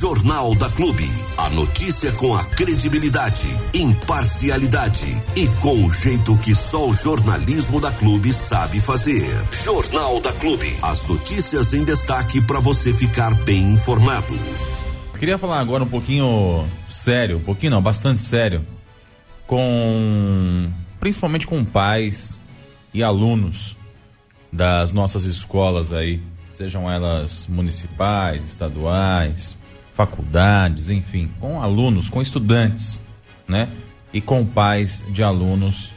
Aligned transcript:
Jornal 0.00 0.54
da 0.54 0.70
Clube. 0.70 1.10
A 1.36 1.50
notícia 1.50 2.12
com 2.12 2.32
a 2.32 2.44
credibilidade, 2.44 3.48
imparcialidade 3.74 5.06
e 5.34 5.48
com 5.60 5.86
o 5.86 5.92
jeito 5.92 6.38
que 6.38 6.54
só 6.54 6.88
o 6.88 6.92
jornalismo 6.92 7.80
da 7.80 7.90
Clube 7.90 8.32
sabe 8.32 8.80
fazer. 8.80 9.26
Jornal 9.50 10.20
da 10.20 10.32
Clube. 10.34 10.72
As 10.82 11.04
notícias 11.04 11.72
em 11.72 11.82
destaque 11.82 12.40
para 12.40 12.60
você 12.60 12.94
ficar 12.94 13.34
bem 13.42 13.72
informado. 13.72 14.38
Queria 15.18 15.36
falar 15.36 15.58
agora 15.58 15.82
um 15.82 15.88
pouquinho 15.88 16.64
sério, 16.88 17.38
um 17.38 17.42
pouquinho 17.42 17.72
não, 17.72 17.82
bastante 17.82 18.20
sério, 18.20 18.64
com 19.48 20.70
principalmente 21.00 21.44
com 21.44 21.64
pais 21.64 22.38
e 22.94 23.02
alunos 23.02 23.76
das 24.52 24.92
nossas 24.92 25.24
escolas 25.24 25.92
aí, 25.92 26.22
sejam 26.50 26.88
elas 26.88 27.48
municipais, 27.48 28.44
estaduais, 28.44 29.58
faculdades, 29.98 30.90
enfim, 30.90 31.28
com 31.40 31.60
alunos, 31.60 32.08
com 32.08 32.22
estudantes, 32.22 33.02
né? 33.48 33.68
E 34.12 34.20
com 34.20 34.46
pais 34.46 35.04
de 35.10 35.24
alunos, 35.24 35.92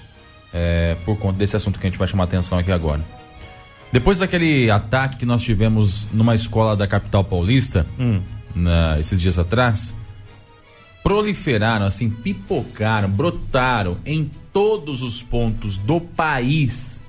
é, 0.51 0.97
por 1.05 1.19
conta 1.19 1.37
desse 1.37 1.55
assunto 1.55 1.77
que 1.77 1.85
a 1.85 1.89
gente 1.91 1.99
vai 1.99 2.07
chamar 2.07 2.23
atenção 2.23 2.57
aqui 2.57 2.71
agora. 2.71 2.99
Depois 3.91 4.17
daquele 4.17 4.71
ataque 4.71 5.17
que 5.17 5.25
nós 5.25 5.43
tivemos 5.43 6.07
numa 6.11 6.33
escola 6.33 6.75
da 6.75 6.87
capital 6.87 7.23
paulista, 7.23 7.85
hum. 7.99 8.21
na, 8.55 8.99
esses 8.99 9.21
dias 9.21 9.37
atrás, 9.37 9.95
proliferaram, 11.03 11.85
assim, 11.85 12.09
pipocaram, 12.09 13.07
brotaram 13.07 13.99
em 14.03 14.31
todos 14.51 15.03
os 15.03 15.21
pontos 15.21 15.77
do 15.77 16.01
país, 16.01 17.03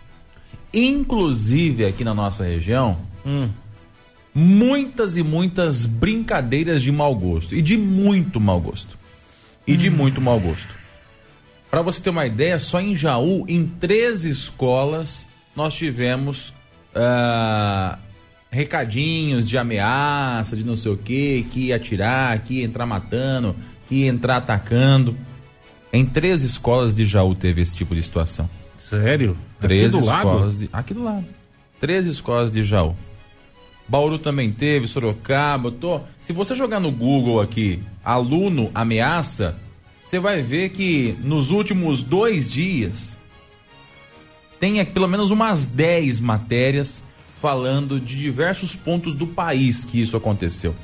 inclusive 0.74 1.86
aqui 1.86 2.04
na 2.04 2.12
nossa 2.12 2.44
região, 2.44 2.98
hum. 3.24 3.48
Muitas 4.34 5.16
e 5.16 5.22
muitas 5.22 5.86
brincadeiras 5.86 6.82
de 6.82 6.90
mau 6.90 7.14
gosto. 7.14 7.54
E 7.54 7.62
de 7.62 7.76
muito 7.76 8.40
mau 8.40 8.60
gosto. 8.60 8.96
E 9.66 9.74
hum. 9.74 9.76
de 9.76 9.90
muito 9.90 10.20
mau 10.20 10.38
gosto. 10.40 10.74
Para 11.70 11.82
você 11.82 12.02
ter 12.02 12.10
uma 12.10 12.26
ideia, 12.26 12.58
só 12.58 12.80
em 12.80 12.94
Jaú, 12.94 13.46
em 13.48 13.66
três 13.66 14.24
escolas, 14.24 15.26
nós 15.56 15.74
tivemos 15.74 16.52
uh, 16.94 17.98
recadinhos 18.50 19.48
de 19.48 19.56
ameaça, 19.56 20.54
de 20.54 20.64
não 20.64 20.76
sei 20.76 20.92
o 20.92 20.96
que, 20.98 21.46
que 21.50 21.60
ia 21.68 21.76
atirar, 21.76 22.38
que 22.40 22.60
ia 22.60 22.64
entrar 22.64 22.84
matando, 22.84 23.56
que 23.88 23.96
ia 23.96 24.08
entrar 24.08 24.36
atacando. 24.36 25.16
Em 25.90 26.04
três 26.04 26.42
escolas 26.42 26.94
de 26.94 27.04
Jaú 27.04 27.34
teve 27.34 27.62
esse 27.62 27.74
tipo 27.74 27.94
de 27.94 28.02
situação. 28.02 28.48
Sério? 28.76 29.36
Três 29.58 29.94
aqui 29.94 30.04
escolas 30.04 30.26
lado? 30.26 30.58
de. 30.58 30.68
Aqui 30.72 30.92
do 30.92 31.02
lado. 31.02 31.24
Três 31.80 32.06
escolas 32.06 32.50
de 32.50 32.62
Jaú. 32.62 32.94
Bauru 33.88 34.18
também 34.18 34.50
teve, 34.50 34.86
Sorocaba. 34.86 35.70
Tô... 35.70 36.00
Se 36.20 36.32
você 36.32 36.54
jogar 36.54 36.80
no 36.80 36.90
Google 36.90 37.40
aqui, 37.40 37.80
aluno 38.04 38.70
ameaça, 38.74 39.56
você 40.00 40.18
vai 40.18 40.42
ver 40.42 40.70
que 40.70 41.16
nos 41.20 41.50
últimos 41.50 42.02
dois 42.02 42.50
dias 42.50 43.16
tem 44.60 44.84
pelo 44.86 45.08
menos 45.08 45.30
umas 45.30 45.66
10 45.66 46.20
matérias 46.20 47.02
falando 47.40 47.98
de 47.98 48.16
diversos 48.16 48.76
pontos 48.76 49.14
do 49.14 49.26
país 49.26 49.84
que 49.84 50.00
isso 50.00 50.16
aconteceu. 50.16 50.74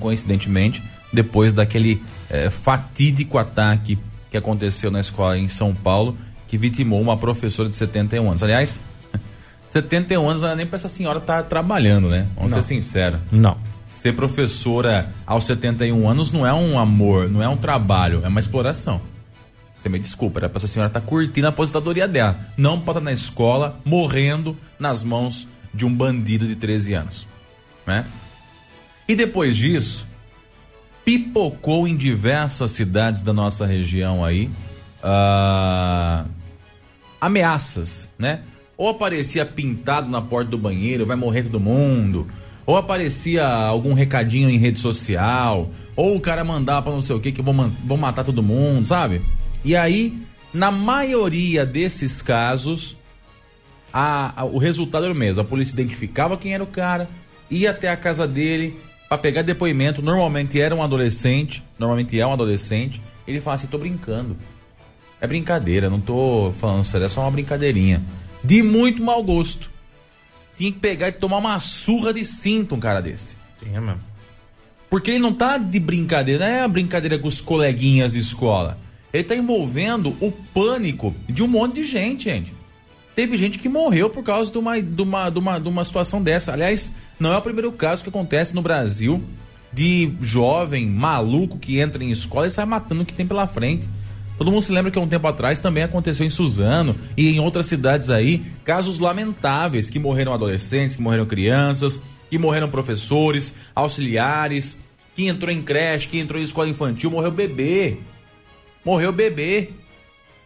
Coincidentemente, 0.00 0.82
depois 1.12 1.52
daquele 1.52 2.02
é, 2.30 2.48
fatídico 2.48 3.36
ataque 3.36 3.98
que 4.30 4.36
aconteceu 4.36 4.90
na 4.90 5.00
escola 5.00 5.38
em 5.38 5.48
São 5.48 5.74
Paulo, 5.74 6.16
que 6.46 6.56
vitimou 6.56 7.00
uma 7.00 7.16
professora 7.16 7.68
de 7.68 7.74
71 7.74 8.26
anos. 8.26 8.42
Aliás, 8.42 8.80
71 9.68 10.26
anos 10.26 10.40
não 10.40 10.48
é 10.48 10.54
nem 10.54 10.66
para 10.66 10.76
essa 10.76 10.88
senhora 10.88 11.18
estar 11.18 11.42
tá 11.42 11.42
trabalhando, 11.42 12.08
né? 12.08 12.26
Vamos 12.34 12.52
não. 12.52 12.62
ser 12.62 12.66
sinceros. 12.66 13.20
Não. 13.30 13.58
Ser 13.86 14.14
professora 14.14 15.12
aos 15.26 15.44
71 15.44 16.08
anos 16.08 16.32
não 16.32 16.46
é 16.46 16.52
um 16.54 16.78
amor, 16.78 17.28
não 17.28 17.42
é 17.42 17.48
um 17.48 17.56
trabalho, 17.56 18.22
é 18.24 18.28
uma 18.28 18.40
exploração. 18.40 19.00
Você 19.74 19.90
me 19.90 19.98
desculpa, 19.98 20.40
era 20.40 20.48
para 20.48 20.56
essa 20.56 20.66
senhora 20.66 20.88
estar 20.88 21.00
tá 21.00 21.06
curtindo 21.06 21.46
a 21.46 21.50
aposentadoria 21.50 22.08
dela. 22.08 22.38
Não 22.56 22.80
pode 22.80 22.98
estar 22.98 23.10
na 23.10 23.12
escola 23.12 23.78
morrendo 23.84 24.56
nas 24.78 25.04
mãos 25.04 25.46
de 25.72 25.84
um 25.84 25.94
bandido 25.94 26.46
de 26.46 26.56
13 26.56 26.94
anos. 26.94 27.26
Né? 27.86 28.06
E 29.06 29.14
depois 29.14 29.54
disso, 29.54 30.06
pipocou 31.04 31.86
em 31.86 31.94
diversas 31.94 32.70
cidades 32.70 33.22
da 33.22 33.34
nossa 33.34 33.66
região 33.66 34.24
aí 34.24 34.50
uh, 35.04 36.26
ameaças, 37.20 38.08
né? 38.18 38.40
Ou 38.78 38.90
aparecia 38.90 39.44
pintado 39.44 40.08
na 40.08 40.22
porta 40.22 40.52
do 40.52 40.56
banheiro, 40.56 41.04
vai 41.04 41.16
morrer 41.16 41.42
todo 41.42 41.58
mundo. 41.58 42.28
Ou 42.64 42.76
aparecia 42.76 43.44
algum 43.44 43.92
recadinho 43.92 44.48
em 44.48 44.56
rede 44.56 44.78
social. 44.78 45.68
Ou 45.96 46.14
o 46.14 46.20
cara 46.20 46.44
mandava 46.44 46.92
não 46.92 47.00
sei 47.00 47.16
o 47.16 47.20
que, 47.20 47.32
que 47.32 47.42
vão, 47.42 47.72
vão 47.84 47.96
matar 47.96 48.22
todo 48.22 48.40
mundo, 48.40 48.86
sabe? 48.86 49.20
E 49.64 49.74
aí, 49.74 50.16
na 50.54 50.70
maioria 50.70 51.66
desses 51.66 52.22
casos, 52.22 52.96
a, 53.92 54.42
a, 54.42 54.44
o 54.44 54.58
resultado 54.58 55.06
era 55.06 55.12
o 55.12 55.16
mesmo. 55.16 55.42
A 55.42 55.44
polícia 55.44 55.74
identificava 55.74 56.36
quem 56.36 56.54
era 56.54 56.62
o 56.62 56.66
cara, 56.68 57.08
ia 57.50 57.72
até 57.72 57.90
a 57.90 57.96
casa 57.96 58.28
dele, 58.28 58.78
para 59.08 59.18
pegar 59.18 59.42
depoimento, 59.42 60.00
normalmente 60.00 60.60
era 60.60 60.72
um 60.72 60.84
adolescente, 60.84 61.64
normalmente 61.78 62.20
é 62.20 62.24
um 62.24 62.32
adolescente, 62.32 63.02
ele 63.26 63.40
fala 63.40 63.56
assim, 63.56 63.66
tô 63.66 63.78
brincando. 63.78 64.36
É 65.20 65.26
brincadeira, 65.26 65.90
não 65.90 66.00
tô 66.00 66.52
falando 66.58 66.84
sério, 66.84 67.06
é 67.06 67.08
só 67.08 67.22
uma 67.22 67.30
brincadeirinha. 67.32 68.02
De 68.42 68.62
muito 68.62 69.02
mau 69.02 69.22
gosto. 69.22 69.70
Tinha 70.56 70.72
que 70.72 70.78
pegar 70.78 71.08
e 71.08 71.12
tomar 71.12 71.38
uma 71.38 71.60
surra 71.60 72.12
de 72.12 72.24
cinto 72.24 72.74
um 72.74 72.80
cara 72.80 73.00
desse. 73.00 73.36
Tinha 73.60 73.80
mesmo. 73.80 74.00
Porque 74.90 75.10
ele 75.10 75.18
não 75.18 75.32
tá 75.32 75.58
de 75.58 75.78
brincadeira, 75.78 76.46
não 76.46 76.52
é 76.52 76.62
a 76.62 76.68
brincadeira 76.68 77.18
com 77.18 77.28
os 77.28 77.40
coleguinhas 77.40 78.12
de 78.12 78.20
escola. 78.20 78.78
Ele 79.12 79.24
tá 79.24 79.36
envolvendo 79.36 80.16
o 80.20 80.30
pânico 80.30 81.14
de 81.28 81.42
um 81.42 81.48
monte 81.48 81.76
de 81.76 81.84
gente, 81.84 82.24
gente. 82.24 82.54
Teve 83.14 83.36
gente 83.36 83.58
que 83.58 83.68
morreu 83.68 84.08
por 84.08 84.22
causa 84.22 84.50
de 84.50 84.58
uma, 84.58 84.80
de 84.80 85.02
uma, 85.02 85.30
de 85.30 85.38
uma, 85.38 85.58
de 85.58 85.68
uma 85.68 85.84
situação 85.84 86.22
dessa. 86.22 86.52
Aliás, 86.52 86.92
não 87.18 87.32
é 87.32 87.36
o 87.36 87.42
primeiro 87.42 87.72
caso 87.72 88.02
que 88.02 88.08
acontece 88.08 88.54
no 88.54 88.62
Brasil 88.62 89.22
de 89.72 90.12
jovem 90.22 90.86
maluco 90.86 91.58
que 91.58 91.80
entra 91.80 92.02
em 92.02 92.10
escola 92.10 92.46
e 92.46 92.50
sai 92.50 92.64
matando 92.64 93.02
o 93.02 93.06
que 93.06 93.12
tem 93.12 93.26
pela 93.26 93.46
frente. 93.46 93.88
Todo 94.38 94.52
mundo 94.52 94.62
se 94.62 94.70
lembra 94.70 94.92
que 94.92 94.98
há 94.98 95.02
um 95.02 95.08
tempo 95.08 95.26
atrás 95.26 95.58
também 95.58 95.82
aconteceu 95.82 96.24
em 96.24 96.30
Suzano 96.30 96.94
e 97.16 97.28
em 97.28 97.40
outras 97.40 97.66
cidades 97.66 98.08
aí, 98.08 98.44
casos 98.64 99.00
lamentáveis 99.00 99.90
que 99.90 99.98
morreram 99.98 100.32
adolescentes, 100.32 100.94
que 100.94 101.02
morreram 101.02 101.26
crianças, 101.26 102.00
que 102.30 102.38
morreram 102.38 102.70
professores, 102.70 103.52
auxiliares, 103.74 104.78
que 105.12 105.26
entrou 105.26 105.52
em 105.52 105.60
creche, 105.60 106.06
que 106.06 106.20
entrou 106.20 106.40
em 106.40 106.44
escola 106.44 106.68
infantil, 106.68 107.10
morreu 107.10 107.32
bebê. 107.32 107.96
Morreu 108.84 109.12
bebê. 109.12 109.70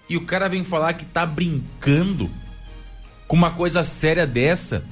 E 0.08 0.16
o 0.16 0.24
cara 0.24 0.48
vem 0.48 0.64
falar 0.64 0.94
que 0.94 1.04
tá 1.04 1.26
brincando 1.26 2.30
com 3.28 3.36
uma 3.36 3.50
coisa 3.50 3.84
séria 3.84 4.26
dessa? 4.26 4.84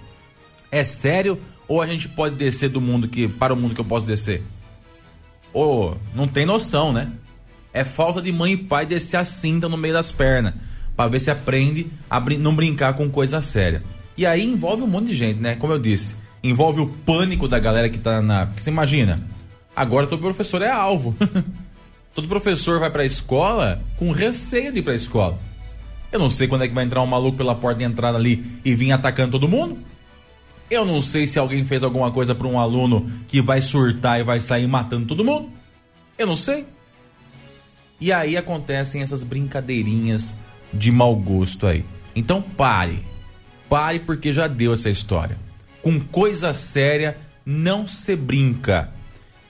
É 0.70 0.84
sério 0.84 1.40
ou 1.66 1.80
a 1.80 1.86
gente 1.86 2.06
pode 2.06 2.36
descer 2.36 2.68
do 2.68 2.80
mundo 2.80 3.08
que 3.08 3.26
para 3.26 3.54
o 3.54 3.56
mundo 3.56 3.74
que 3.74 3.80
eu 3.80 3.84
posso 3.84 4.06
descer? 4.06 4.42
Ou 5.54 5.96
não 6.14 6.28
tem 6.28 6.44
noção, 6.44 6.92
né? 6.92 7.10
É 7.72 7.84
falta 7.84 8.20
de 8.20 8.32
mãe 8.32 8.52
e 8.52 8.56
pai 8.56 8.84
descer 8.84 9.16
a 9.16 9.24
cinta 9.24 9.68
no 9.68 9.76
meio 9.76 9.94
das 9.94 10.10
pernas 10.10 10.54
para 10.96 11.08
ver 11.08 11.20
se 11.20 11.30
aprende 11.30 11.86
a 12.08 12.18
brin 12.18 12.38
não 12.38 12.54
brincar 12.54 12.94
com 12.94 13.08
coisa 13.08 13.40
séria. 13.40 13.82
E 14.16 14.26
aí 14.26 14.44
envolve 14.44 14.82
um 14.82 14.86
monte 14.86 15.08
de 15.08 15.16
gente, 15.16 15.40
né? 15.40 15.56
Como 15.56 15.72
eu 15.72 15.78
disse, 15.78 16.16
envolve 16.42 16.80
o 16.80 16.88
pânico 16.88 17.48
da 17.48 17.58
galera 17.58 17.88
que 17.88 17.98
tá 17.98 18.20
na. 18.20 18.46
Porque 18.46 18.62
você 18.62 18.70
imagina, 18.70 19.22
agora 19.74 20.06
todo 20.06 20.20
professor 20.20 20.60
é 20.62 20.70
alvo. 20.70 21.16
todo 22.14 22.28
professor 22.28 22.80
vai 22.80 22.90
para 22.90 23.02
a 23.02 23.06
escola 23.06 23.80
com 23.96 24.10
receio 24.10 24.72
de 24.72 24.80
ir 24.80 24.82
para 24.82 24.92
a 24.92 24.96
escola. 24.96 25.38
Eu 26.12 26.18
não 26.18 26.28
sei 26.28 26.48
quando 26.48 26.64
é 26.64 26.68
que 26.68 26.74
vai 26.74 26.84
entrar 26.84 27.00
um 27.02 27.06
maluco 27.06 27.38
pela 27.38 27.54
porta 27.54 27.78
de 27.78 27.84
entrada 27.84 28.18
ali 28.18 28.44
e 28.64 28.74
vir 28.74 28.92
atacando 28.92 29.32
todo 29.32 29.48
mundo. 29.48 29.78
Eu 30.70 30.84
não 30.84 31.00
sei 31.00 31.26
se 31.26 31.38
alguém 31.38 31.64
fez 31.64 31.82
alguma 31.82 32.10
coisa 32.10 32.34
para 32.34 32.46
um 32.46 32.58
aluno 32.58 33.10
que 33.26 33.40
vai 33.40 33.60
surtar 33.60 34.20
e 34.20 34.22
vai 34.22 34.40
sair 34.40 34.66
matando 34.66 35.06
todo 35.06 35.24
mundo. 35.24 35.50
Eu 36.18 36.26
não 36.26 36.36
sei. 36.36 36.66
E 38.00 38.12
aí 38.12 38.36
acontecem 38.36 39.02
essas 39.02 39.22
brincadeirinhas 39.22 40.34
de 40.72 40.90
mau 40.90 41.14
gosto 41.14 41.66
aí. 41.66 41.84
Então 42.14 42.40
pare. 42.40 43.04
Pare 43.68 44.00
porque 44.00 44.32
já 44.32 44.46
deu 44.46 44.72
essa 44.72 44.88
história. 44.88 45.38
Com 45.82 46.00
coisa 46.00 46.52
séria 46.52 47.16
não 47.44 47.86
se 47.86 48.16
brinca 48.16 48.92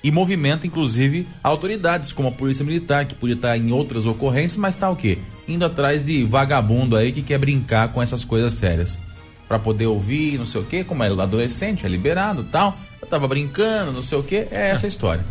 e 0.03 0.11
movimenta 0.11 0.67
inclusive 0.67 1.27
autoridades 1.43 2.13
como 2.13 2.29
a 2.29 2.33
Polícia 2.33 2.65
Militar, 2.65 3.05
que 3.05 3.15
podia 3.15 3.37
estar 3.37 3.57
em 3.57 3.71
outras 3.71 4.07
ocorrências, 4.07 4.57
mas 4.57 4.75
está 4.75 4.89
o 4.89 4.97
quê? 4.97 5.19
Indo 5.47 5.65
atrás 5.65 6.03
de 6.03 6.25
vagabundo 6.25 6.97
aí 6.97 7.13
que 7.13 7.23
quer 7.23 7.39
brincar 7.39 7.93
com 7.93 8.01
essas 8.03 8.25
coisas 8.25 8.55
sérias. 8.55 8.99
para 9.47 9.59
poder 9.59 9.87
ouvir, 9.87 10.39
não 10.39 10.47
sei 10.47 10.61
o 10.61 10.65
quê, 10.65 10.85
como 10.85 11.03
é 11.03 11.09
adolescente, 11.09 11.85
é 11.85 11.89
liberado 11.89 12.45
tal. 12.45 12.79
Eu 13.03 13.09
tava 13.09 13.27
brincando, 13.27 13.91
não 13.91 14.01
sei 14.01 14.17
o 14.17 14.23
quê, 14.23 14.47
é 14.49 14.71
essa 14.71 14.87
a 14.87 14.89
história. 14.89 15.25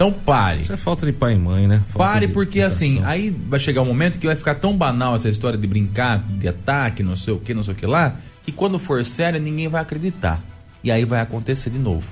Então 0.00 0.10
pare. 0.10 0.62
Isso 0.62 0.72
é 0.72 0.78
falta 0.78 1.04
de 1.04 1.12
pai 1.12 1.34
e 1.34 1.38
mãe, 1.38 1.68
né? 1.68 1.82
Falta 1.86 2.12
pare 2.12 2.28
porque 2.28 2.62
assim, 2.62 3.02
aí 3.04 3.28
vai 3.28 3.60
chegar 3.60 3.82
um 3.82 3.84
momento 3.84 4.18
que 4.18 4.26
vai 4.26 4.34
ficar 4.34 4.54
tão 4.54 4.74
banal 4.74 5.14
essa 5.14 5.28
história 5.28 5.58
de 5.58 5.66
brincar, 5.66 6.20
de 6.20 6.48
ataque, 6.48 7.02
não 7.02 7.14
sei 7.14 7.34
o 7.34 7.38
que, 7.38 7.52
não 7.52 7.62
sei 7.62 7.74
o 7.74 7.76
que 7.76 7.84
lá, 7.84 8.16
que 8.42 8.50
quando 8.50 8.78
for 8.78 9.04
sério 9.04 9.38
ninguém 9.38 9.68
vai 9.68 9.82
acreditar. 9.82 10.42
E 10.82 10.90
aí 10.90 11.04
vai 11.04 11.20
acontecer 11.20 11.68
de 11.68 11.78
novo. 11.78 12.10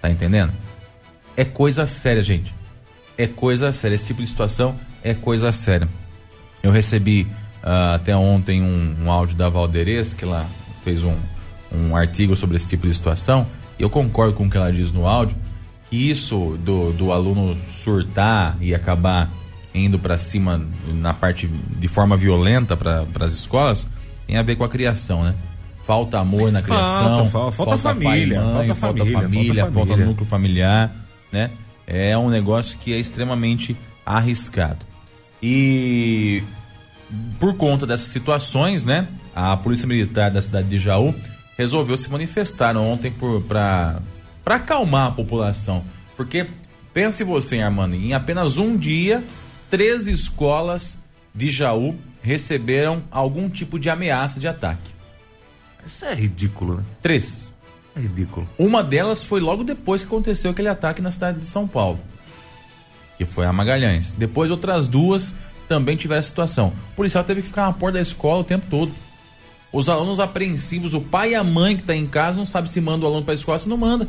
Tá 0.00 0.08
entendendo? 0.08 0.52
É 1.36 1.44
coisa 1.44 1.84
séria, 1.84 2.22
gente. 2.22 2.54
É 3.18 3.26
coisa 3.26 3.72
séria. 3.72 3.96
Esse 3.96 4.06
tipo 4.06 4.22
de 4.22 4.28
situação 4.28 4.78
é 5.02 5.12
coisa 5.12 5.50
séria. 5.50 5.88
Eu 6.62 6.70
recebi 6.70 7.26
uh, 7.64 7.94
até 7.96 8.14
ontem 8.14 8.62
um, 8.62 8.94
um, 9.02 9.10
áudio 9.10 9.34
da 9.34 9.48
Valderez, 9.48 10.14
que 10.14 10.22
ela 10.22 10.48
fez 10.84 11.02
um, 11.02 11.16
um 11.72 11.96
artigo 11.96 12.36
sobre 12.36 12.56
esse 12.56 12.68
tipo 12.68 12.86
de 12.86 12.94
situação. 12.94 13.48
E 13.76 13.82
eu 13.82 13.90
concordo 13.90 14.34
com 14.34 14.46
o 14.46 14.50
que 14.50 14.56
ela 14.56 14.72
diz 14.72 14.92
no 14.92 15.08
áudio, 15.08 15.36
que 15.90 16.08
isso 16.08 16.56
do, 16.64 16.92
do 16.92 17.12
aluno 17.12 17.56
surtar 17.68 18.56
e 18.60 18.74
acabar 18.74 19.28
indo 19.74 19.98
para 19.98 20.16
cima 20.16 20.64
na 20.86 21.12
parte 21.12 21.46
de 21.46 21.88
forma 21.88 22.16
violenta 22.16 22.76
para 22.76 23.06
as 23.20 23.32
escolas 23.32 23.88
tem 24.26 24.38
a 24.38 24.42
ver 24.42 24.56
com 24.56 24.62
a 24.62 24.68
criação, 24.68 25.24
né? 25.24 25.34
Falta 25.82 26.20
amor 26.20 26.52
na 26.52 26.62
criação, 26.62 27.26
falta, 27.26 27.30
falta, 27.30 27.52
falta 27.52 27.78
família, 27.78 28.40
pai, 28.40 28.52
mãe, 28.52 28.68
falta, 28.68 28.74
falta, 28.74 28.98
família, 28.98 29.22
família, 29.22 29.66
falta, 29.66 29.88
falta 29.88 30.04
núcleo 30.04 30.26
familiar, 30.26 30.92
né? 31.32 31.50
É 31.84 32.16
um 32.16 32.30
negócio 32.30 32.78
que 32.78 32.94
é 32.94 32.98
extremamente 32.98 33.76
arriscado. 34.06 34.86
E 35.42 36.44
por 37.40 37.56
conta 37.56 37.86
dessas 37.86 38.06
situações, 38.06 38.84
né? 38.84 39.08
A 39.34 39.56
Polícia 39.56 39.88
Militar 39.88 40.30
da 40.30 40.40
cidade 40.40 40.68
de 40.68 40.78
Jaú 40.78 41.12
resolveu 41.58 41.96
se 41.96 42.08
manifestar 42.10 42.76
ontem 42.76 43.12
para 43.48 44.00
acalmar 44.44 45.08
a 45.08 45.12
população. 45.12 45.84
Porque 46.16 46.48
pense 46.92 47.24
você, 47.24 47.60
Armando, 47.60 47.94
em 47.94 48.12
apenas 48.12 48.58
um 48.58 48.76
dia, 48.76 49.22
três 49.70 50.06
escolas 50.06 51.02
de 51.34 51.50
Jaú 51.50 51.96
receberam 52.22 53.02
algum 53.10 53.48
tipo 53.48 53.78
de 53.78 53.88
ameaça 53.88 54.40
de 54.40 54.48
ataque. 54.48 54.90
Isso 55.86 56.04
é 56.04 56.14
ridículo, 56.14 56.78
né? 56.78 56.84
Três. 57.00 57.52
É 57.94 58.00
ridículo. 58.00 58.48
Uma 58.58 58.82
delas 58.82 59.22
foi 59.22 59.40
logo 59.40 59.64
depois 59.64 60.02
que 60.02 60.06
aconteceu 60.06 60.50
aquele 60.50 60.68
ataque 60.68 61.00
na 61.02 61.10
cidade 61.10 61.40
de 61.40 61.46
São 61.46 61.66
Paulo, 61.66 61.98
que 63.16 63.24
foi 63.24 63.46
a 63.46 63.52
Magalhães. 63.52 64.12
Depois 64.12 64.50
outras 64.50 64.86
duas 64.86 65.34
também 65.68 65.96
tiveram 65.96 66.22
situação. 66.22 66.72
O 66.92 66.96
policial 66.96 67.24
teve 67.24 67.42
que 67.42 67.48
ficar 67.48 67.66
na 67.66 67.72
porta 67.72 67.94
da 67.94 68.02
escola 68.02 68.40
o 68.40 68.44
tempo 68.44 68.66
todo. 68.68 68.92
Os 69.72 69.88
alunos 69.88 70.18
apreensivos, 70.18 70.94
o 70.94 71.00
pai 71.00 71.30
e 71.30 71.34
a 71.34 71.44
mãe 71.44 71.76
que 71.76 71.82
está 71.82 71.94
em 71.94 72.06
casa 72.06 72.36
não 72.36 72.44
sabe 72.44 72.70
se 72.70 72.80
manda 72.80 73.04
o 73.04 73.08
aluno 73.08 73.24
para 73.24 73.34
a 73.34 73.36
escola, 73.36 73.58
se 73.58 73.68
não 73.68 73.76
manda. 73.76 74.08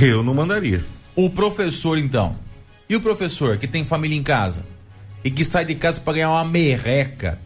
Eu 0.00 0.22
não 0.22 0.34
mandaria. 0.34 0.84
O 1.14 1.30
professor 1.30 1.98
então. 1.98 2.36
E 2.88 2.94
o 2.94 3.00
professor 3.00 3.56
que 3.56 3.66
tem 3.66 3.84
família 3.84 4.16
em 4.16 4.22
casa 4.22 4.64
e 5.24 5.30
que 5.30 5.44
sai 5.44 5.64
de 5.64 5.74
casa 5.74 6.00
para 6.00 6.14
ganhar 6.14 6.30
uma 6.30 6.44
merreca. 6.44 7.38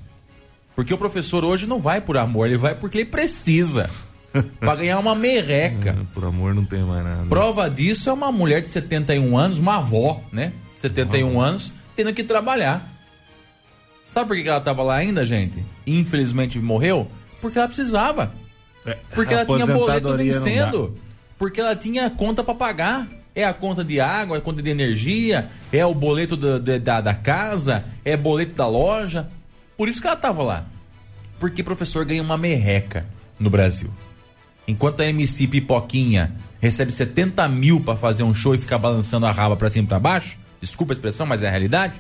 Porque 0.74 0.92
o 0.92 0.98
professor 0.98 1.44
hoje 1.44 1.66
não 1.66 1.80
vai 1.80 2.00
por 2.00 2.16
amor, 2.16 2.46
ele 2.46 2.56
vai 2.56 2.74
porque 2.74 2.98
ele 2.98 3.04
precisa. 3.06 3.88
para 4.60 4.76
ganhar 4.76 4.98
uma 4.98 5.14
merreca. 5.14 5.90
É, 5.90 6.14
por 6.14 6.24
amor 6.24 6.54
não 6.54 6.64
tem 6.64 6.82
mais 6.82 7.02
nada. 7.04 7.26
Prova 7.28 7.68
disso 7.68 8.08
é 8.08 8.12
uma 8.12 8.30
mulher 8.30 8.60
de 8.60 8.70
71 8.70 9.36
anos, 9.36 9.58
uma 9.58 9.76
avó, 9.76 10.22
né? 10.32 10.52
71 10.76 11.40
ah. 11.40 11.46
anos, 11.46 11.72
tendo 11.96 12.12
que 12.12 12.22
trabalhar. 12.22 12.86
Sabe 14.08 14.28
por 14.28 14.36
que 14.36 14.48
ela 14.48 14.58
estava 14.58 14.82
lá 14.82 14.96
ainda, 14.96 15.24
gente? 15.24 15.64
Infelizmente 15.86 16.58
morreu? 16.58 17.08
Porque 17.40 17.58
ela 17.58 17.68
precisava. 17.68 18.32
É, 18.84 18.96
Porque 19.14 19.34
ela 19.34 19.44
tinha 19.44 19.66
boleto 19.66 20.16
vencendo. 20.16 20.96
Porque 21.40 21.58
ela 21.58 21.74
tinha 21.74 22.10
conta 22.10 22.44
para 22.44 22.54
pagar. 22.54 23.08
É 23.34 23.44
a 23.44 23.54
conta 23.54 23.82
de 23.82 23.98
água, 23.98 24.36
é 24.36 24.38
a 24.40 24.42
conta 24.42 24.60
de 24.60 24.68
energia, 24.68 25.48
é 25.72 25.86
o 25.86 25.94
boleto 25.94 26.36
do, 26.36 26.58
de, 26.58 26.78
da, 26.80 27.00
da 27.00 27.14
casa, 27.14 27.84
é 28.04 28.16
boleto 28.16 28.54
da 28.54 28.66
loja. 28.66 29.30
Por 29.76 29.88
isso 29.88 30.00
que 30.00 30.06
ela 30.06 30.16
estava 30.16 30.42
lá. 30.42 30.66
Porque 31.38 31.62
professor 31.62 32.04
ganha 32.04 32.22
uma 32.22 32.36
merreca 32.36 33.06
no 33.38 33.48
Brasil. 33.48 33.88
Enquanto 34.68 35.00
a 35.00 35.06
MC 35.06 35.46
Pipoquinha 35.46 36.32
recebe 36.60 36.92
70 36.92 37.48
mil 37.48 37.80
para 37.80 37.96
fazer 37.96 38.24
um 38.24 38.34
show 38.34 38.54
e 38.54 38.58
ficar 38.58 38.78
balançando 38.78 39.24
a 39.24 39.32
raba 39.32 39.56
para 39.56 39.70
cima 39.70 39.84
e 39.84 39.88
pra 39.88 39.98
baixo, 39.98 40.38
desculpa 40.60 40.92
a 40.92 40.94
expressão, 40.94 41.24
mas 41.24 41.42
é 41.42 41.46
a 41.46 41.50
realidade. 41.50 41.94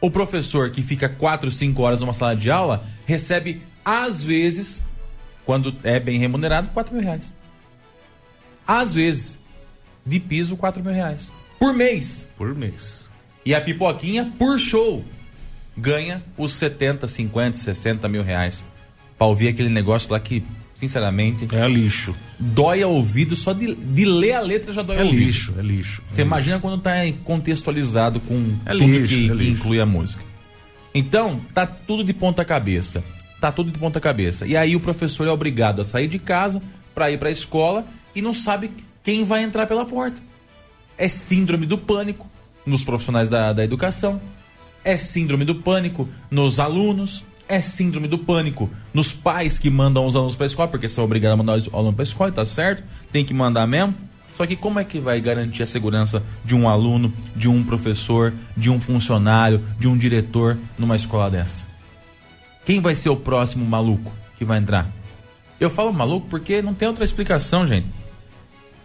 O 0.00 0.10
professor 0.10 0.70
que 0.70 0.82
fica 0.82 1.08
4, 1.08 1.50
5 1.50 1.82
horas 1.82 2.00
numa 2.00 2.12
sala 2.12 2.36
de 2.36 2.50
aula 2.50 2.84
recebe, 3.06 3.62
às 3.84 4.22
vezes, 4.22 4.84
quando 5.44 5.74
é 5.82 5.98
bem 5.98 6.20
remunerado, 6.20 6.68
4 6.68 6.94
mil 6.94 7.02
reais. 7.02 7.41
Às 8.66 8.94
vezes, 8.94 9.38
de 10.04 10.20
piso, 10.20 10.56
4 10.56 10.82
mil 10.82 10.92
reais. 10.92 11.32
Por 11.58 11.72
mês. 11.72 12.28
Por 12.36 12.54
mês. 12.54 13.10
E 13.44 13.54
a 13.54 13.60
pipoquinha, 13.60 14.32
por 14.38 14.58
show, 14.58 15.04
ganha 15.76 16.22
os 16.36 16.52
70, 16.52 17.06
50, 17.06 17.56
60 17.56 18.08
mil 18.08 18.22
reais. 18.22 18.64
Pra 19.18 19.26
ouvir 19.26 19.48
aquele 19.48 19.68
negócio 19.68 20.10
lá 20.12 20.18
que, 20.18 20.44
sinceramente. 20.74 21.46
É 21.54 21.68
lixo. 21.68 22.14
Dói 22.38 22.82
a 22.82 22.88
ouvido, 22.88 23.36
só 23.36 23.52
de, 23.52 23.74
de 23.74 24.04
ler 24.04 24.34
a 24.34 24.40
letra 24.40 24.72
já 24.72 24.82
dói 24.82 24.96
é 24.96 25.00
ao 25.00 25.06
ouvido. 25.06 25.24
Lixo, 25.24 25.54
é 25.58 25.62
lixo. 25.62 26.02
Você 26.06 26.22
é 26.22 26.24
imagina 26.24 26.56
lixo. 26.56 26.62
quando 26.62 26.80
tá 26.80 26.92
contextualizado 27.24 28.20
com 28.20 28.56
É 28.66 28.72
tudo 28.72 28.86
lixo, 28.86 29.14
que, 29.14 29.30
é 29.30 29.36
que 29.36 29.48
inclui 29.48 29.80
a 29.80 29.86
música. 29.86 30.22
Então, 30.94 31.40
tá 31.54 31.66
tudo 31.66 32.04
de 32.04 32.12
ponta 32.12 32.44
cabeça. 32.44 33.02
Tá 33.40 33.50
tudo 33.50 33.70
de 33.70 33.78
ponta 33.78 34.00
cabeça. 34.00 34.46
E 34.46 34.56
aí 34.56 34.76
o 34.76 34.80
professor 34.80 35.26
é 35.26 35.30
obrigado 35.30 35.80
a 35.80 35.84
sair 35.84 36.06
de 36.06 36.18
casa 36.18 36.62
para 36.94 37.10
ir 37.10 37.18
para 37.18 37.28
a 37.28 37.32
escola 37.32 37.86
e 38.14 38.22
não 38.22 38.34
sabe 38.34 38.72
quem 39.02 39.24
vai 39.24 39.42
entrar 39.42 39.66
pela 39.66 39.84
porta. 39.84 40.20
É 40.96 41.08
síndrome 41.08 41.66
do 41.66 41.78
pânico 41.78 42.28
nos 42.64 42.84
profissionais 42.84 43.28
da, 43.28 43.52
da 43.52 43.64
educação. 43.64 44.20
É 44.84 44.96
síndrome 44.96 45.44
do 45.44 45.56
pânico 45.56 46.08
nos 46.30 46.60
alunos. 46.60 47.24
É 47.48 47.60
síndrome 47.60 48.08
do 48.08 48.18
pânico 48.18 48.70
nos 48.94 49.12
pais 49.12 49.58
que 49.58 49.68
mandam 49.68 50.06
os 50.06 50.16
alunos 50.16 50.36
para 50.36 50.46
escola, 50.46 50.68
porque 50.68 50.88
são 50.88 51.04
obrigados 51.04 51.34
a 51.34 51.36
mandar 51.36 51.56
os 51.56 51.68
alunos 51.72 51.94
para 51.94 52.02
escola, 52.02 52.32
tá 52.32 52.46
certo? 52.46 52.82
Tem 53.10 53.24
que 53.24 53.34
mandar 53.34 53.66
mesmo. 53.66 53.94
Só 54.34 54.46
que 54.46 54.56
como 54.56 54.78
é 54.78 54.84
que 54.84 54.98
vai 54.98 55.20
garantir 55.20 55.62
a 55.62 55.66
segurança 55.66 56.22
de 56.44 56.54
um 56.54 56.68
aluno, 56.68 57.12
de 57.36 57.48
um 57.48 57.62
professor, 57.62 58.32
de 58.56 58.70
um 58.70 58.80
funcionário, 58.80 59.62
de 59.78 59.86
um 59.86 59.96
diretor 59.96 60.56
numa 60.78 60.96
escola 60.96 61.30
dessa? 61.30 61.66
Quem 62.64 62.80
vai 62.80 62.94
ser 62.94 63.10
o 63.10 63.16
próximo 63.16 63.64
maluco 63.66 64.10
que 64.38 64.44
vai 64.44 64.58
entrar? 64.58 64.90
Eu 65.60 65.68
falo 65.68 65.92
maluco 65.92 66.28
porque 66.28 66.62
não 66.62 66.74
tem 66.74 66.88
outra 66.88 67.04
explicação, 67.04 67.66
gente. 67.66 67.86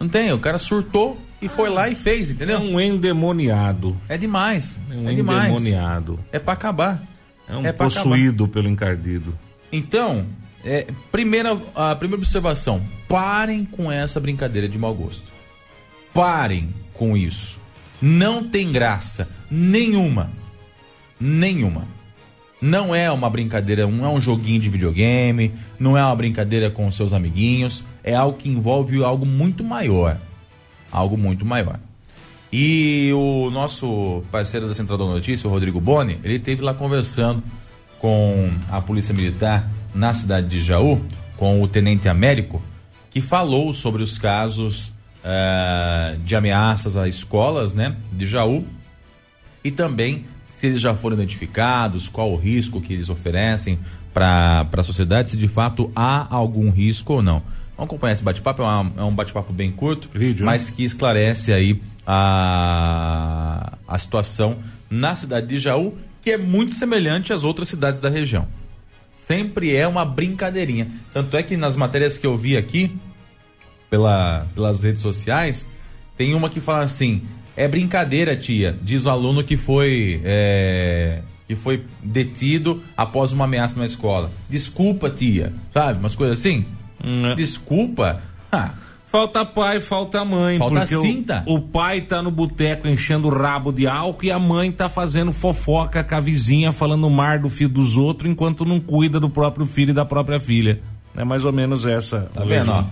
Não 0.00 0.08
tem, 0.08 0.32
o 0.32 0.38
cara 0.38 0.58
surtou 0.58 1.18
e 1.42 1.48
foi 1.48 1.68
lá 1.68 1.88
e 1.88 1.94
fez, 1.94 2.30
É 2.30 2.32
entendeu? 2.32 2.58
um 2.60 2.80
endemoniado. 2.80 3.96
É 4.08 4.16
demais. 4.16 4.78
É 4.90 4.94
um 4.94 5.08
É 5.10 5.14
demais. 5.14 5.44
endemoniado. 5.50 6.20
É 6.32 6.38
pra 6.38 6.52
acabar. 6.54 7.02
É 7.48 7.56
um 7.56 7.64
É 7.66 7.72
possuído 7.72 8.46
pelo 8.46 8.68
encardido. 8.68 9.36
Então, 9.72 10.26
é, 10.64 10.86
primeira, 11.10 11.56
a 11.74 11.94
primeira 11.96 12.20
observação: 12.20 12.82
parem 13.08 13.64
com 13.64 13.90
essa 13.90 14.20
brincadeira 14.20 14.68
de 14.68 14.78
mau 14.78 14.94
gosto. 14.94 15.26
Parem 16.12 16.72
com 16.94 17.16
isso. 17.16 17.58
Não 18.00 18.44
tem 18.44 18.70
graça 18.72 19.28
nenhuma. 19.50 20.30
Nenhuma. 21.20 21.86
Não 22.60 22.94
é 22.94 23.10
uma 23.10 23.30
brincadeira, 23.30 23.86
não 23.86 24.04
é 24.04 24.08
um 24.08 24.20
joguinho 24.20 24.60
de 24.60 24.68
videogame, 24.68 25.54
não 25.78 25.96
é 25.96 26.04
uma 26.04 26.16
brincadeira 26.16 26.70
com 26.70 26.90
seus 26.90 27.12
amiguinhos, 27.12 27.84
é 28.02 28.14
algo 28.14 28.36
que 28.36 28.48
envolve 28.48 29.02
algo 29.02 29.24
muito 29.24 29.62
maior. 29.62 30.18
Algo 30.90 31.16
muito 31.16 31.44
maior. 31.44 31.78
E 32.52 33.12
o 33.12 33.50
nosso 33.50 34.22
parceiro 34.32 34.66
da 34.66 34.74
Central 34.74 34.98
da 34.98 35.04
Notícia, 35.04 35.46
o 35.46 35.52
Rodrigo 35.52 35.80
Boni, 35.80 36.18
ele 36.24 36.36
esteve 36.36 36.62
lá 36.62 36.74
conversando 36.74 37.42
com 37.98 38.50
a 38.70 38.80
Polícia 38.80 39.14
Militar 39.14 39.68
na 39.94 40.14
cidade 40.14 40.48
de 40.48 40.60
Jaú, 40.60 41.00
com 41.36 41.62
o 41.62 41.68
Tenente 41.68 42.08
Américo, 42.08 42.62
que 43.10 43.20
falou 43.20 43.72
sobre 43.74 44.02
os 44.02 44.18
casos 44.18 44.92
eh, 45.22 46.16
de 46.24 46.34
ameaças 46.34 46.96
a 46.96 47.06
escolas 47.06 47.74
né, 47.74 47.96
de 48.12 48.24
Jaú 48.26 48.64
e 49.62 49.70
também 49.70 50.24
se 50.48 50.66
eles 50.66 50.80
já 50.80 50.94
foram 50.94 51.14
identificados, 51.14 52.08
qual 52.08 52.32
o 52.32 52.36
risco 52.36 52.80
que 52.80 52.94
eles 52.94 53.10
oferecem 53.10 53.78
para 54.14 54.66
a 54.72 54.82
sociedade, 54.82 55.28
se 55.28 55.36
de 55.36 55.46
fato 55.46 55.92
há 55.94 56.26
algum 56.34 56.70
risco 56.70 57.12
ou 57.12 57.22
não. 57.22 57.42
Vamos 57.76 57.90
acompanhar 57.90 58.14
esse 58.14 58.24
bate-papo, 58.24 58.62
é, 58.62 58.66
é 58.96 59.04
um 59.04 59.14
bate-papo 59.14 59.52
bem 59.52 59.70
curto, 59.70 60.08
Vídeo, 60.12 60.46
né? 60.46 60.52
mas 60.52 60.70
que 60.70 60.82
esclarece 60.82 61.52
aí 61.52 61.80
a, 62.04 63.74
a 63.86 63.98
situação 63.98 64.56
na 64.90 65.14
cidade 65.14 65.46
de 65.46 65.58
Jaú, 65.58 65.96
que 66.22 66.30
é 66.30 66.38
muito 66.38 66.72
semelhante 66.72 67.30
às 67.30 67.44
outras 67.44 67.68
cidades 67.68 68.00
da 68.00 68.08
região. 68.08 68.48
Sempre 69.12 69.76
é 69.76 69.86
uma 69.86 70.04
brincadeirinha. 70.06 70.90
Tanto 71.12 71.36
é 71.36 71.42
que 71.42 71.58
nas 71.58 71.76
matérias 71.76 72.16
que 72.16 72.26
eu 72.26 72.38
vi 72.38 72.56
aqui, 72.56 72.96
pela, 73.90 74.46
pelas 74.54 74.82
redes 74.82 75.02
sociais, 75.02 75.68
tem 76.16 76.34
uma 76.34 76.48
que 76.48 76.60
fala 76.60 76.84
assim: 76.84 77.22
é 77.64 77.68
brincadeira, 77.68 78.36
tia, 78.36 78.76
diz 78.82 79.06
o 79.06 79.10
aluno 79.10 79.42
que 79.44 79.56
foi. 79.56 80.20
é, 80.24 81.20
que 81.46 81.54
foi 81.56 81.82
detido 82.02 82.82
após 82.96 83.32
uma 83.32 83.44
ameaça 83.46 83.78
na 83.78 83.86
escola. 83.86 84.30
Desculpa, 84.50 85.08
tia. 85.08 85.52
Sabe? 85.72 85.98
Umas 85.98 86.14
coisas 86.14 86.38
assim. 86.38 86.66
Hum, 87.02 87.26
é. 87.26 87.34
Desculpa. 87.34 88.20
Ah, 88.52 88.70
Falta 89.06 89.42
pai, 89.42 89.80
falta 89.80 90.22
mãe. 90.22 90.58
Falta 90.58 90.80
porque 90.80 90.94
o- 90.94 91.00
cinta. 91.00 91.42
O, 91.46 91.58
pai 91.58 92.02
tá 92.02 92.20
no 92.22 92.30
boteco 92.30 92.86
enchendo 92.86 93.28
o 93.28 93.30
rabo 93.30 93.72
de 93.72 93.86
álcool 93.86 94.26
e 94.26 94.30
a 94.30 94.38
mãe 94.38 94.70
tá 94.70 94.86
fazendo 94.90 95.32
fofoca 95.32 96.04
com 96.04 96.14
a 96.14 96.20
vizinha, 96.20 96.72
falando 96.72 97.08
mar 97.08 97.38
do 97.38 97.48
filho 97.48 97.70
dos 97.70 97.96
outros, 97.96 98.30
enquanto 98.30 98.66
não 98.66 98.78
cuida 98.78 99.18
do 99.18 99.30
próprio 99.30 99.64
filho 99.64 99.92
e 99.92 99.94
da 99.94 100.04
própria 100.04 100.38
filha. 100.38 100.82
É 101.16 101.24
mais 101.24 101.46
ou 101.46 101.52
menos 101.54 101.86
essa. 101.86 102.28
Tá 102.34 102.42
o 102.44 102.46
vendo, 102.46 102.70
ó? 102.70 102.84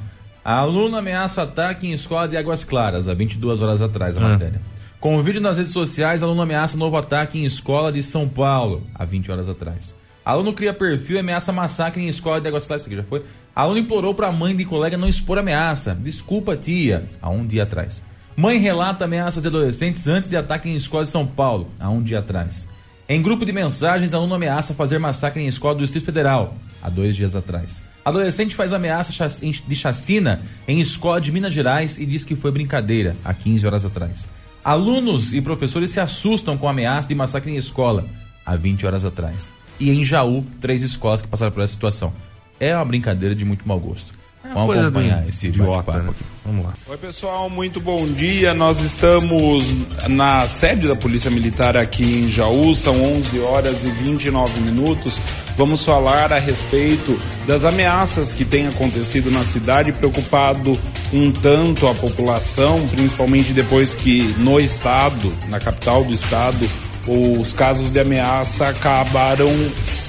Resumo. 0.46 0.66
Aluno 0.66 0.96
ameaça 0.96 1.42
ataque 1.42 1.86
em 1.88 1.92
escola 1.92 2.28
de 2.28 2.36
Águas 2.36 2.64
Claras, 2.64 3.08
há 3.08 3.14
22 3.14 3.62
horas 3.62 3.82
atrás, 3.82 4.16
a 4.16 4.20
Ah. 4.20 4.28
matéria. 4.30 4.60
Com 5.00 5.16
o 5.16 5.22
vídeo 5.22 5.40
nas 5.40 5.58
redes 5.58 5.72
sociais, 5.72 6.22
aluno 6.22 6.42
ameaça 6.42 6.76
novo 6.76 6.96
ataque 6.96 7.38
em 7.38 7.44
escola 7.44 7.92
de 7.92 8.02
São 8.02 8.28
Paulo, 8.28 8.82
há 8.94 9.04
20 9.04 9.30
horas 9.30 9.48
atrás. 9.48 9.94
Aluno 10.24 10.52
cria 10.52 10.72
perfil 10.74 11.16
e 11.16 11.20
ameaça 11.20 11.52
massacre 11.52 12.02
em 12.02 12.08
escola 12.08 12.40
de 12.40 12.48
Águas 12.48 12.66
Claras. 12.66 12.82
Isso 12.82 12.88
aqui 12.88 12.96
já 12.96 13.04
foi. 13.04 13.22
Aluno 13.54 13.78
implorou 13.78 14.12
para 14.12 14.26
a 14.26 14.32
mãe 14.32 14.56
de 14.56 14.64
colega 14.64 14.96
não 14.96 15.06
expor 15.06 15.38
ameaça. 15.38 15.94
Desculpa, 15.94 16.56
tia. 16.56 17.08
Há 17.22 17.30
um 17.30 17.46
dia 17.46 17.62
atrás. 17.62 18.02
Mãe 18.36 18.58
relata 18.58 19.04
ameaças 19.04 19.42
de 19.42 19.48
adolescentes 19.48 20.06
antes 20.08 20.28
de 20.28 20.36
ataque 20.36 20.68
em 20.68 20.74
escola 20.74 21.04
de 21.04 21.10
São 21.10 21.24
Paulo. 21.26 21.68
Há 21.78 21.88
um 21.88 22.02
dia 22.02 22.18
atrás. 22.18 22.68
Em 23.08 23.22
grupo 23.22 23.44
de 23.44 23.52
mensagens, 23.52 24.14
aluno 24.14 24.34
ameaça 24.34 24.74
fazer 24.74 24.98
massacre 24.98 25.40
em 25.40 25.46
escola 25.46 25.74
do 25.74 25.82
Distrito 25.82 26.04
Federal. 26.04 26.56
Há 26.82 26.90
dois 26.90 27.14
dias 27.14 27.36
atrás. 27.36 27.82
Adolescente 28.04 28.54
faz 28.54 28.72
ameaça 28.72 29.12
de 29.40 29.76
chacina 29.76 30.42
em 30.66 30.80
escola 30.80 31.20
de 31.20 31.30
Minas 31.30 31.54
Gerais 31.54 31.98
e 31.98 32.06
diz 32.06 32.24
que 32.24 32.34
foi 32.34 32.50
brincadeira. 32.50 33.16
Há 33.24 33.32
15 33.32 33.66
horas 33.66 33.84
atrás. 33.84 34.28
Alunos 34.64 35.32
e 35.32 35.40
professores 35.40 35.90
se 35.92 36.00
assustam 36.00 36.58
com 36.58 36.68
ameaça 36.68 37.08
de 37.08 37.14
massacre 37.14 37.50
em 37.50 37.56
escola. 37.56 38.04
Há 38.44 38.56
20 38.56 38.86
horas 38.86 39.04
atrás 39.04 39.52
e 39.78 39.90
em 39.90 40.04
Jaú, 40.04 40.44
três 40.60 40.82
escolas 40.82 41.22
que 41.22 41.28
passaram 41.28 41.52
por 41.52 41.62
essa 41.62 41.72
situação. 41.72 42.12
É 42.58 42.74
uma 42.74 42.84
brincadeira 42.84 43.34
de 43.34 43.44
muito 43.44 43.66
mau 43.68 43.78
gosto. 43.78 44.12
Vamos 44.56 44.78
acompanhar 44.78 45.28
esse 45.28 45.48
idiota, 45.48 46.02
né? 46.02 46.14
Vamos 46.42 46.64
lá. 46.64 46.72
Oi, 46.88 46.96
pessoal, 46.96 47.50
muito 47.50 47.78
bom 47.78 48.06
dia. 48.06 48.54
Nós 48.54 48.80
estamos 48.80 49.66
na 50.08 50.48
sede 50.48 50.88
da 50.88 50.96
Polícia 50.96 51.30
Militar 51.30 51.76
aqui 51.76 52.24
em 52.24 52.30
Jaú, 52.30 52.74
são 52.74 52.94
11 53.18 53.38
horas 53.40 53.84
e 53.84 53.88
29 53.88 54.58
minutos. 54.60 55.20
Vamos 55.58 55.84
falar 55.84 56.32
a 56.32 56.38
respeito 56.38 57.20
das 57.46 57.64
ameaças 57.64 58.32
que 58.32 58.46
têm 58.46 58.66
acontecido 58.66 59.30
na 59.30 59.44
cidade, 59.44 59.92
preocupado 59.92 60.78
um 61.12 61.30
tanto 61.30 61.86
a 61.86 61.94
população, 61.94 62.88
principalmente 62.88 63.52
depois 63.52 63.94
que 63.94 64.22
no 64.38 64.58
estado, 64.58 65.34
na 65.48 65.60
capital 65.60 66.02
do 66.02 66.14
estado, 66.14 66.66
os 67.06 67.52
casos 67.52 67.90
de 67.90 68.00
ameaça 68.00 68.68
acabaram 68.68 69.50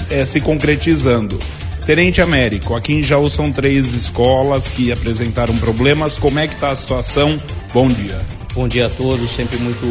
é, 0.09 0.23
se 0.23 0.39
concretizando. 0.39 1.37
Tenente 1.87 2.21
Américo, 2.21 2.75
aqui 2.75 2.95
em 2.95 3.01
Jaú 3.01 3.29
são 3.29 3.49
três 3.49 3.93
escolas 3.93 4.67
que 4.67 4.91
apresentaram 4.91 5.55
problemas. 5.55 6.17
Como 6.17 6.37
é 6.37 6.45
que 6.45 6.53
está 6.53 6.71
a 6.71 6.75
situação? 6.75 7.41
Bom 7.73 7.87
dia. 7.87 8.19
Bom 8.53 8.67
dia 8.67 8.87
a 8.87 8.89
todos, 8.89 9.31
sempre 9.31 9.57
muito 9.59 9.87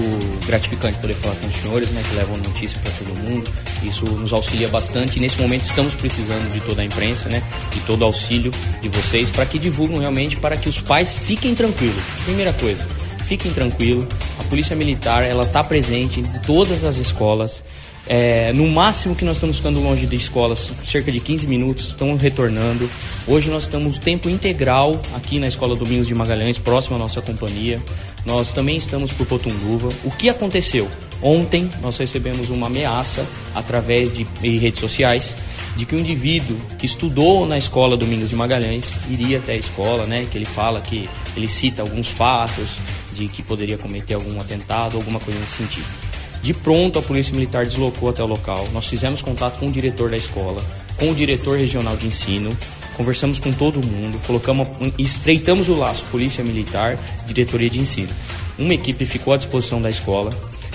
gratificante 0.47 0.99
poder 0.99 1.15
falar 1.15 1.35
com 1.37 1.47
os 1.47 1.55
senhores, 1.55 1.89
né, 1.93 2.03
que 2.07 2.15
levam 2.15 2.37
notícia 2.37 2.79
para 2.81 2.93
todo 2.93 3.19
mundo. 3.27 3.51
Isso 3.83 4.05
nos 4.05 4.31
auxilia 4.35 4.69
bastante 4.69 5.17
e 5.17 5.21
nesse 5.21 5.41
momento 5.41 5.63
estamos 5.63 5.95
precisando 5.95 6.53
de 6.53 6.61
toda 6.61 6.83
a 6.83 6.85
imprensa, 6.85 7.31
né, 7.31 7.43
de 7.73 7.81
todo 7.87 8.03
o 8.03 8.05
auxílio 8.05 8.51
de 8.83 8.91
vocês 8.91 9.31
para 9.31 9.47
que 9.47 9.59
divulguem 9.59 9.99
realmente 9.99 10.37
para 10.37 10.55
que 10.55 10.69
os 10.69 10.79
pais 10.83 11.15
fiquem 11.15 11.55
tranquilos. 11.55 12.05
Primeira 12.27 12.53
coisa, 12.53 12.87
fiquem 13.25 13.51
tranquilos. 13.53 14.07
A 14.39 14.45
Polícia 14.45 14.77
Militar 14.77 15.23
ela 15.23 15.45
está 15.45 15.65
presente 15.65 16.21
em 16.21 16.25
todas 16.41 16.85
as 16.85 16.99
escolas. 16.99 17.65
É, 18.09 18.53
no 18.53 18.69
máximo 18.69 19.17
que 19.17 19.25
nós 19.25 19.37
estamos 19.37 19.57
ficando 19.57 19.81
longe 19.81 20.07
de 20.07 20.15
escolas, 20.15 20.73
cerca 20.85 21.11
de 21.11 21.19
15 21.19 21.47
minutos, 21.47 21.89
estão 21.89 22.17
retornando. 22.17 22.89
Hoje 23.27 23.51
nós 23.51 23.65
estamos 23.65 23.99
tempo 23.99 24.31
integral 24.31 25.01
aqui 25.15 25.41
na 25.41 25.49
Escola 25.49 25.75
Domingos 25.75 26.07
de 26.07 26.15
Magalhães, 26.15 26.57
próximo 26.57 26.97
à 26.97 26.99
nossa 26.99 27.21
companhia. 27.21 27.83
Nós 28.25 28.53
também 28.53 28.77
estamos 28.77 29.13
por 29.13 29.27
Potunduva. 29.27 29.89
O 30.05 30.11
que 30.11 30.29
aconteceu? 30.29 30.89
Ontem 31.21 31.69
nós 31.83 31.97
recebemos 31.97 32.49
uma 32.51 32.67
ameaça 32.67 33.27
através 33.55 34.13
de 34.13 34.25
redes 34.41 34.79
sociais 34.79 35.37
de 35.77 35.85
que 35.85 35.95
um 35.95 35.99
indivíduo 35.99 36.57
que 36.79 36.87
estudou 36.87 37.47
na 37.47 37.59
escola 37.59 37.97
Domingos 37.97 38.31
de 38.31 38.37
Magalhães 38.37 38.95
iria 39.11 39.39
até 39.39 39.53
a 39.53 39.57
escola, 39.57 40.07
né? 40.07 40.27
Que 40.31 40.39
ele 40.39 40.45
fala 40.45 40.81
que 40.81 41.09
ele 41.37 41.49
cita 41.49 41.83
alguns 41.83 42.09
fatos 42.09 42.77
de 43.15 43.27
que 43.29 43.43
poderia 43.43 43.77
cometer 43.77 44.15
algum 44.15 44.41
atentado, 44.41 44.97
alguma 44.97 45.19
coisa 45.19 45.41
nesse 45.41 45.57
sentido. 45.57 46.06
De 46.47 46.55
pronto, 46.55 46.97
a 46.97 47.03
Polícia 47.03 47.35
Militar 47.35 47.67
deslocou 47.67 48.09
até 48.09 48.23
o 48.23 48.27
local. 48.27 48.69
Nós 48.73 48.87
fizemos 48.87 49.21
contato 49.21 49.59
com 49.59 49.67
o 49.67 49.73
diretor 49.73 50.11
da 50.11 50.17
escola, 50.17 50.65
com 50.97 51.11
o 51.11 51.15
diretor 51.15 51.59
regional 51.59 51.97
de 51.97 52.07
ensino, 52.07 52.57
conversamos 52.97 53.41
com 53.41 53.53
todo 53.53 53.85
mundo, 53.85 54.17
colocamos, 54.25 54.69
estreitamos 54.97 55.69
o 55.69 55.75
laço 55.75 56.05
Polícia 56.05 56.45
Militar, 56.45 56.97
Diretoria 57.27 57.69
de 57.69 57.81
Ensino. 57.81 58.11
Uma 58.57 58.75
equipe 58.75 59.05
ficou 59.05 59.35
à 59.35 59.37
disposição 59.37 59.83
da 59.83 59.91
escola. 59.91 60.31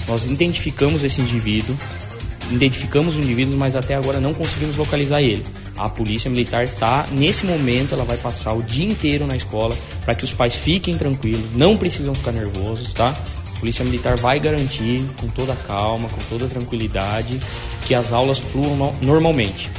Nós 0.09 0.25
identificamos 0.25 1.05
esse 1.05 1.21
indivíduo, 1.21 1.73
identificamos 2.51 3.15
o 3.15 3.19
indivíduo, 3.19 3.57
mas 3.57 3.73
até 3.73 3.95
agora 3.95 4.19
não 4.19 4.33
conseguimos 4.33 4.75
localizar 4.75 5.21
ele. 5.21 5.45
A 5.77 5.87
polícia 5.87 6.29
militar 6.29 6.65
está, 6.65 7.07
nesse 7.13 7.45
momento, 7.45 7.93
ela 7.93 8.03
vai 8.03 8.17
passar 8.17 8.51
o 8.51 8.61
dia 8.61 8.83
inteiro 8.83 9.25
na 9.25 9.37
escola 9.37 9.73
para 10.03 10.15
que 10.15 10.25
os 10.25 10.33
pais 10.33 10.53
fiquem 10.53 10.97
tranquilos, 10.97 11.55
não 11.55 11.77
precisam 11.77 12.13
ficar 12.13 12.33
nervosos, 12.33 12.91
tá? 12.91 13.15
Polícia 13.61 13.85
militar 13.85 14.17
vai 14.17 14.39
garantir, 14.39 15.05
com 15.17 15.27
toda 15.27 15.55
calma, 15.55 16.09
com 16.09 16.17
toda 16.27 16.47
tranquilidade, 16.47 17.39
que 17.85 17.93
as 17.93 18.11
aulas 18.11 18.39
fluam 18.39 18.91
normalmente. 19.03 19.69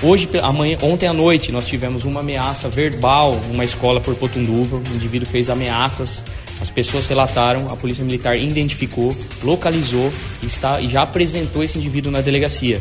Hoje, 0.00 0.28
amanhã, 0.40 0.78
ontem 0.80 1.08
à 1.08 1.12
noite, 1.12 1.50
nós 1.50 1.66
tivemos 1.66 2.04
uma 2.04 2.20
ameaça 2.20 2.68
verbal 2.68 3.34
numa 3.48 3.64
escola 3.64 4.00
por 4.00 4.14
Potunduva. 4.14 4.76
O 4.76 4.94
indivíduo 4.94 5.26
fez 5.26 5.50
ameaças, 5.50 6.22
as 6.60 6.70
pessoas 6.70 7.06
relataram, 7.06 7.68
a 7.72 7.74
polícia 7.74 8.04
militar 8.04 8.38
identificou, 8.38 9.12
localizou 9.42 10.12
e, 10.40 10.46
está, 10.46 10.80
e 10.80 10.88
já 10.88 11.02
apresentou 11.02 11.64
esse 11.64 11.76
indivíduo 11.76 12.12
na 12.12 12.20
delegacia. 12.20 12.80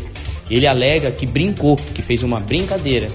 Ele 0.52 0.68
alega 0.68 1.10
que 1.10 1.26
brincou, 1.26 1.78
que 1.96 2.04
fez 2.04 2.22
uma 2.22 2.40
brincadeira, 2.40 3.08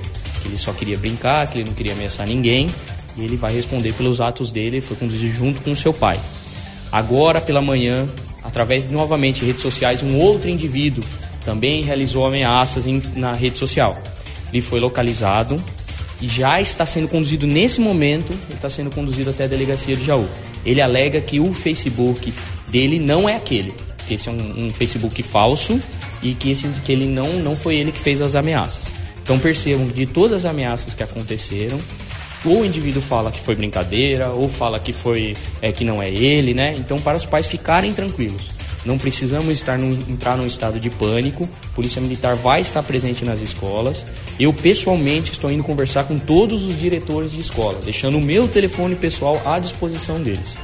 que 0.43 0.49
ele 0.49 0.59
só 0.59 0.73
queria 0.73 0.99
brincar, 0.99 1.47
que 1.47 1.59
ele 1.59 1.69
não 1.69 1.75
queria 1.75 1.93
ameaçar 1.93 2.27
ninguém, 2.27 2.69
e 3.17 3.23
ele 3.23 3.37
vai 3.37 3.53
responder 3.53 3.93
pelos 3.93 4.21
atos 4.21 4.51
dele, 4.51 4.81
foi 4.81 4.97
conduzido 4.97 5.33
junto 5.33 5.61
com 5.61 5.73
seu 5.73 5.93
pai. 5.93 6.19
Agora 6.91 7.41
pela 7.41 7.61
manhã, 7.61 8.07
através 8.43 8.87
de 8.87 8.93
novamente 8.93 9.45
redes 9.45 9.63
sociais, 9.63 10.03
um 10.03 10.17
outro 10.19 10.49
indivíduo 10.49 11.05
também 11.45 11.83
realizou 11.83 12.27
ameaças 12.27 12.87
em, 12.87 13.03
na 13.15 13.33
rede 13.33 13.59
social. 13.59 13.97
Ele 14.53 14.63
foi 14.63 14.81
localizado 14.81 15.57
e 16.21 16.27
já 16.27 16.61
está 16.61 16.85
sendo 16.85 17.09
conduzido 17.09 17.47
nesse 17.47 17.81
momento, 17.81 18.33
ele 18.33 18.55
está 18.55 18.69
sendo 18.69 18.91
conduzido 18.91 19.31
até 19.31 19.45
a 19.45 19.47
delegacia 19.47 19.95
de 19.95 20.05
Jaú. 20.05 20.27
Ele 20.65 20.81
alega 20.81 21.21
que 21.21 21.39
o 21.39 21.53
Facebook 21.55 22.33
dele 22.69 22.99
não 22.99 23.29
é 23.29 23.37
aquele, 23.37 23.73
que 24.07 24.15
esse 24.15 24.29
é 24.29 24.33
um, 24.33 24.67
um 24.67 24.71
Facebook 24.71 25.23
falso 25.23 25.81
e 26.23 26.35
que, 26.35 26.51
esse, 26.51 26.67
que 26.85 26.93
ele 26.93 27.07
não, 27.07 27.35
não 27.35 27.55
foi 27.55 27.77
ele 27.77 27.93
que 27.93 28.01
fez 28.01 28.21
as 28.21 28.35
ameaças. 28.35 28.87
Então 29.23 29.39
percebam 29.39 29.87
de 29.89 30.07
todas 30.07 30.45
as 30.45 30.51
ameaças 30.51 30.95
que 30.95 31.03
aconteceram, 31.03 31.79
ou 32.45 32.61
o 32.61 32.65
indivíduo 32.65 33.03
fala 33.03 33.33
que 33.33 33.41
foi 33.41 33.55
brincadeira, 33.55 34.31
ou 34.31 34.49
fala 34.49 34.79
que 34.79 34.93
foi 34.93 35.35
é, 35.61 35.73
que 35.73 35.85
não 35.85 36.03
é 36.03 36.11
ele, 36.11 36.55
né? 36.55 36.75
Então 36.79 36.99
para 36.99 37.17
os 37.17 37.27
pais 37.27 37.47
ficarem 37.47 37.93
tranquilos. 37.93 38.59
Não 38.85 38.97
precisamos 38.97 39.51
estar 39.51 39.77
no, 39.77 39.93
entrar 40.11 40.37
num 40.37 40.47
estado 40.47 40.79
de 40.79 40.89
pânico. 40.89 41.49
A 41.73 41.75
Polícia 41.75 42.01
Militar 42.01 42.37
vai 42.37 42.61
estar 42.61 42.83
presente 42.83 43.25
nas 43.25 43.41
escolas. 43.41 44.07
Eu 44.39 44.53
pessoalmente 44.53 45.33
estou 45.33 45.51
indo 45.51 45.65
conversar 45.65 46.05
com 46.05 46.19
todos 46.19 46.65
os 46.65 46.79
diretores 46.79 47.33
de 47.33 47.41
escola, 47.41 47.79
deixando 47.85 48.19
o 48.19 48.23
meu 48.23 48.47
telefone 48.49 48.95
pessoal 48.95 49.43
à 49.45 49.59
disposição 49.59 50.23
deles. 50.23 50.57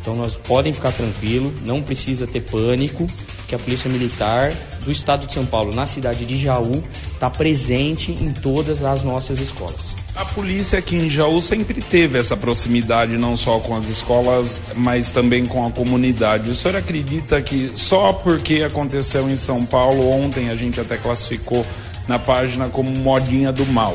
Então 0.00 0.14
nós 0.14 0.36
podem 0.36 0.72
ficar 0.72 0.92
tranquilo, 0.92 1.52
não 1.64 1.82
precisa 1.82 2.26
ter 2.26 2.42
pânico, 2.42 3.06
que 3.48 3.54
a 3.54 3.58
Polícia 3.58 3.90
Militar 3.90 4.52
do 4.84 4.90
Estado 4.90 5.26
de 5.26 5.32
São 5.32 5.44
Paulo, 5.44 5.74
na 5.74 5.84
cidade 5.84 6.24
de 6.24 6.38
Jaú, 6.38 6.82
está 7.12 7.28
presente 7.28 8.12
em 8.12 8.32
todas 8.32 8.84
as 8.84 9.02
nossas 9.02 9.40
escolas. 9.40 10.05
A 10.16 10.24
polícia 10.24 10.78
aqui 10.78 10.96
em 10.96 11.10
Jaú 11.10 11.42
sempre 11.42 11.82
teve 11.82 12.18
essa 12.18 12.34
proximidade, 12.34 13.18
não 13.18 13.36
só 13.36 13.60
com 13.60 13.76
as 13.76 13.86
escolas, 13.90 14.62
mas 14.74 15.10
também 15.10 15.44
com 15.46 15.66
a 15.66 15.70
comunidade. 15.70 16.48
O 16.48 16.54
senhor 16.54 16.74
acredita 16.74 17.40
que 17.42 17.70
só 17.74 18.14
porque 18.14 18.62
aconteceu 18.62 19.28
em 19.28 19.36
São 19.36 19.64
Paulo, 19.66 20.08
ontem 20.08 20.48
a 20.48 20.54
gente 20.54 20.80
até 20.80 20.96
classificou 20.96 21.66
na 22.08 22.18
página 22.18 22.70
como 22.70 22.90
modinha 22.90 23.52
do 23.52 23.66
mal, 23.66 23.94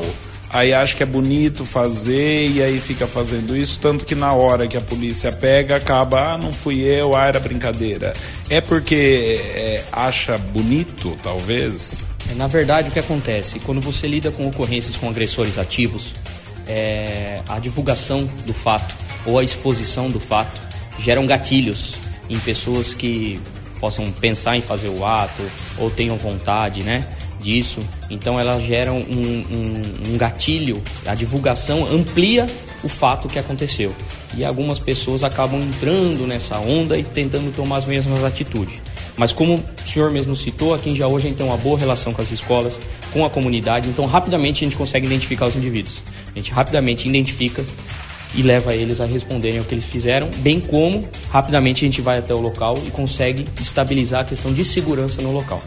aí 0.52 0.74
acha 0.74 0.94
que 0.94 1.02
é 1.02 1.06
bonito 1.06 1.64
fazer 1.64 2.50
e 2.50 2.62
aí 2.62 2.78
fica 2.78 3.06
fazendo 3.06 3.56
isso, 3.56 3.78
tanto 3.80 4.04
que 4.04 4.14
na 4.14 4.34
hora 4.34 4.68
que 4.68 4.76
a 4.76 4.80
polícia 4.80 5.32
pega, 5.32 5.76
acaba, 5.76 6.34
ah, 6.34 6.38
não 6.38 6.52
fui 6.52 6.82
eu, 6.82 7.16
ah, 7.16 7.26
era 7.26 7.40
brincadeira. 7.40 8.12
É 8.50 8.60
porque 8.60 9.40
é, 9.54 9.82
acha 9.90 10.36
bonito, 10.36 11.16
talvez? 11.22 12.06
É, 12.30 12.34
na 12.34 12.46
verdade, 12.46 12.90
o 12.90 12.92
que 12.92 12.98
acontece? 12.98 13.58
Quando 13.60 13.80
você 13.80 14.06
lida 14.06 14.30
com 14.30 14.46
ocorrências 14.46 14.94
com 14.96 15.08
agressores 15.08 15.56
ativos, 15.56 16.14
é, 16.68 17.40
a 17.48 17.58
divulgação 17.58 18.28
do 18.44 18.52
fato 18.52 18.94
ou 19.24 19.38
a 19.38 19.44
exposição 19.44 20.10
do 20.10 20.20
fato 20.20 20.60
geram 20.98 21.26
gatilhos 21.26 21.94
em 22.28 22.38
pessoas 22.38 22.92
que 22.92 23.40
possam 23.80 24.10
pensar 24.12 24.56
em 24.56 24.60
fazer 24.60 24.88
o 24.88 25.04
ato 25.04 25.42
ou 25.78 25.90
tenham 25.90 26.16
vontade, 26.16 26.82
né? 26.82 27.04
Disso. 27.42 27.80
Então 28.08 28.38
elas 28.38 28.62
geram 28.62 28.98
um, 28.98 29.02
um, 29.02 30.12
um 30.14 30.16
gatilho, 30.16 30.80
a 31.06 31.14
divulgação 31.14 31.86
amplia 31.92 32.46
o 32.82 32.88
fato 32.88 33.28
que 33.28 33.38
aconteceu. 33.38 33.94
E 34.36 34.44
algumas 34.44 34.78
pessoas 34.78 35.22
acabam 35.22 35.60
entrando 35.60 36.26
nessa 36.26 36.58
onda 36.58 36.96
e 36.96 37.04
tentando 37.04 37.54
tomar 37.54 37.76
as 37.76 37.84
mesmas 37.84 38.24
atitudes. 38.24 38.80
Mas 39.16 39.32
como 39.32 39.56
o 39.56 39.86
senhor 39.86 40.10
mesmo 40.10 40.34
citou, 40.34 40.74
aqui 40.74 40.90
em 40.90 40.96
Jaú 40.96 41.16
a 41.16 41.20
gente 41.20 41.36
tem 41.36 41.44
uma 41.44 41.56
boa 41.56 41.78
relação 41.78 42.12
com 42.12 42.22
as 42.22 42.30
escolas, 42.30 42.80
com 43.12 43.24
a 43.24 43.30
comunidade, 43.30 43.88
então 43.88 44.06
rapidamente 44.06 44.64
a 44.64 44.66
gente 44.66 44.76
consegue 44.76 45.06
identificar 45.06 45.46
os 45.46 45.54
indivíduos. 45.54 46.02
A 46.32 46.34
gente 46.36 46.50
rapidamente 46.50 47.06
identifica 47.06 47.62
e 48.34 48.42
leva 48.42 48.74
eles 48.74 49.00
a 49.00 49.04
responderem 49.04 49.60
o 49.60 49.64
que 49.64 49.74
eles 49.74 49.84
fizeram, 49.84 50.30
bem 50.38 50.58
como 50.58 51.06
rapidamente 51.30 51.84
a 51.84 51.88
gente 51.88 52.00
vai 52.00 52.18
até 52.18 52.34
o 52.34 52.40
local 52.40 52.78
e 52.86 52.90
consegue 52.90 53.44
estabilizar 53.60 54.22
a 54.22 54.24
questão 54.24 54.52
de 54.52 54.64
segurança 54.64 55.20
no 55.20 55.32
local. 55.32 55.62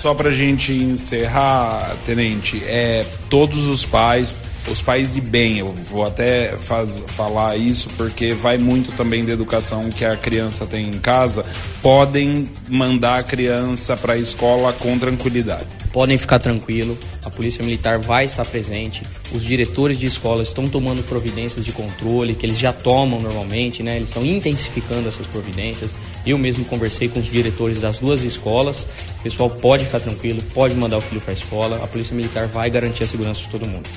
Só 0.00 0.14
para 0.14 0.30
a 0.30 0.32
gente 0.32 0.72
encerrar, 0.72 1.94
tenente, 2.06 2.64
é 2.64 3.04
todos 3.28 3.66
os 3.66 3.84
pais, 3.84 4.34
os 4.66 4.80
pais 4.80 5.12
de 5.12 5.20
bem, 5.20 5.58
eu 5.58 5.74
vou 5.74 6.06
até 6.06 6.56
faz, 6.56 7.02
falar 7.08 7.58
isso 7.58 7.86
porque 7.98 8.32
vai 8.32 8.56
muito 8.56 8.92
também 8.92 9.26
da 9.26 9.32
educação 9.34 9.90
que 9.90 10.02
a 10.02 10.16
criança 10.16 10.64
tem 10.64 10.88
em 10.88 10.98
casa, 10.98 11.44
podem 11.82 12.48
mandar 12.66 13.18
a 13.18 13.22
criança 13.22 13.94
para 13.94 14.14
a 14.14 14.16
escola 14.16 14.72
com 14.72 14.98
tranquilidade 14.98 15.66
podem 15.92 16.16
ficar 16.16 16.38
tranquilo, 16.38 16.96
a 17.24 17.30
Polícia 17.30 17.64
Militar 17.64 17.98
vai 17.98 18.24
estar 18.24 18.44
presente, 18.44 19.02
os 19.32 19.42
diretores 19.42 19.98
de 19.98 20.06
escola 20.06 20.42
estão 20.42 20.68
tomando 20.68 21.02
providências 21.02 21.64
de 21.64 21.72
controle, 21.72 22.34
que 22.34 22.46
eles 22.46 22.58
já 22.58 22.72
tomam 22.72 23.20
normalmente, 23.20 23.82
né? 23.82 23.96
Eles 23.96 24.08
estão 24.08 24.24
intensificando 24.24 25.08
essas 25.08 25.26
providências. 25.26 25.92
Eu 26.24 26.36
mesmo 26.38 26.64
conversei 26.64 27.08
com 27.08 27.20
os 27.20 27.26
diretores 27.26 27.80
das 27.80 27.98
duas 27.98 28.22
escolas. 28.22 28.86
O 29.18 29.22
pessoal 29.22 29.50
pode 29.50 29.84
ficar 29.84 30.00
tranquilo, 30.00 30.42
pode 30.54 30.74
mandar 30.74 30.98
o 30.98 31.00
filho 31.00 31.20
para 31.20 31.32
a 31.32 31.34
escola. 31.34 31.80
A 31.82 31.86
Polícia 31.86 32.14
Militar 32.14 32.46
vai 32.46 32.68
garantir 32.70 33.04
a 33.04 33.06
segurança 33.06 33.40
de 33.40 33.48
todo 33.48 33.66
mundo. 33.66 33.88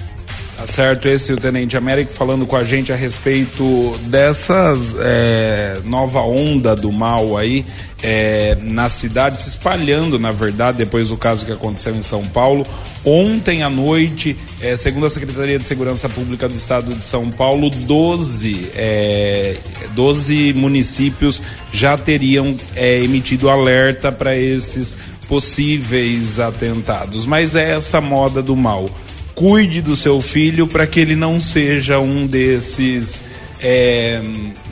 Tá 0.63 0.67
certo, 0.67 1.09
esse 1.09 1.29
é 1.29 1.35
o 1.35 1.37
Tenente 1.37 1.75
Américo 1.75 2.13
falando 2.13 2.45
com 2.45 2.55
a 2.55 2.63
gente 2.63 2.89
a 2.89 2.95
respeito 2.95 3.99
dessas 4.05 4.95
é, 4.97 5.81
nova 5.83 6.21
onda 6.21 6.73
do 6.73 6.89
mal 6.89 7.37
aí 7.37 7.65
é, 8.01 8.55
na 8.61 8.87
cidade, 8.87 9.37
se 9.37 9.49
espalhando, 9.49 10.17
na 10.17 10.31
verdade, 10.31 10.77
depois 10.77 11.09
do 11.09 11.17
caso 11.17 11.45
que 11.45 11.51
aconteceu 11.51 11.93
em 11.93 12.01
São 12.01 12.23
Paulo. 12.23 12.65
Ontem 13.03 13.61
à 13.61 13.69
noite, 13.69 14.37
é, 14.61 14.77
segundo 14.77 15.05
a 15.05 15.09
Secretaria 15.09 15.59
de 15.59 15.65
Segurança 15.65 16.07
Pública 16.07 16.47
do 16.47 16.55
Estado 16.55 16.93
de 16.93 17.03
São 17.03 17.29
Paulo, 17.29 17.69
12, 17.69 18.69
é, 18.73 19.57
12 19.93 20.53
municípios 20.53 21.41
já 21.73 21.97
teriam 21.97 22.55
é, 22.73 22.99
emitido 22.99 23.49
alerta 23.49 24.13
para 24.13 24.33
esses 24.33 24.95
possíveis 25.27 26.39
atentados. 26.39 27.25
Mas 27.25 27.53
é 27.53 27.73
essa 27.73 27.99
moda 27.99 28.41
do 28.41 28.55
mal 28.55 28.89
cuide 29.35 29.81
do 29.81 29.95
seu 29.95 30.21
filho 30.21 30.67
para 30.67 30.85
que 30.87 30.99
ele 30.99 31.15
não 31.15 31.39
seja 31.39 31.99
um 31.99 32.25
desses 32.25 33.23
é, 33.59 34.21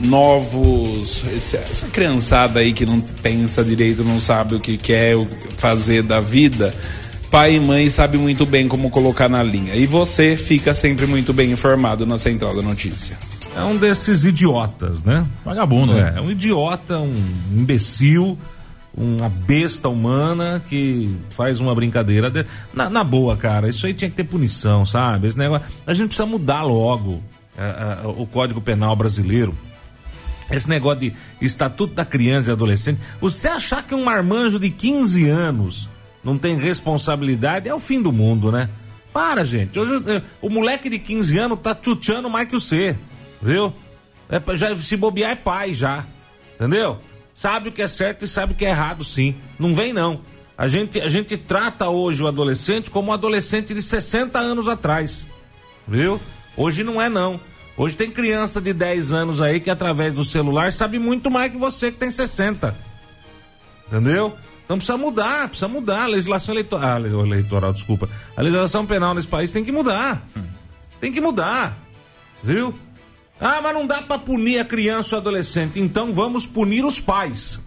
novos. 0.01 1.23
Essa 1.33 1.87
criançada 1.87 2.59
aí 2.59 2.73
que 2.73 2.85
não 2.85 2.99
pensa 2.99 3.63
direito, 3.63 4.03
não 4.03 4.19
sabe 4.19 4.55
o 4.55 4.59
que 4.59 4.77
quer 4.77 5.15
fazer 5.57 6.03
da 6.03 6.19
vida. 6.19 6.73
Pai 7.31 7.55
e 7.55 7.59
mãe 7.59 7.89
sabem 7.89 8.19
muito 8.19 8.45
bem 8.45 8.67
como 8.67 8.89
colocar 8.89 9.29
na 9.29 9.41
linha. 9.41 9.73
E 9.75 9.85
você 9.85 10.35
fica 10.35 10.73
sempre 10.73 11.05
muito 11.05 11.31
bem 11.31 11.51
informado 11.51 12.05
na 12.05 12.17
Central 12.17 12.53
da 12.55 12.61
Notícia. 12.61 13.17
É 13.55 13.63
um 13.63 13.77
desses 13.77 14.25
idiotas, 14.25 15.03
né? 15.03 15.25
Vagabundo, 15.43 15.93
né? 15.93 16.13
É, 16.15 16.19
é 16.19 16.21
um 16.21 16.31
idiota, 16.31 16.97
um 16.99 17.23
imbecil 17.53 18.37
uma 18.95 19.29
besta 19.29 19.87
humana 19.87 20.61
que 20.67 21.15
faz 21.29 21.59
uma 21.59 21.73
brincadeira. 21.73 22.29
De... 22.29 22.45
Na, 22.73 22.89
na, 22.89 23.03
boa, 23.03 23.37
cara, 23.37 23.69
isso 23.69 23.85
aí 23.85 23.93
tinha 23.93 24.09
que 24.09 24.15
ter 24.15 24.23
punição, 24.23 24.85
sabe? 24.85 25.27
Esse 25.27 25.37
negócio, 25.37 25.67
a 25.85 25.93
gente 25.93 26.07
precisa 26.07 26.25
mudar 26.25 26.63
logo 26.63 27.21
é, 27.57 28.03
é, 28.03 28.07
o 28.07 28.25
Código 28.25 28.61
Penal 28.61 28.95
brasileiro. 28.95 29.57
Esse 30.49 30.67
negócio 30.67 30.99
de 30.99 31.13
Estatuto 31.39 31.93
da 31.93 32.03
Criança 32.03 32.49
e 32.49 32.53
Adolescente. 32.53 32.99
Você 33.21 33.47
achar 33.47 33.83
que 33.83 33.95
um 33.95 34.03
marmanjo 34.03 34.59
de 34.59 34.69
15 34.69 35.29
anos 35.29 35.89
não 36.23 36.37
tem 36.37 36.57
responsabilidade 36.57 37.69
é 37.69 37.73
o 37.73 37.79
fim 37.79 38.01
do 38.01 38.11
mundo, 38.11 38.51
né? 38.51 38.69
Para, 39.13 39.45
gente. 39.45 39.79
Hoje, 39.79 39.95
é, 40.07 40.21
o 40.41 40.49
moleque 40.49 40.89
de 40.89 40.99
15 40.99 41.37
anos 41.37 41.59
tá 41.61 41.77
chuteando 41.81 42.29
mais 42.29 42.47
que 42.47 42.53
você, 42.53 42.97
viu? 43.41 43.73
É, 44.29 44.55
já, 44.55 44.75
se 44.77 44.97
bobear 44.97 45.31
é 45.31 45.35
pai 45.35 45.73
já, 45.73 46.05
entendeu? 46.55 46.99
Sabe 47.41 47.69
o 47.69 47.71
que 47.71 47.81
é 47.81 47.87
certo 47.87 48.23
e 48.23 48.27
sabe 48.27 48.53
o 48.53 48.55
que 48.55 48.63
é 48.63 48.69
errado, 48.69 49.03
sim. 49.03 49.35
Não 49.57 49.73
vem, 49.73 49.91
não. 49.91 50.21
A 50.55 50.67
gente, 50.67 51.01
a 51.01 51.09
gente 51.09 51.35
trata 51.35 51.89
hoje 51.89 52.21
o 52.21 52.27
adolescente 52.27 52.91
como 52.91 53.09
um 53.09 53.13
adolescente 53.13 53.73
de 53.73 53.81
60 53.81 54.37
anos 54.37 54.67
atrás. 54.67 55.27
Viu? 55.87 56.21
Hoje 56.55 56.83
não 56.83 57.01
é, 57.01 57.09
não. 57.09 57.41
Hoje 57.75 57.97
tem 57.97 58.11
criança 58.11 58.61
de 58.61 58.73
10 58.73 59.11
anos 59.11 59.41
aí 59.41 59.59
que, 59.59 59.71
através 59.71 60.13
do 60.13 60.23
celular, 60.23 60.71
sabe 60.71 60.99
muito 60.99 61.31
mais 61.31 61.51
que 61.51 61.57
você 61.57 61.91
que 61.91 61.97
tem 61.97 62.11
60. 62.11 62.75
Entendeu? 63.87 64.37
Então 64.63 64.77
precisa 64.77 64.97
mudar, 64.99 65.47
precisa 65.47 65.67
mudar. 65.67 66.03
A 66.03 66.07
legislação 66.07 66.53
eleitoral. 66.53 66.97
Ah, 66.97 66.99
eleitoral, 66.99 67.73
desculpa. 67.73 68.07
A 68.37 68.41
legislação 68.43 68.85
penal 68.85 69.15
nesse 69.15 69.27
país 69.27 69.51
tem 69.51 69.65
que 69.65 69.71
mudar. 69.71 70.23
Tem 70.99 71.11
que 71.11 71.19
mudar. 71.19 71.75
Viu? 72.43 72.75
Ah, 73.41 73.59
mas 73.59 73.73
não 73.73 73.87
dá 73.87 74.03
para 74.03 74.19
punir 74.19 74.59
a 74.59 74.65
criança 74.65 75.15
ou 75.15 75.19
adolescente. 75.19 75.79
Então 75.79 76.13
vamos 76.13 76.45
punir 76.45 76.85
os 76.85 76.99
pais. 76.99 77.59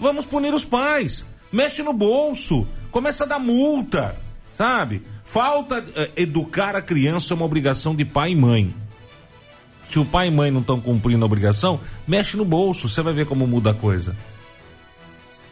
Vamos 0.00 0.24
punir 0.24 0.54
os 0.54 0.64
pais. 0.64 1.26
Mexe 1.52 1.82
no 1.82 1.92
bolso. 1.92 2.66
Começa 2.90 3.24
a 3.24 3.26
dar 3.26 3.38
multa. 3.38 4.16
Sabe? 4.54 5.02
Falta 5.24 5.84
eh, 5.94 6.10
educar 6.16 6.74
a 6.74 6.80
criança 6.80 7.34
é 7.34 7.36
uma 7.36 7.44
obrigação 7.44 7.94
de 7.94 8.02
pai 8.02 8.32
e 8.32 8.36
mãe. 8.36 8.74
Se 9.90 9.98
o 9.98 10.06
pai 10.06 10.28
e 10.28 10.30
mãe 10.30 10.50
não 10.50 10.62
estão 10.62 10.80
cumprindo 10.80 11.22
a 11.22 11.26
obrigação, 11.26 11.78
mexe 12.06 12.38
no 12.38 12.44
bolso. 12.44 12.88
Você 12.88 13.02
vai 13.02 13.12
ver 13.12 13.26
como 13.26 13.46
muda 13.46 13.72
a 13.72 13.74
coisa. 13.74 14.16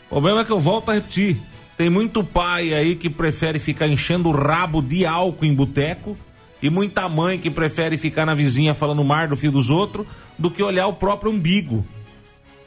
O 0.07 0.15
problema 0.15 0.41
é 0.41 0.45
que 0.47 0.53
eu 0.53 0.61
volto 0.61 0.91
a 0.91 0.95
repetir. 0.95 1.37
Tem 1.77 1.91
muito 1.91 2.25
pai 2.25 2.73
aí 2.73 2.97
que 2.97 3.11
prefere 3.11 3.59
ficar 3.59 3.87
enchendo 3.87 4.31
o 4.31 4.33
rabo 4.33 4.81
de 4.81 5.05
álcool 5.05 5.45
em 5.45 5.55
boteco 5.55 6.17
e 6.63 6.69
muita 6.69 7.09
mãe 7.09 7.39
que 7.39 7.51
prefere 7.51 7.97
ficar 7.97 8.27
na 8.27 8.35
vizinha 8.35 8.75
falando 8.75 9.03
mar 9.05 9.29
do 9.29 9.37
filho 9.37 9.53
dos 9.53 9.71
outros 9.71 10.07
do 10.39 10.51
que 10.51 10.63
olhar 10.63 10.87
o 10.87 10.95
próprio 10.95 11.33
umbigo. 11.33 11.87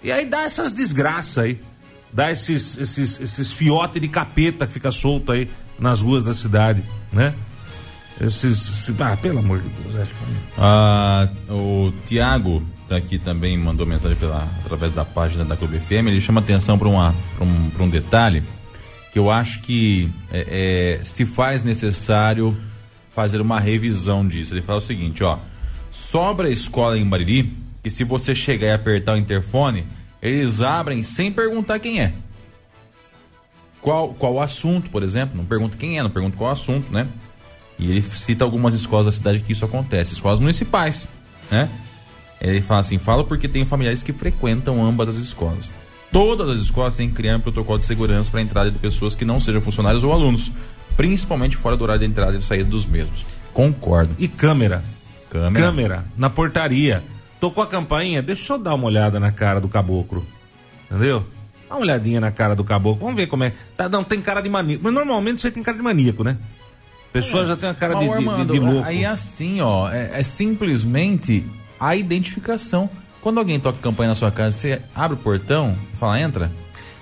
E 0.03 0.12
aí 0.12 0.25
dá 0.25 0.43
essas 0.43 0.73
desgraças 0.73 1.43
aí. 1.43 1.60
Dá 2.12 2.32
esses, 2.32 2.77
esses, 2.77 3.19
esses 3.19 3.51
fiotes 3.51 4.01
de 4.01 4.08
capeta 4.08 4.67
que 4.67 4.73
fica 4.73 4.91
solto 4.91 5.32
aí 5.32 5.49
nas 5.79 6.01
ruas 6.01 6.23
da 6.23 6.34
cidade, 6.34 6.84
né? 7.12 7.34
Esses. 8.21 8.71
Ah, 8.99 9.17
pelo 9.17 9.39
amor 9.39 9.60
de 9.60 9.69
Deus, 9.69 9.95
acho 9.95 10.12
que. 10.12 10.17
Ah, 10.58 11.27
o 11.49 11.91
Tiago 12.06 12.62
tá 12.88 12.97
aqui 12.97 13.17
também, 13.17 13.58
mandou 13.58 13.86
mensagem 13.88 14.15
pela, 14.15 14.47
através 14.63 14.91
da 14.91 15.03
página 15.03 15.43
da 15.43 15.58
Clube 15.58 15.79
FM. 15.79 16.08
Ele 16.08 16.21
chama 16.21 16.39
atenção 16.39 16.77
para 16.77 16.88
um, 16.88 17.13
um 17.79 17.89
detalhe 17.89 18.43
que 19.12 19.17
eu 19.17 19.32
acho 19.32 19.62
que 19.62 20.12
é, 20.32 20.99
é, 20.99 21.03
se 21.03 21.25
faz 21.25 21.63
necessário 21.63 22.56
fazer 23.13 23.41
uma 23.41 23.60
revisão 23.60 24.28
disso. 24.28 24.54
Ele 24.54 24.62
fala 24.62 24.80
o 24.80 24.82
seguinte, 24.82 25.23
ó, 25.23 25.38
sobra 25.91 26.49
escola 26.49 26.97
em 26.97 27.08
Bariri 27.08 27.52
que 27.84 27.89
se 27.89 28.04
você 28.04 28.34
chegar 28.34 28.67
e 28.67 28.71
apertar 28.71 29.13
o 29.13 29.17
interfone, 29.17 29.86
eles 30.21 30.62
abrem 30.62 31.04
sem 31.04 31.32
perguntar 31.32 31.80
quem 31.80 32.02
é. 32.02 32.13
Qual, 33.82 34.13
qual 34.13 34.36
o 34.36 34.41
assunto, 34.41 34.89
por 34.89 35.04
exemplo, 35.04 35.36
não 35.36 35.45
pergunta 35.45 35.78
quem 35.78 35.99
é, 35.99 36.04
não 36.04 36.10
pergunta 36.10 36.38
qual 36.38 36.49
o 36.49 36.54
assunto, 36.54 36.91
né? 36.91 37.08
E 37.78 37.91
ele 37.91 38.02
cita 38.02 38.45
algumas 38.45 38.73
escolas 38.73 39.06
da 39.06 39.12
cidade 39.12 39.39
que 39.41 39.52
isso 39.52 39.65
acontece, 39.65 40.13
escolas 40.13 40.39
municipais, 40.39 41.08
né? 41.52 41.69
Ele 42.39 42.62
fala 42.62 42.80
assim, 42.80 42.97
fala 42.97 43.23
porque 43.23 43.47
tem 43.47 43.65
familiares 43.65 44.02
que 44.02 44.13
frequentam 44.13 44.84
ambas 44.84 45.10
as 45.10 45.15
escolas. 45.15 45.73
Todas 46.13 46.47
as 46.47 46.62
escolas 46.62 46.95
têm 46.95 47.10
que 47.10 47.15
criar 47.15 47.36
um 47.38 47.39
protocolo 47.39 47.80
de 47.80 47.86
segurança 47.86 48.30
para 48.30 48.39
a 48.39 48.43
entrada 48.43 48.69
de 48.69 48.78
pessoas 48.78 49.15
que 49.15 49.26
não 49.26 49.41
sejam 49.41 49.60
funcionários 49.60 50.04
ou 50.04 50.13
alunos, 50.13 50.52
principalmente 50.95 51.58
fora 51.58 51.76
do 51.76 51.84
horário 51.84 52.02
de 52.02 52.06
entrada 52.06 52.36
e 52.36 52.38
de 52.38 52.45
saída 52.45 52.69
dos 52.69 52.86
mesmos. 52.86 53.26
Concordo. 53.52 54.15
E 54.19 54.28
câmera. 54.28 54.84
Câmera. 55.32 55.65
Câmera 55.65 56.06
na 56.15 56.30
portaria. 56.30 57.04
Tocou 57.39 57.63
a 57.63 57.67
campainha, 57.67 58.21
deixa 58.21 58.54
eu 58.54 58.60
dar 58.60 58.76
uma 58.76 58.86
olhada 58.86 59.19
na 59.19 59.32
cara 59.32 59.60
do 59.60 59.67
caboclo. 59.67 60.23
Entendeu? 60.86 61.26
Dá 61.67 61.76
uma 61.76 61.82
olhadinha 61.82 62.21
na 62.21 62.32
cara 62.32 62.56
do 62.56 62.63
caboclo. 62.63 62.99
Vamos 62.99 63.15
ver 63.15 63.26
como 63.26 63.43
é. 63.43 63.52
Tá, 63.76 63.89
não, 63.89 64.04
tem 64.04 64.21
cara 64.21 64.39
de 64.39 64.49
maníaco. 64.49 64.84
Mas 64.84 64.93
normalmente 64.93 65.41
você 65.41 65.49
tem 65.49 65.63
cara 65.63 65.76
de 65.76 65.84
maníaco, 65.84 66.23
né? 66.23 66.38
A 67.10 67.12
pessoa 67.12 67.41
é. 67.41 67.45
já 67.47 67.58
tem 67.58 67.69
a 67.69 67.73
cara 67.73 67.95
de, 67.95 68.08
Armando, 68.08 68.45
de, 68.45 68.52
de, 68.52 68.60
louco. 68.60 68.88
Aí 68.88 69.04
é 69.04 69.08
assim, 69.08 69.62
ó. 69.62 69.89
É, 69.89 70.19
é 70.19 70.23
simplesmente 70.23 71.43
a 71.80 71.95
identificação. 71.95 72.88
Quando 73.23 73.38
alguém 73.38 73.57
toca 73.57 73.79
campainha 73.79 74.09
na 74.09 74.15
sua 74.15 74.29
casa, 74.29 74.57
você 74.57 74.81
abre 74.93 75.15
o 75.15 75.19
portão 75.19 75.77
e 75.93 75.95
fala, 75.95 76.19
entra? 76.19 76.51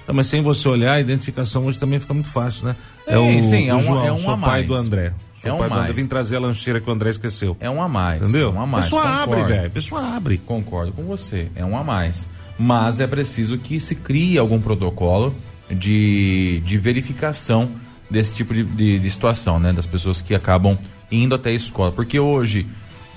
Não, 0.08 0.14
mas 0.14 0.28
sem 0.28 0.42
você 0.42 0.70
olhar, 0.70 0.94
a 0.94 1.00
identificação 1.00 1.66
hoje 1.66 1.80
também 1.80 2.00
fica 2.00 2.14
muito 2.14 2.30
fácil, 2.30 2.68
né? 2.68 2.76
É, 3.08 3.16
é 3.16 3.18
o, 3.18 3.44
sim, 3.44 3.70
é 3.70 3.76
um, 3.76 3.80
João, 3.80 4.06
é 4.06 4.12
um 4.12 4.18
sou 4.18 4.38
pai 4.38 4.64
do 4.64 4.76
André. 4.76 5.14
Sou 5.34 5.50
é 5.50 5.54
um 5.54 5.58
pai 5.58 5.70
do 5.70 5.76
André. 5.76 5.94
Vim 5.94 6.06
trazer 6.06 6.36
a 6.36 6.40
lancheira 6.40 6.80
que 6.80 6.88
o 6.88 6.94
André 6.94 7.10
esqueceu. 7.10 7.58
É 7.60 7.70
um 7.70 7.82
a 7.82 7.88
mais. 7.88 8.22
Entendeu? 8.22 8.50
É 8.50 8.52
um 8.52 8.62
a 8.62 8.68
mais. 8.68 8.86
Pessoa 8.86 9.02
Concordo. 9.02 9.34
abre, 9.34 9.44
velho. 9.44 9.72
Pessoa 9.72 10.16
abre. 10.16 10.38
Concordo 10.38 10.92
com 10.92 11.04
você. 11.04 11.50
É 11.56 11.66
um 11.66 11.76
a 11.76 11.84
mais. 11.84 12.28
Mas 12.58 13.00
é 13.00 13.08
preciso 13.08 13.58
que 13.58 13.80
se 13.80 13.96
crie 13.96 14.38
algum 14.38 14.62
protocolo 14.62 15.34
de, 15.72 16.62
de 16.66 16.78
verificação 16.78 17.72
desse 18.10 18.36
tipo 18.36 18.54
de, 18.54 18.64
de, 18.64 19.00
de 19.00 19.10
situação, 19.10 19.60
né? 19.60 19.74
Das 19.74 19.88
pessoas 19.88 20.22
que 20.22 20.36
acabam 20.36 20.78
indo 21.12 21.34
até 21.34 21.50
a 21.50 21.54
escola. 21.54 21.92
Porque 21.92 22.20
hoje 22.20 22.68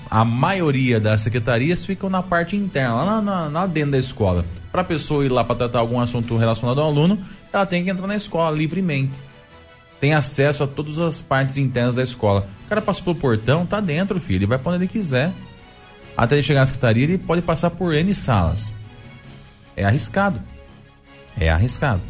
a 0.09 0.23
maioria 0.23 0.99
das 0.99 1.21
secretarias 1.21 1.85
ficam 1.85 2.09
na 2.09 2.21
parte 2.21 2.55
interna, 2.55 3.03
lá, 3.03 3.21
na, 3.21 3.49
na 3.49 3.67
dentro 3.67 3.91
da 3.91 3.97
escola. 3.97 4.45
Para 4.71 4.81
a 4.81 4.85
pessoa 4.85 5.25
ir 5.25 5.29
lá 5.31 5.43
para 5.43 5.55
tratar 5.55 5.79
algum 5.79 5.99
assunto 5.99 6.37
relacionado 6.37 6.79
ao 6.79 6.87
aluno, 6.87 7.19
ela 7.51 7.65
tem 7.65 7.83
que 7.83 7.89
entrar 7.89 8.07
na 8.07 8.15
escola 8.15 8.55
livremente. 8.55 9.13
Tem 9.99 10.13
acesso 10.13 10.63
a 10.63 10.67
todas 10.67 10.99
as 10.99 11.21
partes 11.21 11.57
internas 11.57 11.95
da 11.95 12.03
escola. 12.03 12.47
O 12.65 12.69
cara 12.69 12.81
passa 12.81 13.01
pelo 13.01 13.15
portão, 13.15 13.65
tá 13.65 13.79
dentro, 13.79 14.19
filho, 14.19 14.39
ele 14.39 14.45
vai 14.45 14.57
para 14.57 14.73
onde 14.73 14.83
ele 14.83 14.91
quiser. 14.91 15.31
até 16.15 16.35
ele 16.35 16.43
chegar 16.43 16.59
na 16.59 16.65
secretaria, 16.65 17.03
ele 17.03 17.17
pode 17.17 17.41
passar 17.41 17.71
por 17.71 17.93
N 17.93 18.13
salas. 18.13 18.73
É 19.75 19.83
arriscado. 19.83 20.39
É 21.37 21.49
arriscado. 21.49 22.01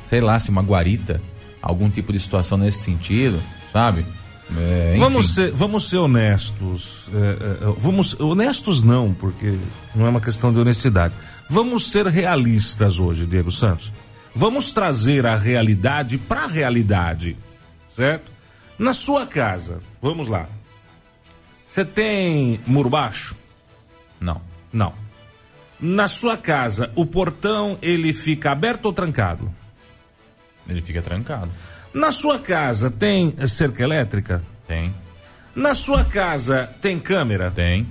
Sei 0.00 0.20
lá, 0.20 0.38
se 0.40 0.50
uma 0.50 0.62
guarita, 0.62 1.20
algum 1.60 1.88
tipo 1.88 2.12
de 2.12 2.18
situação 2.18 2.58
nesse 2.58 2.78
sentido, 2.78 3.40
sabe? 3.72 4.04
É, 4.50 4.96
vamos, 4.98 5.34
ser, 5.34 5.52
vamos 5.52 5.88
ser 5.88 5.98
honestos. 5.98 7.08
É, 7.14 7.16
é, 7.16 7.68
é, 7.68 7.74
vamos 7.78 8.18
Honestos 8.20 8.82
não, 8.82 9.14
porque 9.14 9.58
não 9.94 10.06
é 10.06 10.10
uma 10.10 10.20
questão 10.20 10.52
de 10.52 10.58
honestidade. 10.58 11.14
Vamos 11.48 11.90
ser 11.90 12.06
realistas 12.06 12.98
hoje, 12.98 13.26
Diego 13.26 13.50
Santos. 13.50 13.92
Vamos 14.34 14.72
trazer 14.72 15.26
a 15.26 15.36
realidade 15.36 16.18
para 16.18 16.44
a 16.44 16.46
realidade, 16.46 17.36
certo? 17.88 18.30
Na 18.78 18.92
sua 18.92 19.26
casa, 19.26 19.80
vamos 20.00 20.26
lá. 20.26 20.48
Você 21.66 21.84
tem 21.84 22.60
muro 22.66 22.90
baixo? 22.90 23.36
Não. 24.20 24.40
Não. 24.72 24.94
Na 25.80 26.08
sua 26.08 26.36
casa, 26.36 26.90
o 26.94 27.04
portão 27.04 27.78
ele 27.82 28.12
fica 28.12 28.52
aberto 28.52 28.86
ou 28.86 28.92
trancado? 28.92 29.52
Ele 30.68 30.80
fica 30.80 31.02
trancado. 31.02 31.50
Na 31.94 32.10
sua 32.12 32.38
casa 32.38 32.90
tem 32.90 33.34
cerca 33.46 33.82
elétrica? 33.82 34.42
Tem. 34.66 34.94
Na 35.54 35.74
sua 35.74 36.04
casa 36.04 36.70
tem 36.80 36.98
câmera? 36.98 37.50
Tem. 37.50 37.86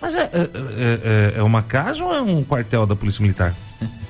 Mas 0.00 0.14
é, 0.14 0.24
é, 0.24 0.28
é, 0.34 1.38
é 1.38 1.42
uma 1.42 1.62
casa 1.62 2.04
ou 2.04 2.14
é 2.14 2.20
um 2.20 2.44
quartel 2.44 2.86
da 2.86 2.94
Polícia 2.94 3.22
Militar? 3.22 3.54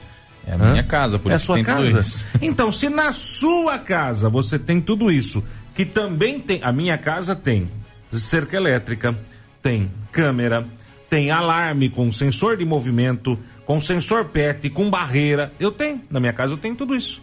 É 0.48 0.52
a 0.52 0.58
minha 0.58 0.80
Hã? 0.80 0.84
casa, 0.84 1.18
por 1.18 1.32
é 1.32 1.34
isso 1.34 1.52
a 1.52 1.56
sua 1.56 1.64
casa. 1.64 2.22
Então, 2.40 2.70
se 2.70 2.88
na 2.88 3.10
sua 3.10 3.80
casa 3.80 4.28
você 4.28 4.56
tem 4.56 4.80
tudo 4.80 5.10
isso, 5.10 5.42
que 5.74 5.84
também 5.84 6.38
tem, 6.38 6.60
a 6.62 6.70
minha 6.70 6.96
casa 6.96 7.34
tem 7.34 7.68
cerca 8.12 8.56
elétrica, 8.56 9.18
tem 9.60 9.90
câmera, 10.12 10.64
tem 11.10 11.32
alarme 11.32 11.90
com 11.90 12.12
sensor 12.12 12.56
de 12.56 12.64
movimento, 12.64 13.36
com 13.64 13.80
sensor 13.80 14.26
PET, 14.26 14.70
com 14.70 14.88
barreira, 14.88 15.52
eu 15.58 15.72
tenho, 15.72 16.00
na 16.08 16.20
minha 16.20 16.32
casa 16.32 16.52
eu 16.54 16.58
tenho 16.58 16.76
tudo 16.76 16.94
isso. 16.94 17.20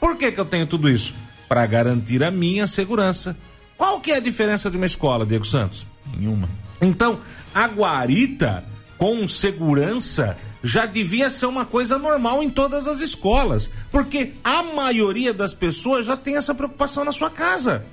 Por 0.00 0.16
que 0.16 0.32
que 0.32 0.40
eu 0.40 0.44
tenho 0.44 0.66
tudo 0.66 0.88
isso? 0.88 1.14
Para 1.48 1.66
garantir 1.66 2.22
a 2.22 2.30
minha 2.30 2.66
segurança. 2.66 3.36
Qual 3.76 4.00
que 4.00 4.12
é 4.12 4.16
a 4.16 4.20
diferença 4.20 4.70
de 4.70 4.76
uma 4.76 4.86
escola, 4.86 5.26
Diego 5.26 5.44
Santos? 5.44 5.86
Nenhuma. 6.16 6.48
Então, 6.80 7.20
a 7.54 7.66
guarita 7.66 8.64
com 8.98 9.28
segurança 9.28 10.36
já 10.62 10.86
devia 10.86 11.30
ser 11.30 11.46
uma 11.46 11.64
coisa 11.64 11.98
normal 11.98 12.42
em 12.42 12.50
todas 12.50 12.88
as 12.88 13.00
escolas, 13.00 13.70
porque 13.90 14.32
a 14.42 14.62
maioria 14.62 15.32
das 15.32 15.54
pessoas 15.54 16.06
já 16.06 16.16
tem 16.16 16.36
essa 16.36 16.54
preocupação 16.54 17.04
na 17.04 17.12
sua 17.12 17.30
casa. 17.30 17.84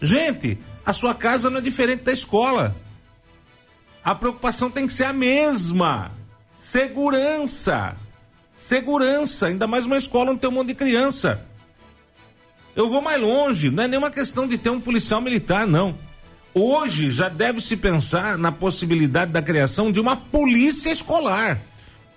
Gente, 0.00 0.58
a 0.84 0.92
sua 0.92 1.14
casa 1.14 1.48
não 1.48 1.58
é 1.58 1.62
diferente 1.62 2.02
da 2.02 2.12
escola. 2.12 2.76
A 4.04 4.14
preocupação 4.14 4.70
tem 4.70 4.86
que 4.86 4.92
ser 4.92 5.04
a 5.04 5.12
mesma. 5.12 6.10
Segurança. 6.56 7.96
Segurança, 8.66 9.48
ainda 9.48 9.66
mais 9.66 9.84
uma 9.84 9.98
escola 9.98 10.30
onde 10.30 10.40
tem 10.40 10.48
um 10.48 10.54
monte 10.54 10.68
de 10.68 10.74
criança. 10.74 11.44
Eu 12.74 12.88
vou 12.88 13.02
mais 13.02 13.20
longe, 13.20 13.70
não 13.70 13.82
é 13.82 13.88
nenhuma 13.88 14.10
questão 14.10 14.48
de 14.48 14.56
ter 14.56 14.70
um 14.70 14.80
policial 14.80 15.20
militar, 15.20 15.66
não. 15.66 15.98
Hoje 16.54 17.10
já 17.10 17.28
deve 17.28 17.60
se 17.60 17.76
pensar 17.76 18.38
na 18.38 18.50
possibilidade 18.50 19.32
da 19.32 19.42
criação 19.42 19.92
de 19.92 20.00
uma 20.00 20.16
polícia 20.16 20.90
escolar. 20.90 21.60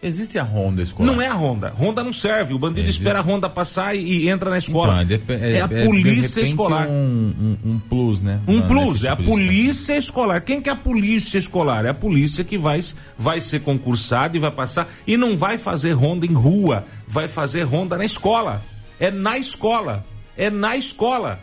Existe 0.08 0.40
a 0.40 0.44
Honda 0.44 0.82
escolar? 0.82 1.12
Não 1.12 1.22
é 1.22 1.28
a 1.28 1.36
Honda. 1.36 1.74
Honda 1.78 2.04
não 2.04 2.14
serve. 2.14 2.54
O 2.54 2.60
bandido 2.60 2.82
Existe. 2.82 3.00
espera 3.00 3.20
a 3.20 3.22
Honda 3.22 3.50
passar 3.50 3.96
e, 3.96 4.00
e 4.00 4.30
entra 4.30 4.50
na 4.50 4.58
escola. 4.58 5.04
Então, 5.04 5.36
é, 5.36 5.52
é, 5.52 5.52
é, 5.58 5.62
a 5.62 5.68
polícia 5.68 6.42
escolar. 6.42 6.88
Um, 6.88 7.58
um, 7.64 7.72
um, 7.72 7.80
plus, 7.80 8.22
né? 8.22 8.40
Um 8.48 8.62
plus, 8.62 9.04
é 9.04 9.10
a 9.10 9.16
tipo 9.16 9.30
polícia 9.30 9.98
escolar. 9.98 10.42
Quem 10.42 10.62
que 10.62 10.70
é 10.70 10.74
a 10.74 10.76
polícia 10.76 11.38
escolar? 11.38 11.86
É 11.86 11.90
a 11.90 11.94
polícia 11.94 12.44
que 12.44 12.58
vai, 12.58 12.80
vai 13.18 13.42
ser 13.42 13.62
concursada 13.62 14.36
e 14.36 14.40
vai 14.40 14.52
passar. 14.52 14.90
E 15.06 15.18
não 15.18 15.38
vai 15.38 15.58
fazer 15.58 15.92
ronda 15.92 16.26
em 16.26 16.34
rua, 16.34 16.86
vai 17.08 17.28
fazer 17.28 17.64
ronda 17.64 17.98
na 17.98 18.06
escola. 18.06 18.64
É 19.00 19.12
na 19.12 19.38
escola. 19.38 20.06
É 20.36 20.50
na 20.50 20.76
escola. 20.76 21.40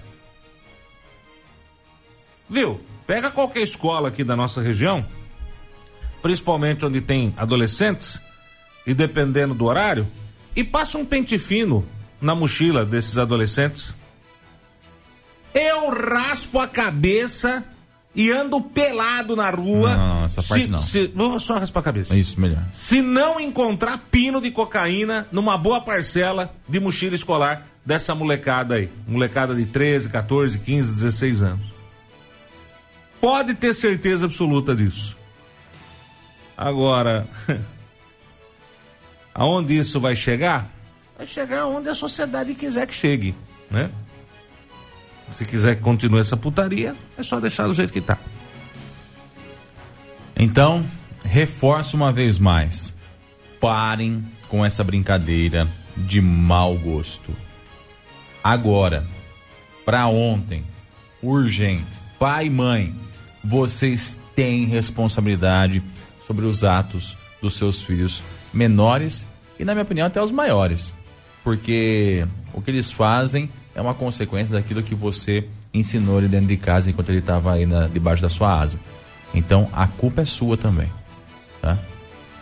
Viu? 2.49 2.81
Pega 3.07 3.31
qualquer 3.31 3.61
escola 3.61 4.09
aqui 4.09 4.25
da 4.25 4.35
nossa 4.35 4.63
região, 4.63 5.05
principalmente 6.23 6.87
onde 6.87 7.01
tem 7.01 7.35
adolescentes, 7.37 8.21
e 8.87 8.95
dependendo 8.95 9.55
do 9.55 9.65
horário, 9.65 10.07
e 10.55 10.63
passa 10.63 10.99
um 10.99 11.05
pente 11.05 11.39
fino 11.39 11.85
na 12.21 12.35
mochila 12.35 12.85
desses 12.85 13.19
adolescentes. 13.19 13.95
Eu 15.53 15.91
raspo 15.91 16.59
a 16.59 16.67
cabeça 16.67 17.65
e 18.15 18.31
ando 18.31 18.61
pelado 18.61 19.35
na 19.35 19.51
rua. 19.51 19.97
Não, 19.97 20.09
não, 20.21 20.25
essa 20.25 20.43
parte 20.43 20.65
se, 20.65 20.71
não. 20.71 20.79
Se, 20.79 21.07
vou 21.15 21.41
só 21.41 21.59
raspar 21.59 21.81
a 21.81 21.83
cabeça. 21.83 22.17
Isso, 22.17 22.41
melhor. 22.41 22.63
Se 22.73 23.03
não 23.03 23.41
encontrar 23.41 23.99
pino 24.11 24.41
de 24.41 24.51
cocaína 24.51 25.27
numa 25.33 25.59
boa 25.59 25.81
parcela 25.81 26.55
de 26.69 26.79
mochila 26.79 27.15
escolar 27.15 27.67
dessa 27.85 28.15
molecada 28.15 28.77
aí. 28.77 28.89
Molecada 29.07 29.55
de 29.55 29.67
13, 29.67 30.09
14, 30.09 30.59
15, 30.59 30.95
16 30.95 31.43
anos. 31.43 31.75
Pode 33.21 33.55
ter 33.55 33.75
certeza 33.75 34.27
absoluta 34.27 34.75
disso. 34.77 35.17
Agora, 36.57 37.27
aonde 39.35 39.77
isso 39.77 40.01
vai 40.01 40.15
chegar? 40.15 40.71
Vai 41.17 41.27
chegar 41.27 41.67
onde 41.67 41.89
a 41.89 41.95
sociedade 41.95 42.55
quiser 42.55 42.87
que 42.87 42.95
chegue, 42.95 43.35
né? 43.71 43.91
Se 45.31 45.45
quiser 45.45 45.77
que 45.77 45.83
continue 45.83 46.21
essa 46.21 46.37
putaria, 46.37 46.95
é 47.19 47.23
só 47.23 47.41
deixar 47.41 47.67
do 47.67 47.75
jeito 47.75 47.93
que 47.93 48.01
tá. 48.01 48.19
Então, 50.37 50.85
reforço 51.25 51.97
uma 51.97 52.13
vez 52.13 52.39
mais. 52.39 52.95
Parem 53.61 54.25
com 54.49 54.65
essa 54.65 54.85
brincadeira 54.85 55.67
de 55.97 56.21
mau 56.21 56.77
gosto. 56.77 57.35
Agora, 58.43 59.07
para 59.85 60.07
ontem, 60.07 60.65
urgente, 61.23 61.99
pai 62.19 62.47
e 62.47 62.51
mãe, 62.51 62.95
vocês 63.43 64.21
têm 64.35 64.67
responsabilidade 64.67 65.83
sobre 66.27 66.45
os 66.45 66.65
atos 66.65 67.17
dos 67.41 67.57
seus 67.57 67.83
filhos 67.83 68.23
menores 68.55 69.27
e, 69.59 69.65
na 69.65 69.75
minha 69.75 69.85
opinião, 69.85 70.07
até 70.07 70.23
os 70.23 70.33
maiores. 70.33 70.95
Porque 71.43 72.27
o 72.53 72.63
que 72.63 72.71
eles 72.71 72.91
fazem 72.91 73.51
é 73.75 73.81
uma 73.81 73.95
consequência 73.95 74.57
daquilo 74.57 74.83
que 74.83 74.95
você 74.95 75.47
ensinou 75.73 76.19
ele 76.19 76.29
dentro 76.29 76.47
de 76.47 76.57
casa 76.57 76.91
enquanto 76.91 77.11
ele 77.11 77.19
estava 77.19 77.53
aí 77.53 77.67
na, 77.67 77.87
debaixo 77.87 78.23
da 78.23 78.29
sua 78.29 78.61
asa. 78.61 78.79
Então 79.35 79.69
a 79.73 79.87
culpa 79.87 80.23
é 80.23 80.25
sua 80.25 80.57
também. 80.57 80.89
Tá? 81.61 81.77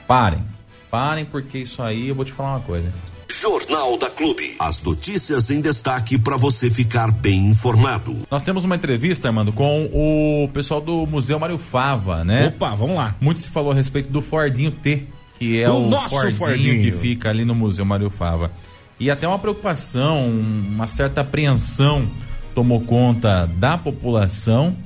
Parem. 0.06 0.44
Parem, 0.90 1.24
porque 1.24 1.58
isso 1.58 1.82
aí 1.82 2.08
eu 2.08 2.14
vou 2.14 2.24
te 2.24 2.32
falar 2.32 2.50
uma 2.50 2.60
coisa. 2.60 2.92
Jornal 3.40 3.96
da 3.96 4.10
Clube. 4.10 4.56
As 4.58 4.82
notícias 4.82 5.48
em 5.48 5.60
destaque 5.60 6.18
para 6.18 6.36
você 6.36 6.68
ficar 6.68 7.10
bem 7.10 7.46
informado. 7.48 8.14
Nós 8.30 8.44
temos 8.44 8.62
uma 8.64 8.76
entrevista, 8.76 9.28
Armando, 9.28 9.52
com 9.52 9.86
o 9.86 10.48
pessoal 10.52 10.82
do 10.82 11.06
Museu 11.06 11.38
Mário 11.38 11.56
Fava, 11.56 12.22
né? 12.24 12.48
Opa, 12.48 12.74
vamos 12.74 12.94
lá. 12.94 13.16
Muito 13.20 13.40
se 13.40 13.48
falou 13.48 13.72
a 13.72 13.74
respeito 13.74 14.10
do 14.10 14.20
Fordinho 14.20 14.70
T, 14.70 15.06
que 15.42 15.60
é 15.60 15.68
o, 15.68 15.78
o 15.78 15.90
nosso 15.90 16.10
Fordinho, 16.10 16.36
Fordinho, 16.36 16.80
que 16.80 16.92
fica 16.92 17.28
ali 17.28 17.44
no 17.44 17.52
Museu 17.52 17.84
Mário 17.84 18.08
Fava. 18.08 18.52
E 19.00 19.10
até 19.10 19.26
uma 19.26 19.40
preocupação, 19.40 20.28
uma 20.28 20.86
certa 20.86 21.22
apreensão 21.22 22.08
tomou 22.54 22.80
conta 22.82 23.46
da 23.46 23.76
população 23.76 24.76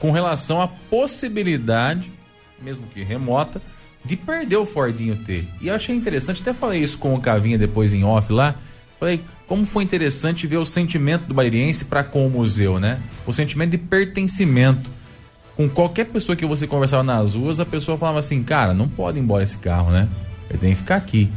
com 0.00 0.10
relação 0.10 0.62
à 0.62 0.66
possibilidade, 0.66 2.10
mesmo 2.62 2.86
que 2.86 3.02
remota, 3.02 3.60
de 4.02 4.16
perder 4.16 4.56
o 4.56 4.64
Fordinho 4.64 5.14
T. 5.16 5.44
E 5.60 5.68
eu 5.68 5.74
achei 5.74 5.94
interessante, 5.94 6.40
até 6.40 6.54
falei 6.54 6.82
isso 6.82 6.96
com 6.96 7.14
o 7.14 7.20
Cavinha 7.20 7.58
depois 7.58 7.92
em 7.92 8.02
off 8.02 8.32
lá. 8.32 8.54
Falei, 8.98 9.20
como 9.46 9.66
foi 9.66 9.84
interessante 9.84 10.46
ver 10.46 10.56
o 10.56 10.64
sentimento 10.64 11.26
do 11.26 11.34
bairiense 11.34 11.84
para 11.84 12.02
com 12.02 12.26
o 12.26 12.30
museu, 12.30 12.80
né? 12.80 12.98
O 13.26 13.32
sentimento 13.32 13.72
de 13.72 13.78
pertencimento. 13.78 14.88
Com 15.56 15.68
qualquer 15.68 16.06
pessoa 16.06 16.34
que 16.34 16.46
você 16.46 16.66
conversava 16.66 17.02
nas 17.02 17.34
ruas, 17.34 17.60
a 17.60 17.66
pessoa 17.66 17.98
falava 17.98 18.18
assim: 18.18 18.42
cara, 18.42 18.72
não 18.72 18.88
pode 18.88 19.18
ir 19.18 19.22
embora 19.22 19.44
esse 19.44 19.58
carro, 19.58 19.90
né? 19.90 20.08
Ele 20.48 20.58
tem 20.58 20.70
que 20.70 20.76
ficar 20.76 20.96
aqui. 20.96 21.30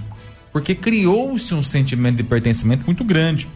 Porque 0.52 0.74
criou-se 0.74 1.54
um 1.54 1.62
sentimento 1.62 2.18
de 2.18 2.24
pertencimento 2.24 2.86
muito 2.86 3.04
grande 3.04 3.48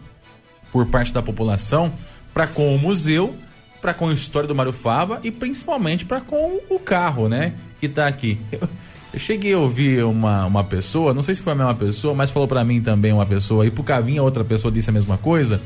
por 0.70 0.86
parte 0.86 1.12
da 1.12 1.22
população 1.22 1.92
para 2.32 2.46
com 2.46 2.74
o 2.74 2.78
museu, 2.78 3.34
para 3.80 3.94
com 3.94 4.08
a 4.08 4.14
história 4.14 4.46
do 4.46 4.54
Mário 4.54 4.72
Fava 4.72 5.20
e 5.22 5.30
principalmente 5.30 6.04
para 6.04 6.20
com 6.20 6.60
o 6.68 6.78
carro, 6.78 7.28
né? 7.28 7.54
Que 7.80 7.86
está 7.86 8.06
aqui. 8.06 8.38
Eu 9.12 9.18
cheguei 9.18 9.52
a 9.52 9.58
ouvir 9.58 10.04
uma, 10.04 10.46
uma 10.46 10.62
pessoa, 10.62 11.12
não 11.12 11.22
sei 11.22 11.34
se 11.34 11.42
foi 11.42 11.52
a 11.52 11.56
mesma 11.56 11.74
pessoa, 11.74 12.14
mas 12.14 12.30
falou 12.30 12.46
para 12.46 12.62
mim 12.62 12.80
também 12.80 13.12
uma 13.12 13.26
pessoa, 13.26 13.66
e 13.66 13.70
pro 13.70 13.82
Cavinha 13.82 14.22
outra 14.22 14.44
pessoa 14.44 14.70
disse 14.70 14.88
a 14.88 14.92
mesma 14.92 15.18
coisa. 15.18 15.60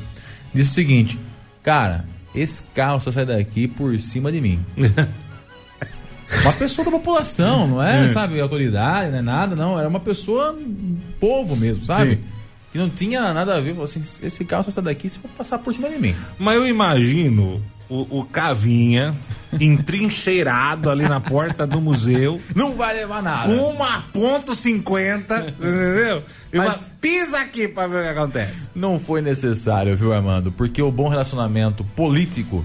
Disse 0.51 0.71
o 0.71 0.73
seguinte: 0.73 1.19
Cara, 1.61 2.05
esse 2.35 2.63
carro 2.73 2.99
só 2.99 3.11
sai 3.11 3.25
daqui 3.25 3.67
por 3.67 3.99
cima 3.99 4.31
de 4.31 4.41
mim. 4.41 4.63
uma 6.41 6.53
pessoa 6.53 6.85
da 6.85 6.91
população, 6.91 7.67
não 7.67 7.83
é, 7.83 8.03
é, 8.03 8.07
sabe, 8.07 8.39
autoridade, 8.39 9.11
não 9.11 9.19
é 9.19 9.21
nada, 9.21 9.55
não. 9.55 9.79
Era 9.79 9.87
uma 9.87 9.99
pessoa, 9.99 10.57
povo 11.19 11.55
mesmo, 11.55 11.85
sabe? 11.85 12.15
Sim. 12.15 12.23
Que 12.71 12.77
não 12.77 12.89
tinha 12.89 13.33
nada 13.33 13.55
a 13.55 13.59
ver. 13.59 13.71
Falou 13.71 13.85
assim: 13.85 14.01
esse 14.01 14.43
carro 14.43 14.63
só 14.63 14.71
sai 14.71 14.83
daqui 14.83 15.09
se 15.09 15.19
for 15.19 15.29
passar 15.29 15.59
por 15.59 15.73
cima 15.73 15.89
de 15.89 15.97
mim. 15.97 16.15
Mas 16.37 16.55
eu 16.55 16.67
imagino 16.67 17.63
o, 17.89 18.19
o 18.19 18.25
Cavinha 18.25 19.15
entrincheirado 19.59 20.89
ali 20.89 21.07
na 21.07 21.19
porta 21.19 21.65
do 21.65 21.79
museu. 21.79 22.41
Não 22.53 22.75
vai 22.75 22.93
levar 22.93 23.21
nada. 23.21 23.55
Com 23.55 23.71
uma 23.71 24.01
ponto 24.13 24.53
cinquenta, 24.53 25.47
entendeu? 25.47 26.23
Mas- 26.57 26.91
pisa 27.01 27.39
aqui 27.39 27.67
pra 27.67 27.87
ver 27.87 27.99
o 27.99 28.03
que 28.03 28.19
acontece. 28.19 28.69
Não 28.75 28.99
foi 28.99 29.21
necessário, 29.21 29.95
viu, 29.95 30.13
Armando? 30.13 30.51
Porque 30.51 30.81
o 30.81 30.91
bom 30.91 31.07
relacionamento 31.09 31.83
político, 31.83 32.63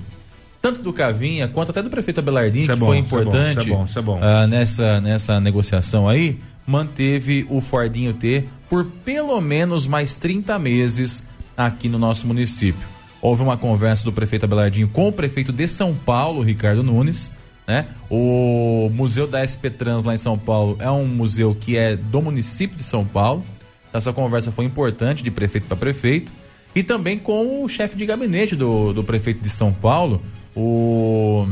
tanto 0.61 0.83
do 0.83 0.93
Cavinha 0.93 1.49
quanto 1.49 1.71
até 1.71 1.83
do 1.83 1.91
prefeito 1.91 2.21
Abelardinho, 2.21 2.63
Isso 2.63 2.73
é 2.73 2.75
que 2.75 2.81
bom, 2.81 2.87
foi 2.87 2.99
isso 3.01 3.07
é 3.07 3.11
bom, 3.11 3.21
importante 3.23 3.59
isso 3.61 3.69
é 3.69 3.77
bom, 3.77 3.85
isso 3.85 3.99
é 3.99 4.03
bom. 4.03 4.19
ah, 4.23 4.47
nessa, 4.47 5.01
nessa 5.01 5.41
negociação 5.41 6.09
aí, 6.09 6.39
manteve 6.67 7.47
o 7.51 7.61
Fordinho 7.61 8.13
T 8.15 8.45
por 8.69 8.85
pelo 9.05 9.41
menos 9.41 9.87
mais 9.87 10.17
30 10.17 10.59
meses 10.59 11.27
aqui 11.57 11.89
no 11.89 11.99
nosso 11.99 12.27
município. 12.27 12.87
Houve 13.23 13.43
uma 13.43 13.57
conversa 13.57 14.05
do 14.05 14.13
prefeito 14.13 14.45
Abelardinho 14.45 14.89
com 14.89 15.09
o 15.09 15.13
prefeito 15.13 15.53
de 15.53 15.67
São 15.69 15.95
Paulo, 15.95 16.43
Ricardo 16.43 16.83
Nunes. 16.83 17.31
Né? 17.67 17.87
O 18.09 18.91
Museu 18.93 19.27
da 19.27 19.47
SP 19.47 19.71
Trans 19.71 20.03
lá 20.05 20.15
em 20.15 20.19
São 20.19 20.37
Paulo 20.39 20.77
é 20.81 20.91
um 20.91 21.07
museu 21.07 21.55
que 21.55 21.77
é 21.77 21.95
do 21.97 22.21
município 22.23 22.77
de 22.77 22.83
São 22.83 23.05
Paulo. 23.05 23.45
Essa 23.93 24.13
conversa 24.13 24.53
foi 24.53 24.65
importante 24.65 25.23
de 25.23 25.31
prefeito 25.31 25.67
para 25.67 25.77
prefeito. 25.77 26.33
E 26.75 26.83
também 26.83 27.19
com 27.19 27.65
o 27.65 27.69
chefe 27.69 27.97
de 27.97 28.07
gabinete 28.07 28.55
do, 28.55 28.93
do 28.93 29.03
prefeito 29.03 29.43
de 29.43 29.51
São 29.51 29.73
Paulo, 29.73 30.23
o. 30.55 31.49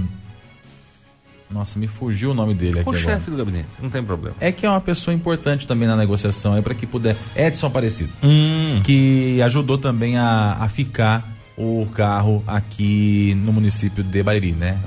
Nossa, 1.50 1.78
me 1.78 1.86
fugiu 1.86 2.32
o 2.32 2.34
nome 2.34 2.52
dele 2.52 2.80
aqui 2.80 2.88
O 2.88 2.92
agora. 2.92 2.98
chefe 2.98 3.30
do 3.30 3.36
gabinete, 3.38 3.68
não 3.82 3.88
tem 3.88 4.04
problema. 4.04 4.36
É 4.38 4.52
que 4.52 4.66
é 4.66 4.70
uma 4.70 4.80
pessoa 4.82 5.14
importante 5.14 5.66
também 5.66 5.88
na 5.88 5.96
negociação 5.96 6.52
aí 6.52 6.62
para 6.62 6.74
que 6.74 6.86
puder. 6.86 7.16
Edson 7.34 7.66
Aparecido. 7.68 8.10
Hum. 8.22 8.80
Que 8.84 9.40
ajudou 9.42 9.78
também 9.78 10.18
a, 10.18 10.58
a 10.60 10.68
ficar 10.68 11.26
o 11.56 11.86
carro 11.94 12.44
aqui 12.46 13.34
no 13.42 13.52
município 13.52 14.04
de 14.04 14.22
Bariri, 14.22 14.52
né? 14.52 14.78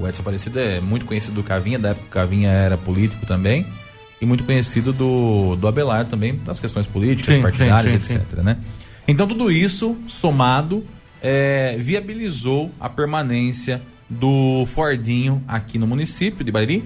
O 0.00 0.08
Edson 0.08 0.22
Aparecido 0.22 0.58
é 0.60 0.80
muito 0.80 1.04
conhecido 1.04 1.34
do 1.34 1.42
Cavinha, 1.42 1.78
da 1.78 1.90
época 1.90 2.04
que 2.04 2.10
o 2.10 2.14
Cavinha 2.14 2.50
era 2.50 2.78
político 2.78 3.26
também. 3.26 3.66
E 4.20 4.26
muito 4.26 4.44
conhecido 4.44 4.92
do, 4.92 5.56
do 5.56 5.68
Abelar 5.68 6.06
também, 6.06 6.36
das 6.36 6.60
questões 6.60 6.86
políticas, 6.86 7.34
Sim, 7.34 7.42
partidárias, 7.42 8.02
sim, 8.02 8.14
sim, 8.14 8.22
etc. 8.22 8.38
Né? 8.42 8.58
Então 9.06 9.26
tudo 9.26 9.50
isso 9.50 9.96
somado 10.08 10.84
é, 11.22 11.76
viabilizou 11.78 12.70
a 12.80 12.88
permanência 12.88 13.82
do 14.08 14.64
Fordinho 14.66 15.42
aqui 15.48 15.78
no 15.78 15.86
município 15.86 16.44
de 16.44 16.52
Bariri 16.52 16.84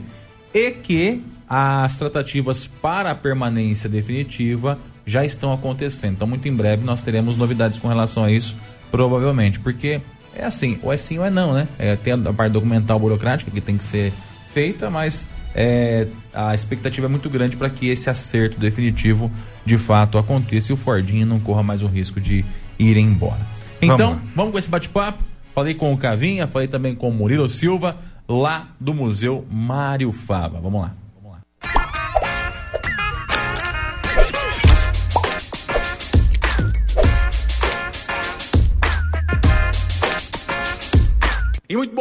e 0.54 0.70
que 0.70 1.22
as 1.48 1.96
tratativas 1.96 2.66
para 2.66 3.10
a 3.10 3.14
permanência 3.14 3.88
definitiva 3.88 4.78
já 5.06 5.24
estão 5.24 5.52
acontecendo. 5.52 6.12
Então, 6.12 6.28
muito 6.28 6.46
em 6.46 6.54
breve 6.54 6.84
nós 6.84 7.02
teremos 7.02 7.36
novidades 7.36 7.78
com 7.78 7.88
relação 7.88 8.24
a 8.24 8.30
isso, 8.30 8.54
provavelmente, 8.90 9.58
porque 9.58 10.00
é 10.34 10.44
assim, 10.44 10.78
ou 10.82 10.92
é 10.92 10.96
sim 10.96 11.18
ou 11.18 11.24
é 11.24 11.30
não, 11.30 11.54
né? 11.54 11.66
É, 11.78 11.96
tem 11.96 12.12
a 12.12 12.32
parte 12.32 12.52
documental 12.52 12.98
burocrática 12.98 13.50
que 13.50 13.60
tem 13.60 13.76
que 13.76 13.84
ser 13.84 14.12
feita, 14.52 14.90
mas 14.90 15.26
é, 15.54 16.06
a 16.32 16.54
expectativa 16.54 17.06
é 17.06 17.08
muito 17.08 17.28
grande 17.28 17.56
para 17.56 17.70
que 17.70 17.88
esse 17.88 18.08
acerto 18.08 18.58
definitivo 18.58 19.30
de 19.64 19.78
fato 19.78 20.18
aconteça 20.18 20.72
e 20.72 20.74
o 20.74 20.76
Fordinho 20.76 21.26
não 21.26 21.40
corra 21.40 21.62
mais 21.62 21.82
o 21.82 21.86
risco 21.86 22.20
de 22.20 22.44
ir 22.78 22.96
embora. 22.96 23.40
Então, 23.80 24.10
lá. 24.12 24.22
vamos 24.34 24.52
com 24.52 24.58
esse 24.58 24.68
bate-papo. 24.68 25.22
Falei 25.54 25.74
com 25.74 25.92
o 25.92 25.98
Cavinha, 25.98 26.46
falei 26.46 26.68
também 26.68 26.94
com 26.94 27.08
o 27.08 27.12
Murilo 27.12 27.50
Silva, 27.50 27.96
lá 28.28 28.68
do 28.80 28.94
Museu 28.94 29.44
Mário 29.50 30.12
Fava. 30.12 30.60
Vamos 30.60 30.82
lá. 30.82 30.94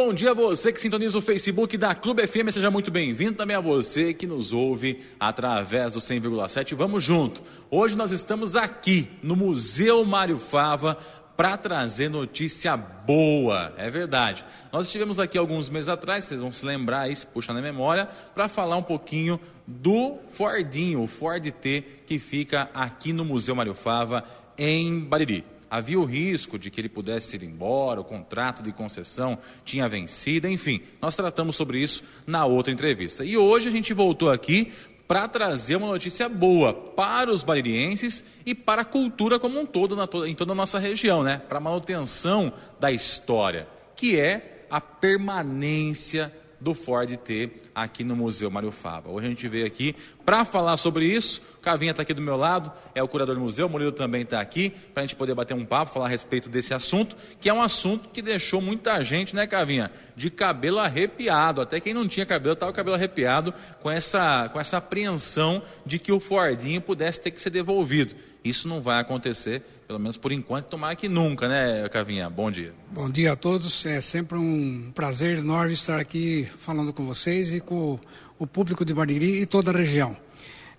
Bom 0.08 0.14
dia 0.14 0.30
a 0.30 0.34
você 0.34 0.72
que 0.72 0.80
sintoniza 0.80 1.18
o 1.18 1.20
Facebook 1.20 1.76
da 1.76 1.94
Clube 1.94 2.26
FM, 2.26 2.48
seja 2.50 2.70
muito 2.70 2.90
bem-vindo 2.90 3.34
também 3.34 3.54
a 3.54 3.60
você 3.60 4.14
que 4.14 4.26
nos 4.26 4.54
ouve 4.54 5.02
através 5.20 5.92
do 5.92 6.00
100,7. 6.00 6.74
Vamos 6.74 7.04
junto. 7.04 7.42
Hoje 7.70 7.94
nós 7.94 8.10
estamos 8.10 8.56
aqui 8.56 9.10
no 9.22 9.36
Museu 9.36 10.02
Mário 10.06 10.38
Fava 10.38 10.96
para 11.36 11.58
trazer 11.58 12.08
notícia 12.08 12.74
boa, 12.74 13.74
é 13.76 13.90
verdade. 13.90 14.46
Nós 14.72 14.86
estivemos 14.86 15.20
aqui 15.20 15.36
alguns 15.36 15.68
meses 15.68 15.90
atrás, 15.90 16.24
vocês 16.24 16.40
vão 16.40 16.50
se 16.50 16.64
lembrar 16.64 17.00
aí, 17.00 17.14
se 17.14 17.26
puxar 17.26 17.52
na 17.52 17.60
memória, 17.60 18.08
para 18.34 18.48
falar 18.48 18.78
um 18.78 18.82
pouquinho 18.82 19.38
do 19.66 20.16
Fordinho, 20.32 21.02
o 21.02 21.06
Ford 21.06 21.44
T, 21.52 21.84
que 22.06 22.18
fica 22.18 22.70
aqui 22.72 23.12
no 23.12 23.26
Museu 23.26 23.54
Mário 23.54 23.74
Fava, 23.74 24.24
em 24.56 25.00
Bariri. 25.00 25.57
Havia 25.70 26.00
o 26.00 26.04
risco 26.04 26.58
de 26.58 26.70
que 26.70 26.80
ele 26.80 26.88
pudesse 26.88 27.36
ir 27.36 27.42
embora, 27.42 28.00
o 28.00 28.04
contrato 28.04 28.62
de 28.62 28.72
concessão 28.72 29.38
tinha 29.64 29.88
vencido, 29.88 30.48
enfim, 30.48 30.80
nós 31.00 31.14
tratamos 31.14 31.56
sobre 31.56 31.78
isso 31.78 32.02
na 32.26 32.46
outra 32.46 32.72
entrevista. 32.72 33.24
E 33.24 33.36
hoje 33.36 33.68
a 33.68 33.72
gente 33.72 33.92
voltou 33.92 34.30
aqui 34.30 34.72
para 35.08 35.26
trazer 35.26 35.76
uma 35.76 35.86
notícia 35.86 36.28
boa 36.28 36.74
para 36.74 37.30
os 37.30 37.42
baririenses 37.42 38.22
e 38.44 38.54
para 38.54 38.82
a 38.82 38.84
cultura 38.84 39.38
como 39.38 39.58
um 39.58 39.64
todo 39.64 39.96
na 39.96 40.06
em 40.26 40.34
toda 40.34 40.52
a 40.52 40.54
nossa 40.54 40.78
região, 40.78 41.22
né? 41.22 41.40
Para 41.48 41.56
a 41.56 41.62
manutenção 41.62 42.52
da 42.78 42.92
história, 42.92 43.66
que 43.96 44.20
é 44.20 44.66
a 44.70 44.80
permanência 44.80 46.30
do 46.60 46.74
Ford 46.74 47.16
T 47.16 47.50
aqui 47.74 48.02
no 48.02 48.16
Museu 48.16 48.50
Mário 48.50 48.70
Fava. 48.70 49.10
Hoje 49.10 49.26
a 49.26 49.28
gente 49.30 49.48
veio 49.48 49.66
aqui 49.66 49.94
para 50.24 50.44
falar 50.44 50.76
sobre 50.76 51.06
isso. 51.06 51.40
O 51.58 51.60
Cavinha 51.60 51.90
está 51.90 52.02
aqui 52.02 52.14
do 52.14 52.22
meu 52.22 52.36
lado, 52.36 52.72
é 52.94 53.02
o 53.02 53.08
curador 53.08 53.34
do 53.34 53.40
museu, 53.40 53.66
o 53.66 53.70
Murilo 53.70 53.92
também 53.92 54.22
está 54.22 54.40
aqui, 54.40 54.70
para 54.92 55.02
a 55.02 55.06
gente 55.06 55.16
poder 55.16 55.34
bater 55.34 55.54
um 55.54 55.64
papo, 55.64 55.92
falar 55.92 56.06
a 56.06 56.08
respeito 56.08 56.48
desse 56.48 56.72
assunto, 56.72 57.16
que 57.40 57.48
é 57.48 57.52
um 57.52 57.60
assunto 57.60 58.08
que 58.08 58.22
deixou 58.22 58.60
muita 58.60 59.02
gente, 59.02 59.34
né, 59.34 59.46
Cavinha, 59.46 59.90
de 60.16 60.30
cabelo 60.30 60.78
arrepiado. 60.78 61.60
Até 61.60 61.80
quem 61.80 61.92
não 61.92 62.06
tinha 62.08 62.24
cabelo 62.24 62.54
estava 62.54 62.72
com 62.72 62.74
o 62.74 62.76
cabelo 62.76 62.96
arrepiado 62.96 63.52
com 63.80 63.90
essa, 63.90 64.48
com 64.52 64.60
essa 64.60 64.78
apreensão 64.78 65.62
de 65.84 65.98
que 65.98 66.12
o 66.12 66.20
Fordinho 66.20 66.80
pudesse 66.80 67.20
ter 67.20 67.30
que 67.30 67.40
ser 67.40 67.50
devolvido. 67.50 68.14
Isso 68.48 68.66
não 68.66 68.80
vai 68.80 69.00
acontecer, 69.00 69.62
pelo 69.86 69.98
menos 69.98 70.16
por 70.16 70.32
enquanto, 70.32 70.66
tomara 70.66 70.96
que 70.96 71.08
nunca, 71.08 71.46
né, 71.46 71.88
Cavinha? 71.88 72.30
Bom 72.30 72.50
dia. 72.50 72.72
Bom 72.90 73.10
dia 73.10 73.32
a 73.32 73.36
todos. 73.36 73.84
É 73.84 74.00
sempre 74.00 74.38
um 74.38 74.90
prazer 74.94 75.38
enorme 75.38 75.74
estar 75.74 76.00
aqui 76.00 76.48
falando 76.58 76.92
com 76.92 77.04
vocês 77.04 77.52
e 77.52 77.60
com 77.60 77.98
o 78.38 78.46
público 78.46 78.84
de 78.84 78.94
Bariri 78.94 79.42
e 79.42 79.46
toda 79.46 79.70
a 79.70 79.74
região. 79.74 80.16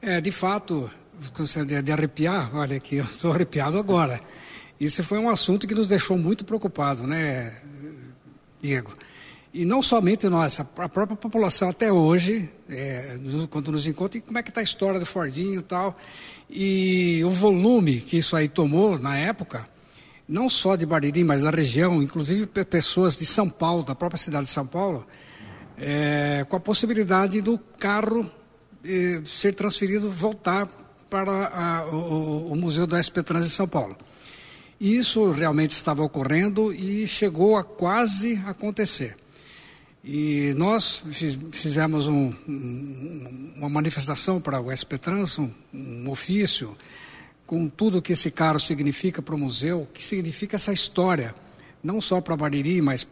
É, 0.02 0.20
de 0.20 0.32
fato, 0.32 0.90
de, 1.66 1.82
de 1.82 1.92
arrepiar, 1.92 2.56
olha 2.56 2.78
aqui, 2.78 2.98
eu 2.98 3.06
estou 3.06 3.32
arrepiado 3.32 3.78
agora. 3.78 4.20
Isso 4.80 5.04
foi 5.04 5.20
um 5.20 5.30
assunto 5.30 5.68
que 5.68 5.76
nos 5.76 5.90
deixou 5.90 6.18
muito 6.18 6.46
preocupados, 6.46 7.04
né, 7.04 7.54
Diego? 8.62 8.94
E 9.54 9.66
não 9.66 9.82
somente 9.82 10.30
nós, 10.30 10.60
a 10.60 10.64
própria 10.64 11.16
população 11.18 11.70
até 11.70 11.92
hoje, 11.92 12.48
é, 12.70 13.18
quando 13.50 13.72
nos 13.72 13.88
encontra, 13.88 14.22
como 14.22 14.38
é 14.38 14.44
que 14.44 14.50
está 14.50 14.62
a 14.62 14.64
história 14.64 15.00
do 15.00 15.06
Fordinho 15.08 15.60
e 15.60 15.64
tal. 15.64 15.98
E 16.50 17.22
o 17.26 17.32
volume 17.32 18.00
que 18.00 18.18
isso 18.18 18.36
aí 18.36 18.48
tomou 18.48 19.00
na 19.00 19.18
época, 19.18 19.68
não 20.28 20.48
só 20.50 20.76
de 20.76 20.86
Bariri, 20.86 21.24
mas 21.24 21.42
da 21.42 21.50
região, 21.50 22.02
inclusive 22.04 22.46
pe- 22.46 22.64
pessoas 22.64 23.18
de 23.18 23.26
São 23.26 23.50
Paulo, 23.50 23.82
da 23.84 23.96
própria 23.96 24.20
cidade 24.20 24.46
de 24.46 24.52
São 24.52 24.68
Paulo, 24.68 25.06
é, 25.78 26.46
com 26.48 26.56
a 26.56 26.60
possibilidade 26.60 27.42
do 27.42 27.58
carro 27.58 28.30
eh, 28.86 29.22
ser 29.26 29.56
transferido, 29.56 30.10
voltar 30.10 30.68
para 31.10 31.48
a- 31.48 31.86
o, 31.88 31.96
o- 31.96 32.52
o 32.52 32.56
Museu 32.56 32.86
do 32.86 32.96
SP 32.96 33.24
Trans 33.24 33.46
em 33.46 33.50
São 33.50 33.68
Paulo. 33.68 33.98
E 34.80 34.96
isso 34.96 35.32
realmente 35.32 35.72
estava 35.72 36.04
ocorrendo 36.04 36.72
e 36.72 37.06
chegou 37.08 37.58
a 37.58 37.64
quase 37.64 38.42
acontecer. 38.46 39.18
E 40.04 40.54
nós 40.56 41.02
fiz- 41.12 41.38
fizemos 41.52 42.08
um- 42.08 42.34
um- 42.48 43.54
uma 43.58 43.70
manifestação 43.70 44.40
para 44.40 44.60
o 44.62 44.72
SP 44.72 44.98
Trans, 44.98 45.38
um, 45.38 45.50
um 45.74 46.10
ofício, 46.10 46.76
com 47.46 47.68
tudo 47.68 48.02
que 48.02 48.14
esse 48.14 48.32
carro 48.32 48.60
significa 48.60 49.22
para 49.22 49.36
o 49.36 49.38
museu, 49.38 49.88
que 49.94 50.04
significa 50.04 50.56
essa 50.56 50.72
história, 50.72 51.36
não 51.84 52.00
só 52.00 52.22
para 52.22 52.36
Bariri, 52.38 52.82
mas 52.82 53.06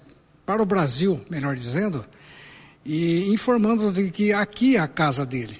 para 0.45 0.61
o 0.61 0.65
Brasil, 0.65 1.19
melhor 1.29 1.55
dizendo, 1.55 2.05
e 2.85 3.33
informando 3.33 3.91
de 3.91 4.09
que 4.09 4.31
aqui 4.31 4.77
é 4.77 4.79
a 4.79 4.87
casa 4.87 5.25
dele 5.25 5.57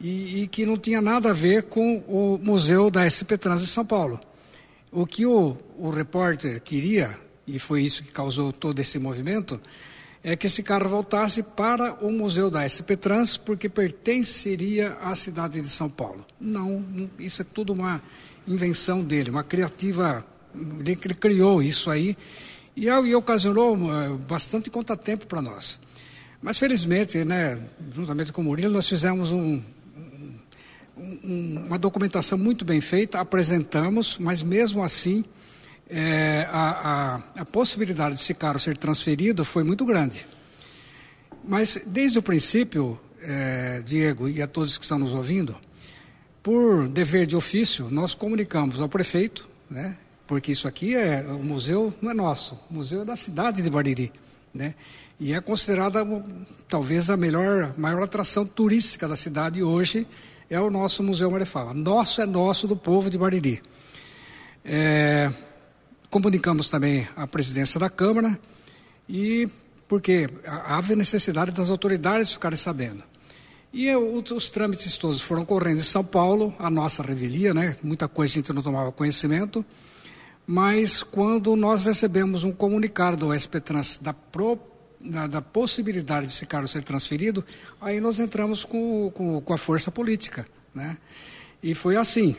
e, 0.00 0.42
e 0.42 0.46
que 0.48 0.66
não 0.66 0.76
tinha 0.76 1.00
nada 1.00 1.30
a 1.30 1.32
ver 1.32 1.64
com 1.64 1.98
o 2.08 2.36
museu 2.42 2.90
da 2.90 3.06
SP 3.06 3.38
Trans 3.38 3.62
em 3.62 3.66
São 3.66 3.86
Paulo. 3.86 4.18
O 4.90 5.06
que 5.06 5.24
o, 5.24 5.56
o 5.78 5.90
repórter 5.90 6.60
queria, 6.60 7.16
e 7.46 7.60
foi 7.60 7.82
isso 7.82 8.02
que 8.02 8.10
causou 8.10 8.52
todo 8.52 8.80
esse 8.80 8.98
movimento, 8.98 9.60
é 10.24 10.34
que 10.34 10.46
esse 10.46 10.62
carro 10.62 10.88
voltasse 10.88 11.42
para 11.42 11.92
o 12.02 12.10
museu 12.10 12.50
da 12.50 12.64
SP 12.66 12.96
Trans, 12.96 13.36
porque 13.36 13.68
pertenceria 13.68 14.94
à 15.02 15.14
cidade 15.14 15.60
de 15.60 15.68
São 15.68 15.88
Paulo. 15.90 16.24
Não, 16.40 16.82
isso 17.18 17.42
é 17.42 17.44
tudo 17.44 17.74
uma 17.74 18.02
invenção 18.48 19.02
dele, 19.04 19.28
uma 19.30 19.44
criativa. 19.44 20.24
Ele, 20.80 20.96
criou 20.96 21.62
isso 21.62 21.90
aí 21.90 22.16
e, 22.74 22.86
e 22.86 23.14
ocasionou 23.14 23.76
eh, 23.92 24.08
bastante 24.26 24.70
contratempo 24.70 25.26
para 25.26 25.42
nós. 25.42 25.78
Mas 26.40 26.56
felizmente, 26.58 27.22
né, 27.24 27.58
juntamente 27.94 28.32
com 28.32 28.40
o 28.40 28.44
Murilo, 28.44 28.72
nós 28.72 28.88
fizemos 28.88 29.30
um, 29.30 29.60
um- 30.96 31.64
uma 31.66 31.78
documentação 31.78 32.38
muito 32.38 32.64
bem 32.64 32.80
feita, 32.80 33.18
apresentamos, 33.18 34.16
mas 34.18 34.42
mesmo 34.42 34.82
assim 34.82 35.24
é, 35.88 36.48
a, 36.50 37.20
a, 37.36 37.40
a 37.42 37.44
possibilidade 37.44 38.16
de 38.16 38.20
esse 38.20 38.34
carro 38.34 38.58
ser 38.58 38.76
transferido 38.76 39.44
foi 39.44 39.62
muito 39.62 39.84
grande. 39.84 40.26
Mas 41.46 41.80
desde 41.86 42.18
o 42.18 42.22
princípio, 42.22 42.98
é, 43.20 43.82
Diego 43.84 44.28
e 44.28 44.40
a 44.40 44.46
todos 44.46 44.78
que 44.78 44.84
estão 44.84 44.98
nos 44.98 45.12
ouvindo, 45.12 45.56
por 46.42 46.88
dever 46.88 47.26
de 47.26 47.36
ofício, 47.36 47.88
nós 47.90 48.14
comunicamos 48.14 48.80
ao 48.80 48.88
prefeito, 48.88 49.48
né, 49.70 49.96
porque 50.26 50.52
isso 50.52 50.68
aqui 50.68 50.94
é 50.94 51.22
o 51.22 51.42
museu 51.42 51.92
não 52.00 52.10
é 52.10 52.14
nosso, 52.14 52.58
o 52.70 52.74
museu 52.74 53.02
é 53.02 53.04
da 53.04 53.16
cidade 53.16 53.62
de 53.62 53.70
Bariri, 53.70 54.12
né? 54.52 54.74
E 55.18 55.32
é 55.32 55.40
considerada 55.40 56.04
talvez 56.68 57.08
a 57.08 57.16
melhor, 57.16 57.72
maior 57.78 58.02
atração 58.02 58.44
turística 58.44 59.06
da 59.06 59.16
cidade 59.16 59.62
hoje 59.62 60.06
é 60.50 60.60
o 60.60 60.70
nosso 60.70 61.02
Museu 61.02 61.30
Marefala. 61.30 61.72
Nosso 61.72 62.20
é 62.20 62.26
nosso 62.26 62.66
do 62.66 62.76
povo 62.76 63.08
de 63.08 63.16
Bariri. 63.16 63.62
É, 64.64 65.32
comunicamos 66.14 66.68
também 66.68 67.08
à 67.16 67.26
presidência 67.26 67.80
da 67.80 67.90
Câmara 67.90 68.38
e 69.08 69.48
porque 69.88 70.28
havia 70.46 70.94
necessidade 70.94 71.50
das 71.50 71.70
autoridades 71.70 72.32
ficarem 72.32 72.56
sabendo. 72.56 73.02
E 73.72 73.86
eu, 73.86 74.14
os 74.14 74.48
trâmites 74.48 74.96
todos 74.96 75.20
foram 75.20 75.44
correndo 75.44 75.80
em 75.80 75.82
São 75.82 76.04
Paulo, 76.04 76.54
a 76.56 76.70
nossa 76.70 77.02
revelia, 77.02 77.52
né? 77.52 77.76
Muita 77.82 78.06
coisa 78.06 78.32
a 78.32 78.34
gente 78.36 78.52
não 78.52 78.62
tomava 78.62 78.92
conhecimento. 78.92 79.64
Mas 80.46 81.02
quando 81.02 81.56
nós 81.56 81.84
recebemos 81.84 82.44
um 82.44 82.52
comunicado 82.52 83.16
do 83.16 83.34
SPTrans 83.34 83.98
da, 83.98 84.14
pro, 84.14 84.56
da, 85.00 85.26
da, 85.26 85.42
possibilidade 85.42 86.28
de 86.28 86.46
carro 86.46 86.68
ser 86.68 86.84
transferido, 86.84 87.44
aí 87.80 88.00
nós 88.00 88.20
entramos 88.20 88.62
com, 88.62 89.10
com, 89.10 89.40
com 89.40 89.52
a 89.52 89.58
força 89.58 89.90
política, 89.90 90.46
né? 90.72 90.96
E 91.60 91.74
foi 91.74 91.96
assim, 91.96 92.36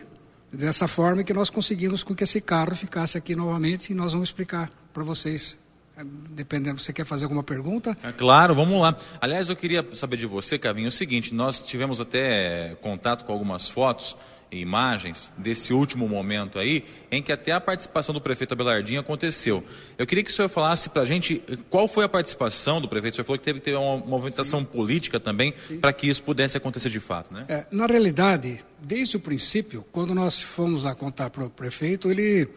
dessa 0.55 0.87
forma 0.87 1.23
que 1.23 1.33
nós 1.33 1.49
conseguimos 1.49 2.03
com 2.03 2.15
que 2.15 2.23
esse 2.23 2.41
carro 2.41 2.75
ficasse 2.75 3.17
aqui 3.17 3.35
novamente 3.35 3.91
e 3.91 3.95
nós 3.95 4.13
vamos 4.13 4.29
explicar 4.29 4.71
para 4.93 5.03
vocês 5.03 5.57
dependendo, 6.03 6.79
você 6.81 6.91
quer 6.91 7.05
fazer 7.05 7.23
alguma 7.23 7.43
pergunta? 7.43 7.97
É, 8.03 8.11
claro, 8.11 8.53
vamos 8.53 8.81
lá. 8.81 8.97
Aliás, 9.21 9.47
eu 9.47 9.55
queria 9.55 9.85
saber 9.93 10.17
de 10.17 10.25
você, 10.25 10.59
Cavinho, 10.59 10.89
o 10.89 10.91
seguinte, 10.91 11.33
nós 11.33 11.61
tivemos 11.61 12.01
até 12.01 12.75
contato 12.81 13.23
com 13.23 13.31
algumas 13.31 13.69
fotos 13.69 14.15
imagens 14.61 15.31
desse 15.37 15.73
último 15.73 16.07
momento 16.07 16.59
aí, 16.59 16.83
em 17.11 17.21
que 17.21 17.31
até 17.31 17.51
a 17.51 17.61
participação 17.61 18.13
do 18.13 18.21
prefeito 18.21 18.53
Abelardinho 18.53 18.99
aconteceu. 18.99 19.63
Eu 19.97 20.05
queria 20.05 20.23
que 20.23 20.29
o 20.29 20.33
senhor 20.33 20.49
falasse 20.49 20.89
para 20.89 21.01
a 21.01 21.05
gente 21.05 21.41
qual 21.69 21.87
foi 21.87 22.05
a 22.05 22.09
participação 22.09 22.81
do 22.81 22.87
prefeito. 22.87 23.13
O 23.13 23.15
senhor 23.17 23.25
falou 23.25 23.39
que 23.39 23.45
teve 23.45 23.59
que 23.59 23.65
ter 23.65 23.75
uma 23.75 23.97
movimentação 23.97 24.59
Sim. 24.59 24.65
política 24.65 25.19
também 25.19 25.53
para 25.81 25.91
que 25.93 26.07
isso 26.07 26.23
pudesse 26.23 26.57
acontecer 26.57 26.89
de 26.89 26.99
fato, 26.99 27.33
né? 27.33 27.45
É, 27.47 27.65
na 27.71 27.85
realidade, 27.85 28.63
desde 28.81 29.17
o 29.17 29.19
princípio, 29.19 29.85
quando 29.91 30.13
nós 30.13 30.41
fomos 30.41 30.85
a 30.85 30.93
contar 30.93 31.29
para 31.29 31.43
o 31.43 31.49
prefeito, 31.49 32.09
ele 32.09 32.47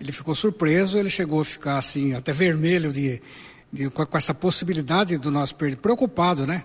ele 0.00 0.12
ficou 0.12 0.34
surpreso, 0.34 0.98
ele 0.98 1.10
chegou 1.10 1.42
a 1.42 1.44
ficar 1.44 1.76
assim, 1.76 2.14
até 2.14 2.32
vermelho 2.32 2.90
de, 2.90 3.20
de 3.70 3.90
com, 3.90 4.06
essa 4.14 4.32
possibilidade 4.32 5.18
do 5.18 5.30
nosso 5.30 5.54
preocupado, 5.54 6.46
né? 6.46 6.64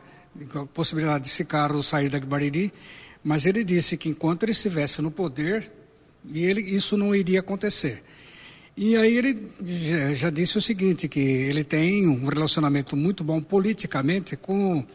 Com 0.52 0.60
a 0.60 0.66
possibilidade 0.66 1.26
desse 1.26 1.44
carro 1.44 1.84
sair 1.84 2.10
da 2.10 2.20
Bariri, 2.20 2.74
mas 3.26 3.48
ele 3.48 3.64
disse 3.64 3.98
que 3.98 4.08
enquanto 4.08 4.44
ele 4.44 4.52
estivesse 4.52 5.02
no 5.02 5.10
poder, 5.10 5.72
ele, 6.32 6.62
isso 6.62 6.96
não 6.96 7.16
iria 7.16 7.40
acontecer. 7.40 8.04
E 8.78 8.96
aí 8.96 9.18
ele 9.18 9.48
já, 9.66 10.14
já, 10.14 10.30
disse 10.30 10.60
o 10.60 10.62
seguinte, 10.62 11.08
que 11.08 11.20
ele 11.20 11.64
tem 11.64 12.08
um 12.08 12.28
relacionamento 12.28 12.96
muito 12.96 13.24
bom 13.24 13.42
politicamente 13.42 14.36
com 14.38 14.86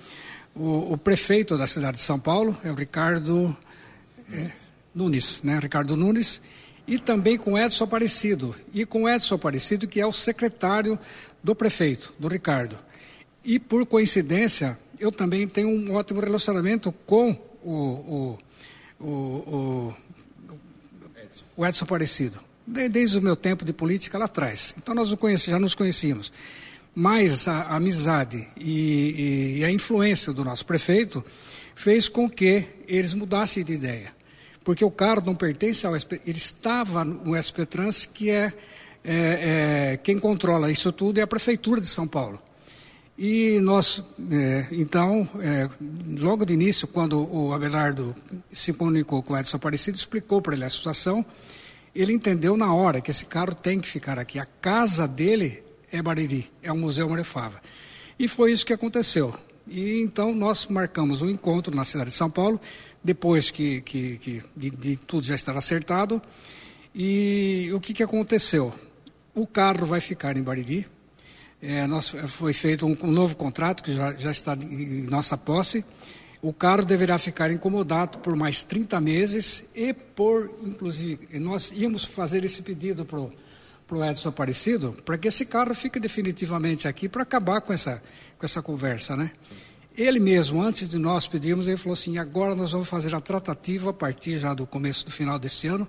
o, 0.54 0.92
o 0.92 0.96
prefeito 0.96 1.58
da 1.58 1.66
cidade 1.66 1.96
de 1.96 2.04
São 2.04 2.20
Paulo, 2.20 2.56
é 2.62 2.70
o 2.70 2.74
Ricardo 2.76 3.56
é, 4.32 4.52
Nunes, 4.94 5.40
né? 5.42 5.58
Ricardo 5.58 5.96
Nunes, 5.96 6.40
e 6.86 7.00
também 7.00 7.36
com 7.36 7.58
Edson 7.58 7.82
Aparecido. 7.82 8.54
E 8.72 8.86
com 8.86 9.08
Edson 9.08 9.34
Aparecido, 9.34 9.88
que 9.88 10.00
é 10.00 10.06
o 10.06 10.12
secretário 10.12 10.96
do 11.42 11.52
prefeito, 11.52 12.14
do 12.16 12.28
Ricardo. 12.28 12.78
E 13.44 13.58
por 13.58 13.84
coincidência, 13.86 14.78
eu 15.00 15.10
também 15.10 15.48
tenho 15.48 15.68
um 15.68 15.94
ótimo 15.94 16.20
relacionamento 16.20 16.92
com 17.04 17.49
o, 17.62 18.38
o, 19.00 19.04
o, 19.04 19.94
o, 21.56 21.66
Edson 21.66 21.84
Aparecido. 21.84 22.40
Desde 22.66 23.18
o 23.18 23.22
meu 23.22 23.34
tempo 23.34 23.64
de 23.64 23.72
política 23.72 24.18
lá 24.18 24.26
atrás. 24.26 24.74
Então 24.78 24.94
nós 24.94 25.08
já 25.42 25.58
nos 25.58 25.74
conhecíamos. 25.74 26.32
Mas 26.94 27.48
a, 27.48 27.62
a 27.62 27.76
amizade 27.76 28.48
e, 28.56 29.58
e 29.58 29.64
a 29.64 29.70
influência 29.70 30.32
do 30.32 30.44
nosso 30.44 30.64
prefeito 30.66 31.24
fez 31.74 32.08
com 32.08 32.28
que 32.28 32.66
eles 32.86 33.14
mudassem 33.14 33.64
de 33.64 33.72
ideia 33.72 34.20
porque 34.64 34.84
o 34.84 34.90
carro 34.90 35.22
não 35.24 35.34
pertence 35.34 35.86
ao 35.86 35.98
SP, 35.98 36.20
ele 36.26 36.38
estava 36.38 37.04
no 37.04 37.34
SP 37.34 37.64
Trans, 37.66 38.06
que 38.06 38.30
é, 38.30 38.52
é, 39.02 39.92
é, 39.92 39.96
quem 39.96 40.18
controla 40.18 40.70
isso 40.70 40.92
tudo 40.92 41.18
é 41.18 41.22
a 41.22 41.26
Prefeitura 41.26 41.80
de 41.80 41.86
São 41.86 42.06
Paulo. 42.06 42.40
E 43.22 43.60
nós, 43.60 44.02
é, 44.30 44.66
então, 44.72 45.28
é, 45.42 45.68
logo 46.18 46.46
de 46.46 46.54
início, 46.54 46.88
quando 46.88 47.28
o 47.30 47.52
Abelardo 47.52 48.16
se 48.50 48.72
comunicou 48.72 49.22
com 49.22 49.34
o 49.34 49.38
Edson 49.38 49.58
Aparecido, 49.58 49.98
explicou 49.98 50.40
para 50.40 50.54
ele 50.54 50.64
a 50.64 50.70
situação, 50.70 51.22
ele 51.94 52.14
entendeu 52.14 52.56
na 52.56 52.72
hora 52.72 53.02
que 53.02 53.10
esse 53.10 53.26
carro 53.26 53.54
tem 53.54 53.78
que 53.78 53.86
ficar 53.86 54.18
aqui. 54.18 54.38
A 54.38 54.46
casa 54.46 55.06
dele 55.06 55.62
é 55.92 56.00
Bariri, 56.00 56.50
é 56.62 56.72
o 56.72 56.76
Museu 56.78 57.10
Marefava. 57.10 57.60
E 58.18 58.26
foi 58.26 58.52
isso 58.52 58.64
que 58.64 58.72
aconteceu. 58.72 59.34
E 59.68 60.00
então 60.00 60.34
nós 60.34 60.66
marcamos 60.68 61.20
um 61.20 61.28
encontro 61.28 61.76
na 61.76 61.84
cidade 61.84 62.08
de 62.08 62.16
São 62.16 62.30
Paulo, 62.30 62.58
depois 63.04 63.50
que, 63.50 63.82
que, 63.82 64.16
que 64.16 64.42
de, 64.56 64.70
de, 64.70 64.96
tudo 64.96 65.26
já 65.26 65.34
estar 65.34 65.54
acertado. 65.58 66.22
E 66.94 67.68
o 67.74 67.80
que, 67.80 67.92
que 67.92 68.02
aconteceu? 68.02 68.72
O 69.34 69.46
carro 69.46 69.84
vai 69.84 70.00
ficar 70.00 70.38
em 70.38 70.42
Bariri. 70.42 70.86
É, 71.62 71.86
nós, 71.86 72.08
foi 72.08 72.52
feito 72.52 72.86
um, 72.86 72.96
um, 73.02 73.10
novo 73.10 73.36
contrato 73.36 73.82
que 73.82 73.94
já, 73.94 74.14
já 74.14 74.30
está 74.30 74.54
em 74.54 75.02
nossa 75.02 75.36
posse. 75.36 75.84
O 76.40 76.54
carro 76.54 76.86
deverá 76.86 77.18
ficar 77.18 77.50
incomodado 77.50 78.18
por 78.18 78.34
mais 78.34 78.62
30 78.62 78.98
meses 78.98 79.62
e 79.74 79.92
por, 79.92 80.50
inclusive, 80.62 81.38
nós 81.38 81.70
íamos 81.70 82.04
fazer 82.04 82.44
esse 82.44 82.62
pedido 82.62 83.04
para 83.04 83.18
o 83.20 84.04
Edson 84.04 84.30
Aparecido, 84.30 84.96
para 85.04 85.18
que 85.18 85.28
esse 85.28 85.44
carro 85.44 85.74
fique 85.74 86.00
definitivamente 86.00 86.88
aqui 86.88 87.10
para 87.10 87.24
acabar 87.24 87.60
com 87.60 87.74
essa, 87.74 88.02
com 88.38 88.46
essa 88.46 88.62
conversa, 88.62 89.14
né? 89.14 89.32
Ele 89.94 90.18
mesmo, 90.18 90.62
antes 90.62 90.88
de 90.88 90.96
nós 90.96 91.26
pedirmos, 91.26 91.68
ele 91.68 91.76
falou 91.76 91.92
assim: 91.92 92.16
agora 92.16 92.54
nós 92.54 92.70
vamos 92.70 92.88
fazer 92.88 93.14
a 93.14 93.20
tratativa 93.20 93.90
a 93.90 93.92
partir 93.92 94.38
já 94.38 94.54
do 94.54 94.66
começo 94.66 95.04
do 95.04 95.10
final 95.10 95.38
desse 95.38 95.66
ano, 95.66 95.86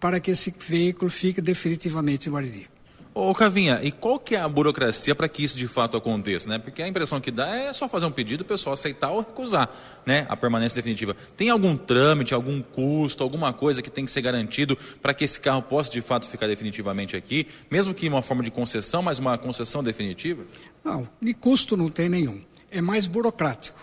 para 0.00 0.18
que 0.18 0.32
esse 0.32 0.52
veículo 0.66 1.08
fique 1.08 1.40
definitivamente 1.40 2.28
em 2.28 2.32
Bariri. 2.32 2.73
Ô 3.14 3.32
Cavinha, 3.32 3.78
e 3.80 3.92
qual 3.92 4.18
que 4.18 4.34
é 4.34 4.40
a 4.40 4.48
burocracia 4.48 5.14
para 5.14 5.28
que 5.28 5.44
isso 5.44 5.56
de 5.56 5.68
fato 5.68 5.96
aconteça, 5.96 6.48
né? 6.48 6.58
Porque 6.58 6.82
a 6.82 6.88
impressão 6.88 7.20
que 7.20 7.30
dá 7.30 7.46
é 7.48 7.72
só 7.72 7.88
fazer 7.88 8.06
um 8.06 8.10
pedido, 8.10 8.40
o 8.40 8.44
pessoal 8.44 8.72
aceitar 8.72 9.10
ou 9.10 9.20
recusar, 9.20 9.70
né? 10.04 10.26
A 10.28 10.36
permanência 10.36 10.74
definitiva. 10.74 11.14
Tem 11.36 11.48
algum 11.48 11.76
trâmite, 11.76 12.34
algum 12.34 12.60
custo, 12.60 13.22
alguma 13.22 13.52
coisa 13.52 13.80
que 13.80 13.88
tem 13.88 14.04
que 14.04 14.10
ser 14.10 14.20
garantido 14.20 14.76
para 15.00 15.14
que 15.14 15.22
esse 15.22 15.38
carro 15.38 15.62
possa 15.62 15.92
de 15.92 16.00
fato 16.00 16.26
ficar 16.26 16.48
definitivamente 16.48 17.16
aqui, 17.16 17.46
mesmo 17.70 17.94
que 17.94 18.08
uma 18.08 18.20
forma 18.20 18.42
de 18.42 18.50
concessão, 18.50 19.00
mas 19.00 19.20
uma 19.20 19.38
concessão 19.38 19.82
definitiva? 19.82 20.42
Não, 20.84 21.08
de 21.22 21.32
custo 21.34 21.76
não 21.76 21.88
tem 21.88 22.08
nenhum 22.08 22.42
é 22.74 22.82
mais 22.82 23.06
burocrático. 23.06 23.78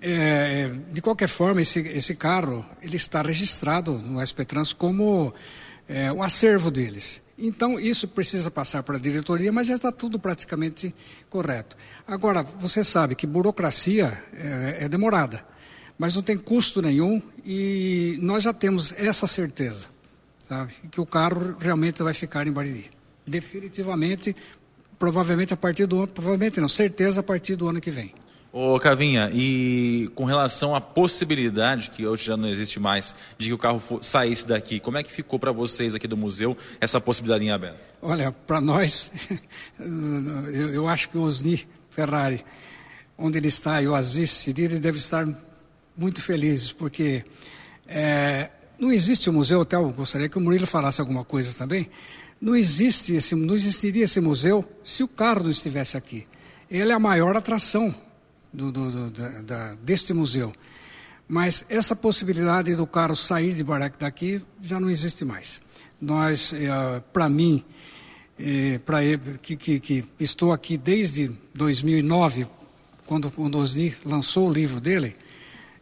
É, 0.00 0.70
de 0.90 1.00
qualquer 1.02 1.28
forma, 1.28 1.60
esse, 1.60 1.80
esse 1.80 2.14
carro 2.14 2.64
ele 2.82 2.96
está 2.96 3.22
registrado 3.22 3.92
no 3.92 4.22
SPTrans 4.22 4.72
como 4.72 5.32
é, 5.86 6.10
um 6.10 6.22
acervo 6.22 6.70
deles. 6.70 7.22
Então, 7.36 7.78
isso 7.78 8.06
precisa 8.06 8.50
passar 8.50 8.82
para 8.82 8.96
a 8.96 9.00
diretoria, 9.00 9.52
mas 9.52 9.66
já 9.66 9.74
está 9.74 9.90
tudo 9.90 10.18
praticamente 10.18 10.94
correto. 11.28 11.76
Agora, 12.06 12.42
você 12.42 12.84
sabe 12.84 13.14
que 13.14 13.26
burocracia 13.26 14.22
é, 14.32 14.84
é 14.84 14.88
demorada, 14.88 15.44
mas 15.98 16.14
não 16.14 16.22
tem 16.22 16.38
custo 16.38 16.80
nenhum 16.80 17.20
e 17.44 18.18
nós 18.20 18.44
já 18.44 18.52
temos 18.52 18.92
essa 18.96 19.26
certeza, 19.26 19.86
sabe? 20.48 20.74
Que 20.90 21.00
o 21.00 21.06
carro 21.06 21.56
realmente 21.58 22.02
vai 22.02 22.14
ficar 22.14 22.46
em 22.46 22.52
Bariri. 22.52 22.90
Definitivamente, 23.26 24.36
provavelmente 24.98 25.52
a 25.52 25.56
partir 25.56 25.86
do 25.86 25.98
ano, 25.98 26.08
provavelmente 26.08 26.60
não, 26.60 26.68
certeza 26.68 27.20
a 27.20 27.22
partir 27.22 27.56
do 27.56 27.68
ano 27.68 27.80
que 27.80 27.90
vem. 27.90 28.14
Ô 28.56 28.78
Cavinha, 28.78 29.32
e 29.34 30.08
com 30.14 30.24
relação 30.24 30.76
à 30.76 30.80
possibilidade, 30.80 31.90
que 31.90 32.06
hoje 32.06 32.26
já 32.26 32.36
não 32.36 32.48
existe 32.48 32.78
mais, 32.78 33.12
de 33.36 33.48
que 33.48 33.52
o 33.52 33.58
carro 33.58 33.82
saísse 34.00 34.46
daqui, 34.46 34.78
como 34.78 34.96
é 34.96 35.02
que 35.02 35.10
ficou 35.10 35.40
para 35.40 35.50
vocês 35.50 35.92
aqui 35.92 36.06
do 36.06 36.16
museu 36.16 36.56
essa 36.80 37.00
possibilidade 37.00 37.44
em 37.44 37.50
aberto? 37.50 37.80
Olha, 38.00 38.30
para 38.30 38.60
nós, 38.60 39.10
eu, 40.52 40.72
eu, 40.72 40.88
acho 40.88 41.10
que 41.10 41.18
o 41.18 41.22
Osni 41.22 41.66
Ferrari, 41.90 42.44
onde 43.18 43.38
ele 43.38 43.48
está, 43.48 43.82
e 43.82 43.88
o 43.88 43.94
Aziz 43.96 44.30
Siriri 44.30 44.78
devem 44.78 45.00
estar 45.00 45.26
muito 45.96 46.22
felizes, 46.22 46.70
porque 46.70 47.24
é, 47.88 48.50
não 48.78 48.92
existe 48.92 49.28
o 49.28 49.32
um 49.32 49.34
museu, 49.34 49.62
até 49.62 49.74
eu 49.74 49.90
gostaria 49.90 50.28
que 50.28 50.38
o 50.38 50.40
Murilo 50.40 50.64
falasse 50.64 51.00
alguma 51.00 51.24
coisa 51.24 51.58
também, 51.58 51.90
não, 52.40 52.54
existe 52.54 53.14
esse, 53.14 53.34
não 53.34 53.56
existiria 53.56 54.04
esse 54.04 54.20
museu 54.20 54.64
se 54.84 55.02
o 55.02 55.08
carro 55.08 55.42
não 55.42 55.50
estivesse 55.50 55.96
aqui. 55.96 56.24
Ele 56.70 56.92
é 56.92 56.94
a 56.94 57.00
maior 57.00 57.36
atração 57.36 57.92
do, 58.54 58.70
do, 58.70 58.90
do, 58.90 59.10
da, 59.10 59.28
da, 59.42 59.74
deste 59.74 60.14
museu. 60.14 60.52
Mas 61.26 61.64
essa 61.68 61.96
possibilidade 61.96 62.74
do 62.76 62.86
carro 62.86 63.16
sair 63.16 63.54
de 63.54 63.64
Barack 63.64 63.98
daqui 63.98 64.40
já 64.62 64.78
não 64.78 64.88
existe 64.88 65.24
mais. 65.24 65.60
Nós, 66.00 66.52
eh, 66.52 67.02
para 67.12 67.28
mim, 67.28 67.64
eh, 68.38 68.78
para 68.84 68.98
que, 69.42 69.56
que, 69.56 69.80
que, 69.80 70.04
estou 70.20 70.52
aqui 70.52 70.76
desde 70.76 71.32
2009, 71.54 72.46
quando 73.06 73.32
o 73.36 73.56
Osni 73.56 73.94
lançou 74.04 74.48
o 74.48 74.52
livro 74.52 74.80
dele, 74.80 75.16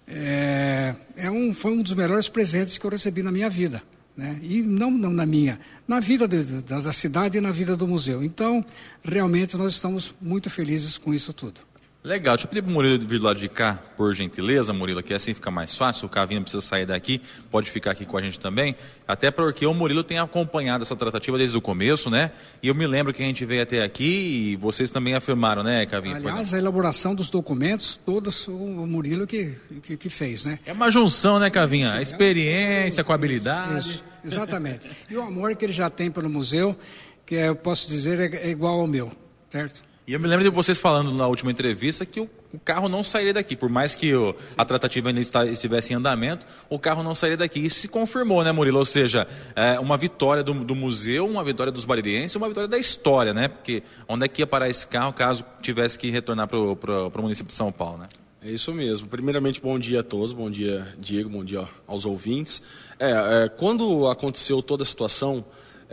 é, 0.07 0.95
é, 1.17 1.31
um, 1.31 1.53
foi 1.53 1.73
um 1.73 1.83
dos 1.83 1.95
melhores 1.95 2.29
presentes 2.29 2.77
que 2.79 2.85
eu 2.85 2.91
recebi 2.91 3.23
na 3.23 3.33
minha 3.33 3.49
vida. 3.49 3.83
Né? 4.17 4.39
E 4.43 4.61
não, 4.61 4.91
não, 4.91 5.11
na 5.11 5.25
minha, 5.25 5.59
na 5.89 6.01
vida 6.01 6.29
de, 6.29 6.43
da 6.63 6.93
cidade 6.93 7.39
e 7.39 7.41
na 7.41 7.51
vida 7.51 7.77
do 7.77 7.89
museu. 7.89 8.23
Então, 8.23 8.65
realmente, 9.03 9.57
nós 9.57 9.73
estamos 9.73 10.15
muito 10.21 10.51
felizes 10.51 10.99
com 10.99 11.15
isso 11.15 11.33
tudo. 11.33 11.72
Legal, 12.05 12.35
deixa 12.35 12.47
eu 12.47 12.49
pedir 12.49 12.63
para 12.63 12.71
o 12.71 12.75
Murilo 12.75 12.99
vir 13.07 13.21
do 13.21 13.25
lado 13.25 13.39
de 13.39 13.49
cá, 13.49 13.79
por 13.97 14.13
gentileza, 14.13 14.73
Murilo, 14.73 15.01
que 15.05 15.15
assim 15.15 15.33
fica 15.33 15.53
mais 15.53 15.77
fácil, 15.77 16.07
o 16.07 16.09
Cavinho 16.09 16.43
precisa 16.43 16.61
sair 16.61 16.85
daqui, 16.85 17.23
pode 17.49 17.71
ficar 17.71 17.93
aqui 17.93 18.05
com 18.05 18.19
a 18.19 18.23
gente 18.23 18.41
também, 18.41 18.75
até 19.07 19.31
porque 19.31 19.65
o 19.65 19.73
Murilo 19.73 20.03
tem 20.03 20.19
acompanhado 20.19 20.83
essa 20.83 20.97
tratativa 20.97 21.39
desde 21.39 21.57
o 21.57 21.61
começo, 21.61 22.11
né? 22.11 22.33
E 22.61 22.67
eu 22.67 22.75
me 22.75 22.89
lembro 22.89 23.13
que 23.13 23.23
a 23.23 23.27
gente 23.27 23.45
veio 23.45 23.63
até 23.63 23.85
aqui 23.85 24.51
e 24.51 24.57
vocês 24.57 24.91
também 24.91 25.15
afirmaram, 25.15 25.63
né, 25.63 25.87
Cavinho? 25.87 26.17
Aliás, 26.17 26.53
a 26.53 26.59
elaboração 26.59 27.15
dos 27.15 27.31
documentos, 27.31 28.01
todos 28.05 28.49
o 28.49 28.85
Murilo 28.85 29.25
que, 29.25 29.55
que, 29.81 29.97
que 29.97 30.09
fez, 30.09 30.45
né? 30.45 30.59
É 30.67 30.73
uma 30.73 30.91
junção, 30.91 31.39
né, 31.39 31.51
Cavinha? 31.51 31.93
A 31.93 32.03
experiência 32.03 33.05
com 33.05 33.13
a 33.13 33.15
habilidade. 33.15 33.79
Isso, 33.79 34.05
exatamente. 34.25 34.91
e 35.09 35.17
o 35.17 35.23
amor 35.23 35.55
que 35.55 35.65
ele 35.65 35.73
já 35.73 35.89
tem 35.89 36.11
pelo 36.11 36.29
museu, 36.29 36.77
que 37.25 37.37
é, 37.37 37.47
eu 37.47 37.55
posso 37.55 37.87
dizer 37.87 38.19
é, 38.19 38.49
é 38.49 38.51
igual 38.51 38.81
ao 38.81 38.89
meu, 38.89 39.13
certo? 39.49 39.92
E 40.05 40.15
eu 40.15 40.19
me 40.19 40.27
lembro 40.27 40.43
de 40.43 40.51
vocês 40.51 40.79
falando 40.79 41.13
na 41.13 41.29
última 41.29 41.53
entrevista 41.53 42.05
que 42.05 42.21
o, 42.21 42.29
o 42.53 42.59
carro 42.59 42.89
não 42.89 43.05
sairia 43.05 43.33
daqui. 43.33 43.55
Por 43.55 43.69
mais 43.69 43.95
que 43.95 44.13
o, 44.13 44.35
a 44.59 44.65
tratativa 44.65 45.11
ainda 45.11 45.21
está, 45.21 45.47
estivesse 45.47 45.93
em 45.93 45.97
andamento, 45.97 46.45
o 46.69 46.77
carro 46.77 47.05
não 47.05 47.15
sairia 47.15 47.37
daqui. 47.37 47.61
Isso 47.61 47.81
se 47.81 47.89
confirmou, 47.89 48.43
né, 48.43 48.51
Murilo? 48.51 48.79
Ou 48.79 48.85
seja, 48.85 49.29
é, 49.55 49.79
uma 49.79 49.97
vitória 49.97 50.43
do, 50.43 50.53
do, 50.53 50.75
museu, 50.75 51.25
uma 51.25 51.45
vitória 51.45 51.71
dos 51.71 51.85
baririenses, 51.85 52.35
uma 52.35 52.49
vitória 52.49 52.69
da 52.69 52.79
história, 52.79 53.33
né? 53.33 53.47
Porque 53.47 53.85
onde 54.09 54.25
é 54.25 54.29
que 54.29 54.43
ia 54.43 54.47
parar 54.47 54.69
esse 54.69 54.85
carro 54.89 55.13
caso 55.13 55.45
tivesse 55.61 55.97
que 55.97 56.11
retornar 56.11 56.49
para 56.49 56.59
o 56.59 57.23
município 57.23 57.51
de 57.51 57.55
São 57.55 57.71
Paulo, 57.71 57.99
né? 57.99 58.09
É 58.45 58.51
isso 58.51 58.75
mesmo. 58.75 59.07
Primeiramente, 59.07 59.61
bom 59.61 59.79
dia 59.79 60.01
a 60.01 60.03
todos. 60.03 60.33
Bom 60.33 60.51
dia, 60.51 60.89
Diego. 60.99 61.31
Bom 61.31 61.45
dia 61.45 61.69
aos 61.87 62.05
ouvintes. 62.05 62.61
É, 62.99 63.45
é, 63.45 63.49
quando 63.49 64.09
aconteceu 64.09 64.61
toda 64.61 64.83
a 64.83 64.87
situação 64.87 65.45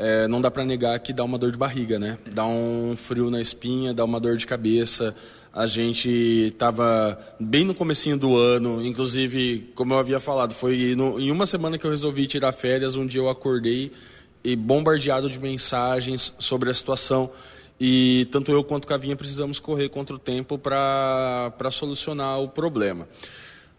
é, 0.02 0.30
não 0.30 0.40
dá 0.40 0.50
para 0.50 0.64
negar 0.64 0.98
que 1.02 1.12
dá 1.12 1.26
uma 1.26 1.38
dor 1.38 1.52
de 1.52 1.58
barriga, 1.58 2.00
né? 2.00 2.18
Dá 2.32 2.46
um 2.46 2.96
frio 2.96 3.30
na 3.30 3.42
espinha, 3.42 3.94
dá 3.94 4.06
uma 4.06 4.18
dor 4.18 4.38
de 4.38 4.48
cabeça. 4.48 5.14
A 5.54 5.68
gente 5.68 6.10
estava 6.54 7.20
bem 7.38 7.66
no 7.66 7.76
comecinho 7.76 8.18
do 8.18 8.38
ano, 8.38 8.82
inclusive, 8.82 9.70
como 9.76 9.94
eu 9.94 10.00
havia 10.00 10.22
falado, 10.22 10.54
foi 10.54 10.96
no, 10.96 11.20
em 11.20 11.30
uma 11.32 11.46
semana 11.46 11.78
que 11.78 11.86
eu 11.86 11.92
resolvi 11.92 12.28
tirar 12.28 12.54
férias, 12.54 12.96
um 12.96 13.06
dia 13.06 13.20
eu 13.20 13.28
acordei 13.28 13.92
e 14.42 14.56
bombardeado 14.56 15.30
de 15.30 15.38
mensagens 15.38 16.34
sobre 16.40 16.70
a 16.70 16.74
situação. 16.74 17.30
E 17.78 18.26
tanto 18.32 18.54
eu 18.54 18.64
quanto 18.64 18.88
Cavinha 18.88 19.18
precisamos 19.18 19.60
correr 19.60 19.90
contra 19.90 20.16
o 20.16 20.20
tempo 20.20 20.58
para 20.58 21.52
solucionar 21.72 22.40
o 22.40 22.48
problema. 22.48 23.06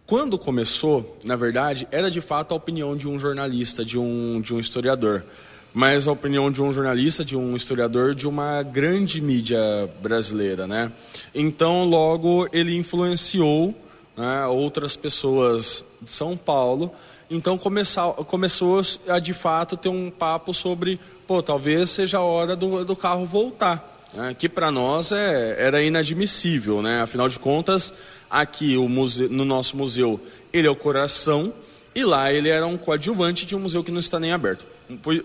Quando 0.05 0.37
começou, 0.37 1.19
na 1.25 1.37
verdade, 1.37 1.89
era 1.91 2.11
de 2.11 2.21
fato 2.21 2.53
a 2.53 2.57
opinião 2.59 2.95
de 2.95 3.09
um 3.09 3.19
jornalista, 3.19 3.83
de 3.83 3.99
um, 3.99 4.39
de 4.43 4.53
um 4.53 4.61
historiador 4.61 5.25
mas 5.73 6.09
a 6.09 6.13
opinião 6.13 6.51
de 6.51 6.61
um 6.61 6.73
jornalista, 6.73 7.25
de 7.25 7.37
um 7.37 7.55
historiador, 7.55 8.15
de 8.15 8.27
uma 8.27 8.63
grande 8.63 9.21
mídia 9.21 9.61
brasileira, 10.03 10.67
né? 10.67 10.91
Então, 11.35 11.85
logo 11.85 12.49
ele 12.53 12.77
influenciou 12.77 13.75
né, 14.17 14.47
outras 14.47 14.97
pessoas 14.97 15.85
de 16.03 16.11
São 16.11 16.37
Paulo. 16.37 16.93
Então 17.31 17.57
começou, 17.57 18.13
começou 18.25 18.83
a 19.09 19.19
de 19.19 19.33
fato 19.33 19.77
ter 19.77 19.89
um 19.89 20.11
papo 20.11 20.53
sobre, 20.53 20.99
pô, 21.27 21.43
talvez 21.43 21.91
seja 21.91 22.19
a 22.19 22.23
hora 22.23 22.57
do, 22.57 22.85
do 22.85 22.97
carro 22.97 23.25
voltar, 23.25 24.09
né? 24.13 24.35
que 24.37 24.49
para 24.49 24.71
nós 24.71 25.13
é, 25.13 25.57
era 25.59 25.83
inadmissível, 25.83 26.83
né? 26.83 27.01
Afinal 27.01 27.29
de 27.29 27.39
contas, 27.39 27.95
aqui 28.29 28.77
museu, 28.77 29.29
no 29.29 29.45
nosso 29.45 29.77
museu 29.77 30.21
ele 30.53 30.67
é 30.67 30.71
o 30.71 30.75
coração 30.75 31.53
e 31.95 32.05
lá 32.05 32.33
ele 32.33 32.49
era 32.49 32.67
um 32.67 32.77
coadjuvante 32.77 33.45
de 33.45 33.57
um 33.57 33.61
museu 33.61 33.83
que 33.83 33.91
não 33.91 34.01
está 34.01 34.21
nem 34.21 34.33
aberto. 34.33 34.65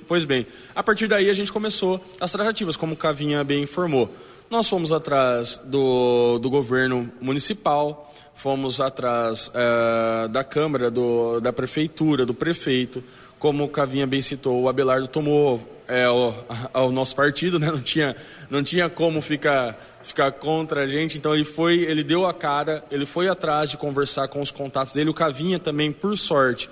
Pois 0.07 0.25
bem, 0.25 0.45
a 0.75 0.83
partir 0.83 1.07
daí 1.07 1.29
a 1.29 1.33
gente 1.33 1.51
começou 1.51 2.03
as 2.19 2.31
tratativas, 2.31 2.75
como 2.75 2.93
o 2.93 2.97
Cavinha 2.97 3.43
bem 3.43 3.63
informou. 3.63 4.13
Nós 4.49 4.67
fomos 4.69 4.91
atrás 4.91 5.59
do, 5.63 6.37
do 6.37 6.49
governo 6.49 7.11
municipal, 7.19 8.13
fomos 8.35 8.79
atrás 8.79 9.51
é, 9.53 10.27
da 10.27 10.43
Câmara, 10.43 10.91
do, 10.91 11.39
da 11.39 11.51
Prefeitura, 11.51 12.25
do 12.25 12.33
prefeito. 12.33 13.03
Como 13.39 13.63
o 13.63 13.69
Cavinha 13.69 14.07
bem 14.07 14.21
citou, 14.21 14.61
o 14.61 14.69
Abelardo 14.69 15.07
tomou 15.07 15.61
é, 15.87 16.09
o, 16.09 16.33
o 16.73 16.91
nosso 16.91 17.15
partido, 17.15 17.59
né? 17.59 17.67
não, 17.67 17.81
tinha, 17.81 18.15
não 18.49 18.63
tinha 18.63 18.89
como 18.89 19.21
ficar, 19.21 19.77
ficar 20.03 20.31
contra 20.31 20.83
a 20.83 20.87
gente, 20.87 21.17
então 21.17 21.33
ele 21.33 21.43
foi, 21.43 21.79
ele 21.79 22.03
deu 22.03 22.25
a 22.25 22.33
cara, 22.33 22.83
ele 22.91 23.05
foi 23.05 23.27
atrás 23.27 23.69
de 23.69 23.77
conversar 23.77 24.27
com 24.27 24.41
os 24.41 24.51
contatos 24.51 24.93
dele. 24.93 25.09
O 25.09 25.13
Cavinha 25.13 25.59
também, 25.59 25.91
por 25.91 26.17
sorte, 26.17 26.69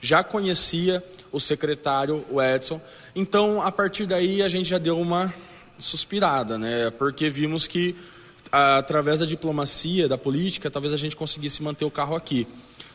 já 0.00 0.22
conhecia 0.22 1.02
o 1.30 1.40
secretário, 1.40 2.24
o 2.30 2.42
Edson. 2.42 2.80
Então, 3.14 3.62
a 3.62 3.70
partir 3.70 4.06
daí, 4.06 4.42
a 4.42 4.48
gente 4.48 4.68
já 4.68 4.78
deu 4.78 5.00
uma 5.00 5.32
suspirada, 5.78 6.58
né? 6.58 6.90
Porque 6.90 7.28
vimos 7.28 7.66
que, 7.66 7.96
através 8.50 9.18
da 9.18 9.26
diplomacia, 9.26 10.08
da 10.08 10.18
política, 10.18 10.70
talvez 10.70 10.92
a 10.92 10.96
gente 10.96 11.16
conseguisse 11.16 11.62
manter 11.62 11.84
o 11.84 11.90
carro 11.90 12.14
aqui. 12.14 12.46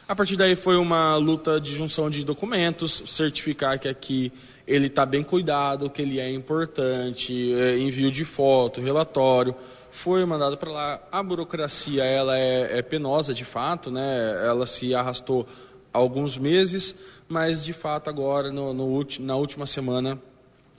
A 0.08 0.16
partir 0.16 0.38
daí 0.38 0.56
foi 0.56 0.78
uma 0.78 1.18
luta 1.18 1.60
de 1.60 1.76
junção 1.76 2.10
de 2.10 2.24
documentos, 2.24 3.04
certificar 3.08 3.78
que 3.78 3.90
aqui 3.90 4.32
ele 4.66 4.88
está 4.88 5.06
bem 5.06 5.22
cuidado, 5.22 5.90
que 5.90 6.02
ele 6.02 6.18
é 6.18 6.32
importante, 6.32 7.54
é, 7.54 7.78
envio 7.78 8.10
de 8.10 8.24
foto, 8.24 8.80
relatório. 8.80 9.54
Foi 9.92 10.24
mandado 10.24 10.58
para 10.58 10.72
lá. 10.72 11.02
A 11.12 11.22
burocracia 11.22 12.06
ela 12.06 12.40
é, 12.40 12.78
é 12.78 12.82
penosa 12.82 13.34
de 13.34 13.44
fato, 13.44 13.92
né? 13.92 14.46
Ela 14.46 14.66
se 14.66 14.96
arrastou 14.96 15.46
alguns 15.92 16.38
meses, 16.38 16.96
mas 17.28 17.62
de 17.66 17.74
fato 17.74 18.10
agora, 18.10 18.50
no, 18.50 18.74
no, 18.74 19.06
na 19.20 19.36
última 19.36 19.66
semana, 19.66 20.18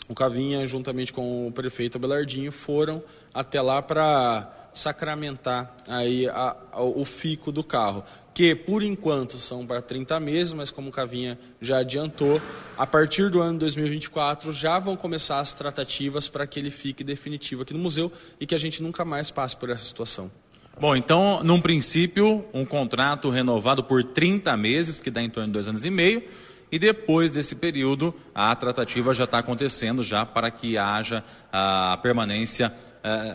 o 0.08 0.14
Cavinha, 0.14 0.66
juntamente 0.66 1.12
com 1.12 1.46
o 1.46 1.52
prefeito 1.52 1.98
Abelardinho, 1.98 2.50
foram 2.50 3.02
até 3.34 3.60
lá 3.60 3.82
para 3.82 4.70
sacramentar 4.72 5.74
aí 5.86 6.28
a, 6.28 6.56
a, 6.72 6.82
o 6.82 7.04
fico 7.04 7.50
do 7.50 7.64
carro, 7.64 8.04
que 8.38 8.54
por 8.54 8.84
enquanto 8.84 9.36
são 9.36 9.66
para 9.66 9.82
30 9.82 10.20
meses, 10.20 10.52
mas 10.52 10.70
como 10.70 10.90
o 10.90 10.92
Cavinha 10.92 11.36
já 11.60 11.78
adiantou, 11.78 12.40
a 12.76 12.86
partir 12.86 13.28
do 13.30 13.40
ano 13.40 13.58
2024 13.58 14.52
já 14.52 14.78
vão 14.78 14.96
começar 14.96 15.40
as 15.40 15.52
tratativas 15.52 16.28
para 16.28 16.46
que 16.46 16.56
ele 16.56 16.70
fique 16.70 17.02
definitivo 17.02 17.62
aqui 17.62 17.74
no 17.74 17.80
museu 17.80 18.12
e 18.38 18.46
que 18.46 18.54
a 18.54 18.58
gente 18.58 18.80
nunca 18.80 19.04
mais 19.04 19.28
passe 19.28 19.56
por 19.56 19.70
essa 19.70 19.82
situação. 19.82 20.30
Bom, 20.80 20.94
então, 20.94 21.42
num 21.42 21.60
princípio, 21.60 22.44
um 22.54 22.64
contrato 22.64 23.28
renovado 23.28 23.82
por 23.82 24.04
30 24.04 24.56
meses, 24.56 25.00
que 25.00 25.10
dá 25.10 25.20
em 25.20 25.28
torno 25.28 25.48
de 25.48 25.54
dois 25.54 25.66
anos 25.66 25.84
e 25.84 25.90
meio, 25.90 26.22
e 26.70 26.78
depois 26.78 27.32
desse 27.32 27.56
período, 27.56 28.14
a 28.32 28.54
tratativa 28.54 29.12
já 29.12 29.24
está 29.24 29.40
acontecendo 29.40 30.00
já 30.00 30.24
para 30.24 30.48
que 30.52 30.78
haja 30.78 31.24
a 31.50 31.98
permanência, 32.00 32.72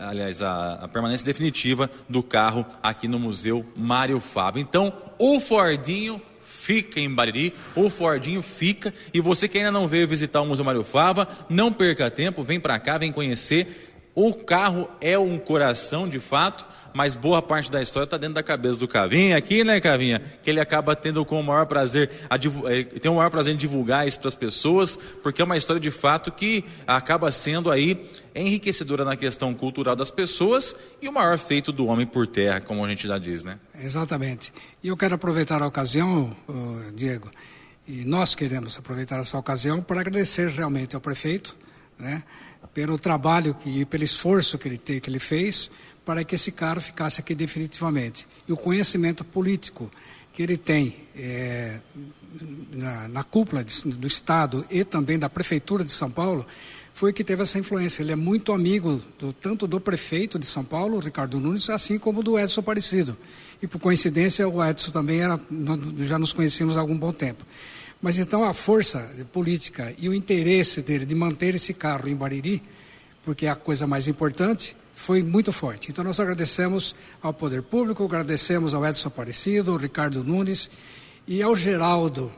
aliás, 0.08 0.42
a, 0.42 0.74
a, 0.74 0.88
permanência 0.88 1.24
definitiva 1.24 1.90
do 2.08 2.22
carro 2.22 2.66
aqui 2.82 3.08
no 3.08 3.18
Museu 3.18 3.64
Mário 3.76 4.20
Fábio. 4.20 4.60
Então, 4.60 4.92
o 5.18 5.40
Fordinho 5.40 6.20
fica 6.40 6.98
em 6.98 7.12
Bariri, 7.12 7.54
o 7.76 7.90
Fordinho 7.90 8.42
fica, 8.42 8.94
e 9.12 9.20
você 9.20 9.46
que 9.46 9.58
ainda 9.58 9.70
não 9.70 9.86
veio 9.86 10.08
visitar 10.08 10.40
o 10.40 10.46
Museu 10.46 10.64
Mário 10.64 10.82
Fava, 10.82 11.28
não 11.48 11.72
perca 11.72 12.10
tempo, 12.10 12.42
vem 12.42 12.58
para 12.58 12.78
cá, 12.78 12.96
vem 12.96 13.12
conhecer. 13.12 13.92
O 14.14 14.32
carro 14.32 14.88
é 15.00 15.18
um 15.18 15.38
coração 15.38 16.08
de 16.08 16.18
fato, 16.18 16.64
mas 16.94 17.16
boa 17.16 17.42
parte 17.42 17.70
da 17.70 17.82
história 17.82 18.04
está 18.04 18.16
dentro 18.16 18.36
da 18.36 18.42
cabeça 18.42 18.78
do 18.78 18.86
Cavinha 18.86 19.36
aqui, 19.36 19.64
né, 19.64 19.80
Cavinha? 19.80 20.22
Que 20.42 20.48
ele 20.48 20.60
acaba 20.60 20.94
tendo 20.94 21.24
com 21.24 21.40
o 21.40 21.42
maior 21.42 21.66
prazer, 21.66 22.08
eh, 22.30 22.84
tem 23.00 23.10
o 23.10 23.16
maior 23.16 23.30
prazer 23.30 23.52
em 23.52 23.56
divulgar 23.56 24.06
isso 24.06 24.20
para 24.20 24.28
as 24.28 24.36
pessoas, 24.36 24.96
porque 25.20 25.42
é 25.42 25.44
uma 25.44 25.56
história 25.56 25.80
de 25.80 25.90
fato 25.90 26.30
que 26.30 26.64
acaba 26.86 27.32
sendo 27.32 27.68
aí 27.68 28.08
enriquecedora 28.32 29.04
na 29.04 29.16
questão 29.16 29.52
cultural 29.52 29.96
das 29.96 30.10
pessoas 30.12 30.76
e 31.02 31.08
o 31.08 31.12
maior 31.12 31.36
feito 31.36 31.72
do 31.72 31.86
homem 31.86 32.06
por 32.06 32.28
terra, 32.28 32.60
como 32.60 32.84
a 32.84 32.88
gente 32.88 33.08
já 33.08 33.18
diz, 33.18 33.42
né? 33.42 33.58
Exatamente. 33.76 34.52
E 34.80 34.86
eu 34.86 34.96
quero 34.96 35.16
aproveitar 35.16 35.60
a 35.62 35.66
ocasião, 35.66 36.34
Diego, 36.94 37.28
e 37.88 38.04
nós 38.04 38.36
queremos 38.36 38.78
aproveitar 38.78 39.18
essa 39.18 39.36
ocasião 39.36 39.82
para 39.82 40.00
agradecer 40.00 40.48
realmente 40.48 40.94
ao 40.94 41.00
prefeito, 41.00 41.56
né? 41.98 42.22
pelo 42.72 42.98
trabalho 42.98 43.56
e 43.64 43.84
pelo 43.84 44.02
esforço 44.02 44.58
que 44.58 44.66
ele, 44.66 44.78
te, 44.78 45.00
que 45.00 45.08
ele 45.08 45.18
fez 45.18 45.70
para 46.04 46.24
que 46.24 46.34
esse 46.34 46.52
carro 46.52 46.80
ficasse 46.80 47.20
aqui 47.20 47.34
definitivamente. 47.34 48.26
E 48.46 48.52
o 48.52 48.56
conhecimento 48.56 49.24
político 49.24 49.90
que 50.32 50.42
ele 50.42 50.56
tem 50.56 50.96
é, 51.16 51.78
na, 52.72 53.08
na, 53.08 53.24
cúpula 53.24 53.64
de, 53.64 53.82
do 53.92 54.06
Estado 54.06 54.66
e 54.70 54.84
também 54.84 55.18
da 55.18 55.28
Prefeitura 55.28 55.84
de 55.84 55.92
São 55.92 56.10
Paulo 56.10 56.44
foi 56.92 57.12
que 57.12 57.24
teve 57.24 57.42
essa 57.42 57.58
influência. 57.58 58.02
Ele 58.02 58.12
é 58.12 58.16
muito 58.16 58.52
amigo 58.52 59.00
do, 59.18 59.32
tanto 59.32 59.66
do 59.66 59.80
prefeito 59.80 60.38
de 60.38 60.46
São 60.46 60.64
Paulo, 60.64 60.98
Ricardo 60.98 61.40
Nunes, 61.40 61.70
assim 61.70 61.98
como 61.98 62.22
do 62.22 62.38
Edson 62.38 62.60
Aparecido. 62.60 63.16
e 63.62 63.66
por 63.66 63.80
coincidência 63.80 64.48
o 64.48 64.64
Edson 64.64 64.90
também 64.90 65.20
era, 65.20 65.40
já 65.98 66.18
nos 66.18 66.32
conhecíamos 66.32 66.76
há 66.76 66.80
algum 66.80 66.96
bom 66.96 67.12
tempo. 67.12 67.44
Mas 68.02 68.18
então 68.18 68.44
a 68.44 68.52
força 68.52 69.10
política 69.32 69.94
e 69.98 70.08
o 70.08 70.14
interesse 70.14 70.82
dele 70.82 71.06
de 71.06 71.14
manter 71.14 71.54
esse 71.54 71.72
carro 71.72 72.08
em 72.08 72.14
Bariri, 72.14 72.62
porque 73.24 73.46
é 73.46 73.50
a 73.50 73.56
coisa 73.56 73.86
mais 73.86 74.06
importante, 74.06 74.76
foi 74.94 75.22
muito 75.22 75.52
forte. 75.52 75.90
Então 75.90 76.04
nós 76.04 76.20
agradecemos 76.20 76.94
ao 77.22 77.32
Poder 77.32 77.62
Público, 77.62 78.04
agradecemos 78.04 78.74
ao 78.74 78.84
Edson 78.86 79.08
Aparecido, 79.08 79.72
ao 79.72 79.76
Ricardo 79.76 80.24
Nunes 80.24 80.70
e 81.26 81.42
ao 81.42 81.56
Geraldo, 81.56 82.32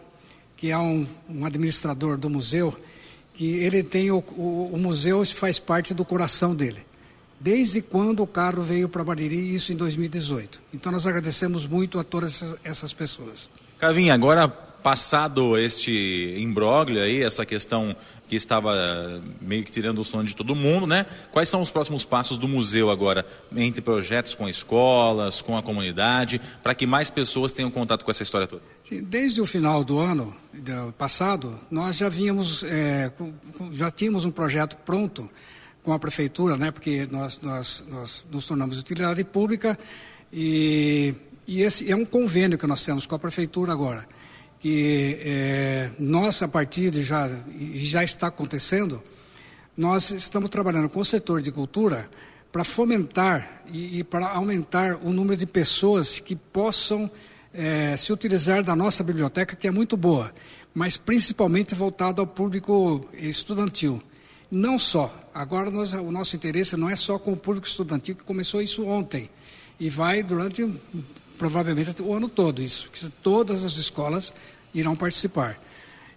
que 0.57 0.71
é 0.71 0.79
um, 0.79 1.07
um 1.29 1.45
administrador 1.45 2.17
do 2.17 2.31
museu, 2.31 2.77
que 3.35 3.45
ele 3.45 3.83
tem 3.83 4.11
o, 4.11 4.19
o, 4.37 4.71
o 4.73 4.79
museu 4.79 5.25
faz 5.27 5.59
parte 5.59 5.93
do 5.93 6.05
coração 6.05 6.55
dele 6.55 6.87
desde 7.39 7.83
quando 7.83 8.23
o 8.23 8.27
carro 8.27 8.63
veio 8.63 8.89
para 8.89 9.05
Bariri, 9.05 9.55
isso 9.55 9.73
em 9.73 9.77
2018. 9.77 10.61
Então 10.73 10.91
nós 10.91 11.07
agradecemos 11.07 11.67
muito 11.67 11.99
a 11.99 12.05
todas 12.05 12.57
essas 12.65 12.93
pessoas. 12.93 13.49
Cavinha, 13.79 14.15
agora 14.15 14.49
passado 14.87 15.59
este 15.59 16.37
imbróglio 16.39 17.03
aí, 17.03 17.21
essa 17.21 17.45
questão 17.45 17.97
que 18.29 18.37
estava 18.37 19.21
meio 19.41 19.65
que 19.65 19.73
tirando 19.73 19.99
o 19.99 20.05
sono 20.05 20.23
de 20.23 20.37
todo 20.37 20.55
mundo, 20.55 20.87
né? 20.87 21.07
Quais 21.33 21.49
são 21.49 21.61
os 21.61 21.71
próximos 21.71 22.05
passos 22.05 22.39
do 22.39 22.47
museu 22.47 22.89
agora, 22.89 23.27
entre 23.57 23.81
projetos 23.81 24.33
com 24.33 24.49
escolas, 24.49 25.41
com 25.41 25.59
a 25.59 25.63
comunidade, 25.63 26.41
para 26.63 26.73
que 26.73 26.87
mais 26.87 27.11
pessoas 27.11 27.53
tenham 27.53 27.69
contato 27.69 28.05
com 28.05 28.13
essa 28.13 28.23
história 28.23 28.47
toda? 28.47 28.63
Desde 29.03 29.41
o 29.41 29.45
final 29.45 29.83
do 29.83 29.99
ano 29.99 30.37
passado, 30.97 31.59
nós 31.69 31.97
já 31.97 32.09
vínhamos, 32.09 32.63
é, 32.63 33.11
já 33.73 33.91
tínhamos 33.91 34.25
um 34.25 34.31
projeto 34.31 34.77
pronto 34.85 35.29
com 35.83 35.93
a 35.93 35.99
prefeitura, 35.99 36.57
né? 36.57 36.71
Porque 36.71 37.09
nós, 37.11 37.41
nós, 37.41 37.85
nós 37.89 38.25
nos 38.31 38.47
tornamos 38.47 38.79
utilidade 38.79 39.25
pública 39.25 39.77
e, 40.33 41.13
e 41.45 41.63
esse 41.63 41.91
é 41.91 41.97
um 41.97 42.05
convênio 42.05 42.57
que 42.57 42.69
nós 42.69 42.85
temos 42.85 43.05
com 43.05 43.17
a 43.17 43.19
prefeitura 43.19 43.73
agora 43.73 44.15
que 44.61 45.19
é, 45.21 45.91
nós, 45.99 46.43
a 46.43 46.49
partir 46.49 46.91
de 46.91 47.03
já, 47.03 47.31
já 47.75 48.03
está 48.03 48.29
acontecendo, 48.29 49.03
nós 49.77 50.11
estamos 50.11 50.49
trabalhando 50.51 50.89
com 50.89 51.01
o 51.01 51.05
setor 51.05 51.43
de 51.43 51.53
cultura 51.53 52.09
para 52.51 52.65
fomentar 52.65 53.63
e, 53.71 53.99
e 53.99 54.05
para 54.05 54.29
aumentar 54.29 54.97
o 55.03 55.11
número 55.11 55.37
de 55.37 55.47
pessoas 55.47 56.19
que 56.19 56.35
possam 56.35 57.11
é, 57.53 57.97
se 57.97 58.13
utilizar 58.13 58.63
da 58.63 58.75
nossa 58.75 59.05
biblioteca, 59.05 59.55
que 59.57 59.69
é 59.69 59.71
muito 59.71 59.97
boa, 59.97 60.33
mas 60.75 60.97
principalmente 60.97 61.75
voltada 61.75 62.21
ao 62.21 62.27
público 62.27 63.07
estudantil. 63.15 64.03
Não 64.51 64.79
só. 64.79 65.15
Agora 65.35 65.71
nós, 65.71 65.93
o 65.93 66.11
nosso 66.11 66.37
interesse 66.37 66.77
não 66.77 66.89
é 66.89 66.97
só 66.97 67.19
com 67.19 67.33
o 67.33 67.37
público 67.37 67.67
estudantil, 67.67 68.15
que 68.15 68.25
começou 68.25 68.63
isso 68.63 68.87
ontem 68.87 69.29
e 69.79 69.91
vai 69.91 70.23
durante 70.23 70.69
provavelmente 71.39 72.03
o 72.03 72.13
ano 72.13 72.29
todo 72.29 72.63
isso, 72.63 72.91
que 72.91 73.09
todas 73.23 73.65
as 73.65 73.77
escolas 73.77 74.33
irão 74.75 74.97
participar. 74.97 75.59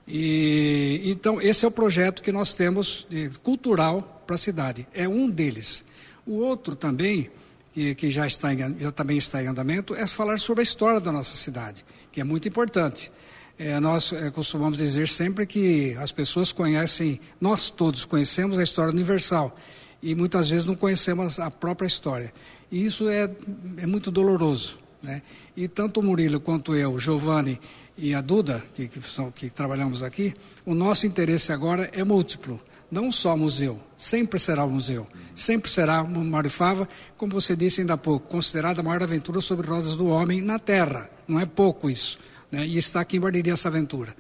E, 0.08 1.02
então, 1.06 1.42
esse 1.42 1.66
é 1.66 1.68
o 1.68 1.72
projeto 1.72 2.22
que 2.22 2.32
nós 2.32 2.54
temos 2.54 3.08
cultural 3.44 4.24
para 4.26 4.36
a 4.36 4.38
cidade. 4.38 4.88
É 4.94 5.08
um 5.08 5.30
deles. 5.30 5.84
O 6.26 6.38
outro 6.38 6.76
também, 6.76 7.30
que, 7.74 8.10
já, 8.10 8.26
está 8.26 8.54
em, 8.54 8.80
já 8.80 8.92
também 8.92 9.18
está 9.18 9.44
em 9.44 9.48
andamento, 9.48 9.94
é 9.94 10.08
falar 10.08 10.40
sobre 10.40 10.62
a 10.62 10.64
história 10.64 11.00
da 11.00 11.12
nossa 11.12 11.36
cidade, 11.38 11.86
que 12.12 12.20
é 12.20 12.24
muito 12.24 12.48
importante. 12.48 13.12
É, 13.58 13.78
nós 13.80 14.14
é, 14.14 14.32
costumamos 14.32 14.78
dizer 14.78 15.10
sempre 15.10 15.46
que 15.46 15.94
as 16.00 16.14
pessoas 16.14 16.54
conhecem, 16.54 17.20
nós 17.42 17.70
todos 17.70 18.06
conhecemos 18.06 18.58
a 18.58 18.64
história 18.64 18.92
universal 18.92 19.56
e 20.02 20.16
muitas 20.16 20.50
vezes 20.50 20.66
não 20.66 20.76
conhecemos 20.76 21.40
a 21.40 21.52
própria 21.52 21.86
história. 21.86 22.34
E 22.72 22.86
isso 22.86 23.10
é, 23.10 23.30
é 23.78 23.86
muito 23.86 24.12
doloroso. 24.12 24.80
Né? 25.02 25.22
E 25.56 25.68
tanto 25.68 26.00
o 26.00 26.04
Murilo 26.04 26.40
quanto 26.40 26.76
eu, 26.76 27.00
Giovanni 27.00 27.60
e 27.98 28.14
a 28.14 28.22
Duda, 28.22 28.64
que, 28.74 28.88
que, 28.88 29.02
são, 29.02 29.32
que 29.32 29.50
trabalhamos 29.50 30.04
aqui, 30.04 30.34
o 30.66 30.74
nosso 30.74 31.06
interesse 31.06 31.52
agora 31.52 31.90
é 31.94 32.04
múltiplo. 32.04 32.60
Não 32.92 33.12
só 33.12 33.38
museu, 33.38 33.80
sempre 33.96 34.40
será 34.40 34.66
o 34.66 34.70
museu, 34.70 35.06
sempre 35.36 35.70
será 35.70 36.04
Mário 36.04 36.50
Fava, 36.50 36.90
como 37.18 37.32
você 37.32 37.56
disse 37.56 37.82
ainda 37.82 37.94
há 37.94 37.98
pouco, 37.98 38.28
considerada 38.28 38.82
a 38.82 38.84
maior 38.84 39.04
aventura 39.04 39.42
sobre 39.42 39.68
rodas 39.68 39.96
do 39.96 40.08
homem 40.08 40.42
na 40.42 40.58
Terra. 40.58 41.10
Não 41.28 41.40
é 41.40 41.46
pouco 41.46 41.90
isso. 41.90 42.18
Né? 42.52 42.66
E 42.66 42.78
está 42.78 43.02
aqui 43.02 43.18
em 43.18 43.20
Bariri 43.20 43.52
essa 43.52 43.68
aventura, 43.68 44.16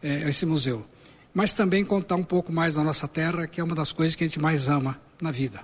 é, 0.00 0.28
esse 0.28 0.46
museu. 0.46 0.86
Mas 1.32 1.54
também 1.54 1.84
contar 1.84 2.14
um 2.14 2.22
pouco 2.22 2.52
mais 2.52 2.76
da 2.76 2.84
nossa 2.84 3.08
terra, 3.08 3.48
que 3.48 3.60
é 3.60 3.64
uma 3.64 3.74
das 3.74 3.90
coisas 3.90 4.14
que 4.14 4.22
a 4.22 4.26
gente 4.28 4.38
mais 4.38 4.68
ama 4.68 4.96
na 5.20 5.32
vida. 5.32 5.62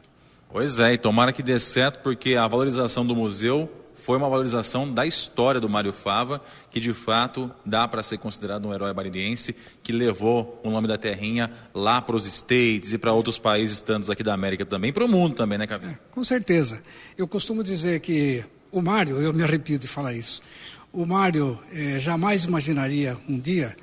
Pois 0.50 0.80
é, 0.80 0.94
e 0.94 0.98
tomara 0.98 1.32
que 1.32 1.44
dê 1.44 1.61
certo, 1.61 2.02
porque 2.02 2.34
a 2.34 2.48
valorização 2.48 3.06
do 3.06 3.14
museu 3.14 3.70
foi 4.11 4.16
uma 4.16 4.28
valorização 4.28 4.92
da 4.92 5.06
história 5.06 5.61
do 5.61 5.68
Mário 5.68 5.92
Fava, 5.92 6.42
que 6.68 6.80
de 6.80 6.92
fato 6.92 7.48
dá 7.64 7.86
para 7.86 8.02
ser 8.02 8.18
considerado 8.18 8.66
um 8.66 8.74
herói 8.74 8.92
baririense, 8.92 9.54
que 9.84 9.92
levou 9.92 10.61
o 10.64 10.70
nome 10.70 10.88
da 10.88 10.98
terrinha 10.98 11.48
lá 11.72 12.02
para 12.02 12.16
os 12.16 12.26
States 12.26 12.92
e 12.92 12.98
para 12.98 13.12
outros 13.12 13.38
países 13.38 13.80
tantos 13.80 14.11
aqui 14.11 14.24
da 14.24 14.34
América 14.34 14.66
também, 14.66 14.92
para 14.92 15.04
o 15.04 15.08
mundo 15.08 15.36
também, 15.36 15.56
né, 15.56 15.64
Cabinho? 15.64 15.92
É, 15.92 15.98
com 16.11 16.24
certeza. 16.24 16.82
Eu 17.16 17.28
costumo 17.28 17.62
dizer 17.62 18.00
que 18.00 18.44
o 18.72 18.82
Mário, 18.82 19.20
eu 19.20 19.32
me 19.32 19.44
arrepio 19.44 19.78
de 19.78 19.86
falar 19.86 20.12
isso, 20.12 20.42
o 20.92 21.06
Mário 21.06 21.56
eh, 21.72 22.00
jamais 22.00 22.42
imaginaria 22.42 23.16
um 23.28 23.38
dia 23.38 23.76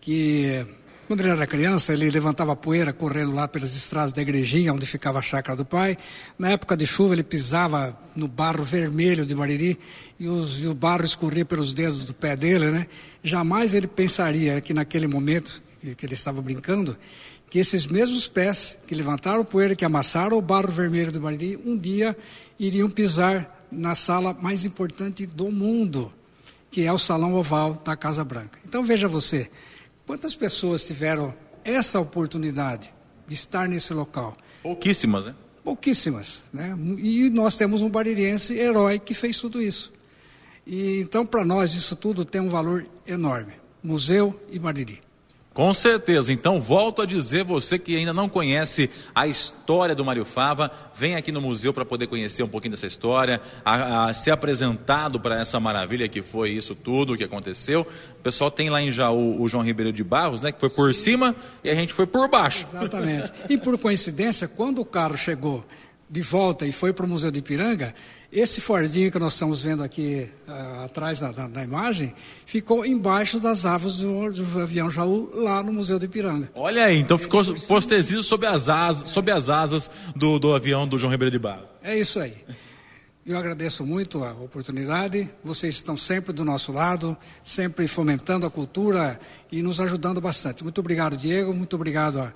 que 0.00 0.64
quando 1.04 1.20
ele 1.20 1.30
era 1.30 1.46
criança, 1.46 1.92
ele 1.92 2.10
levantava 2.10 2.56
poeira 2.56 2.92
correndo 2.92 3.32
lá 3.32 3.46
pelas 3.46 3.74
estradas 3.76 4.12
da 4.12 4.20
igrejinha, 4.22 4.72
onde 4.72 4.86
ficava 4.86 5.18
a 5.18 5.22
chácara 5.22 5.56
do 5.56 5.64
pai. 5.64 5.96
Na 6.38 6.50
época 6.50 6.76
de 6.76 6.86
chuva, 6.86 7.14
ele 7.14 7.22
pisava 7.22 7.98
no 8.16 8.26
barro 8.26 8.62
vermelho 8.62 9.24
de 9.24 9.34
Mariri 9.34 9.78
e, 10.18 10.28
os, 10.28 10.62
e 10.62 10.66
o 10.66 10.74
barro 10.74 11.04
escorria 11.04 11.44
pelos 11.44 11.74
dedos 11.74 12.04
do 12.04 12.14
pé 12.14 12.36
dele, 12.36 12.70
né? 12.70 12.86
Jamais 13.22 13.74
ele 13.74 13.86
pensaria 13.86 14.60
que 14.60 14.74
naquele 14.74 15.06
momento 15.06 15.62
que, 15.96 16.06
ele 16.06 16.14
estava 16.14 16.40
brincando, 16.40 16.96
que 17.50 17.58
esses 17.58 17.86
mesmos 17.86 18.26
pés 18.26 18.76
que 18.86 18.94
levantaram 18.94 19.44
poeira, 19.44 19.76
que 19.76 19.84
amassaram 19.84 20.36
o 20.36 20.42
barro 20.42 20.72
vermelho 20.72 21.12
de 21.12 21.18
Mariri, 21.18 21.60
um 21.64 21.76
dia 21.76 22.16
iriam 22.58 22.90
pisar 22.90 23.66
na 23.70 23.94
sala 23.94 24.32
mais 24.32 24.64
importante 24.64 25.26
do 25.26 25.50
mundo, 25.50 26.12
que 26.70 26.82
é 26.82 26.92
o 26.92 26.98
Salão 26.98 27.34
Oval 27.34 27.80
da 27.84 27.96
Casa 27.96 28.24
Branca. 28.24 28.58
Então 28.66 28.82
veja 28.82 29.06
você, 29.06 29.50
Quantas 30.06 30.36
pessoas 30.36 30.86
tiveram 30.86 31.34
essa 31.64 31.98
oportunidade 31.98 32.92
de 33.26 33.34
estar 33.34 33.68
nesse 33.68 33.94
local? 33.94 34.36
Pouquíssimas, 34.62 35.24
né? 35.24 35.34
Pouquíssimas, 35.62 36.42
né? 36.52 36.76
E 36.98 37.30
nós 37.30 37.56
temos 37.56 37.80
um 37.80 37.88
baririense 37.88 38.54
herói 38.54 38.98
que 38.98 39.14
fez 39.14 39.38
tudo 39.38 39.62
isso. 39.62 39.92
E 40.66 41.00
então 41.00 41.24
para 41.24 41.44
nós 41.44 41.74
isso 41.74 41.96
tudo 41.96 42.24
tem 42.24 42.40
um 42.40 42.48
valor 42.48 42.86
enorme. 43.06 43.54
Museu 43.82 44.38
e 44.50 44.58
Bariri. 44.58 45.03
Com 45.54 45.72
certeza. 45.72 46.32
Então, 46.32 46.60
volto 46.60 47.00
a 47.00 47.06
dizer, 47.06 47.44
você 47.44 47.78
que 47.78 47.96
ainda 47.96 48.12
não 48.12 48.28
conhece 48.28 48.90
a 49.14 49.28
história 49.28 49.94
do 49.94 50.04
Mário 50.04 50.24
Fava, 50.24 50.68
vem 50.96 51.14
aqui 51.14 51.30
no 51.30 51.40
museu 51.40 51.72
para 51.72 51.84
poder 51.84 52.08
conhecer 52.08 52.42
um 52.42 52.48
pouquinho 52.48 52.72
dessa 52.72 52.88
história, 52.88 53.40
a, 53.64 54.06
a 54.06 54.14
ser 54.14 54.32
apresentado 54.32 55.20
para 55.20 55.40
essa 55.40 55.60
maravilha 55.60 56.08
que 56.08 56.22
foi 56.22 56.50
isso 56.50 56.74
tudo 56.74 57.16
que 57.16 57.22
aconteceu. 57.22 57.86
O 58.18 58.22
pessoal 58.22 58.50
tem 58.50 58.68
lá 58.68 58.82
em 58.82 58.90
Jaú 58.90 59.40
o 59.40 59.48
João 59.48 59.62
Ribeiro 59.62 59.92
de 59.92 60.02
Barros, 60.02 60.40
né, 60.40 60.50
que 60.50 60.58
foi 60.58 60.70
por 60.70 60.92
cima 60.92 61.36
e 61.62 61.70
a 61.70 61.74
gente 61.74 61.92
foi 61.92 62.06
por 62.06 62.28
baixo. 62.28 62.66
Exatamente. 62.66 63.32
E 63.48 63.56
por 63.56 63.78
coincidência, 63.78 64.48
quando 64.48 64.80
o 64.80 64.84
carro 64.84 65.16
chegou 65.16 65.64
de 66.10 66.20
volta 66.20 66.66
e 66.66 66.72
foi 66.72 66.92
para 66.92 67.06
o 67.06 67.08
Museu 67.08 67.30
de 67.30 67.38
Ipiranga, 67.38 67.94
esse 68.34 68.60
Fordinho 68.60 69.12
que 69.12 69.18
nós 69.18 69.34
estamos 69.34 69.62
vendo 69.62 69.84
aqui 69.84 70.28
uh, 70.48 70.84
atrás 70.84 71.20
da, 71.20 71.62
imagem 71.62 72.12
ficou 72.44 72.84
embaixo 72.84 73.38
das 73.38 73.64
árvores 73.64 73.98
do, 73.98 74.28
do, 74.32 74.60
avião 74.60 74.90
Jaú 74.90 75.30
lá 75.32 75.62
no 75.62 75.72
Museu 75.72 76.00
de 76.00 76.06
Ipiranga. 76.06 76.50
Olha 76.52 76.86
aí, 76.86 76.98
então 76.98 77.16
ficou 77.16 77.44
postezido 77.68 78.24
sob 78.24 78.44
as 78.44 78.68
asas, 78.68 79.08
sob 79.10 79.30
as 79.30 79.48
asas 79.48 79.88
do, 80.16 80.40
do 80.40 80.52
avião 80.52 80.88
do 80.88 80.98
João 80.98 81.12
Ribeiro 81.12 81.30
de 81.30 81.38
Barro. 81.38 81.62
É 81.80 81.96
isso 81.96 82.18
aí. 82.18 82.34
Eu 83.24 83.38
agradeço 83.38 83.86
muito 83.86 84.24
a 84.24 84.32
oportunidade. 84.32 85.30
Vocês 85.44 85.76
estão 85.76 85.96
sempre 85.96 86.32
do 86.32 86.44
nosso 86.44 86.72
lado, 86.72 87.16
sempre 87.40 87.86
fomentando 87.86 88.44
a 88.46 88.50
cultura 88.50 89.18
e 89.50 89.62
nos 89.62 89.80
ajudando 89.80 90.20
bastante. 90.20 90.64
Muito 90.64 90.80
obrigado, 90.80 91.16
Diego. 91.16 91.54
Muito 91.54 91.76
obrigado 91.76 92.18
à 92.18 92.32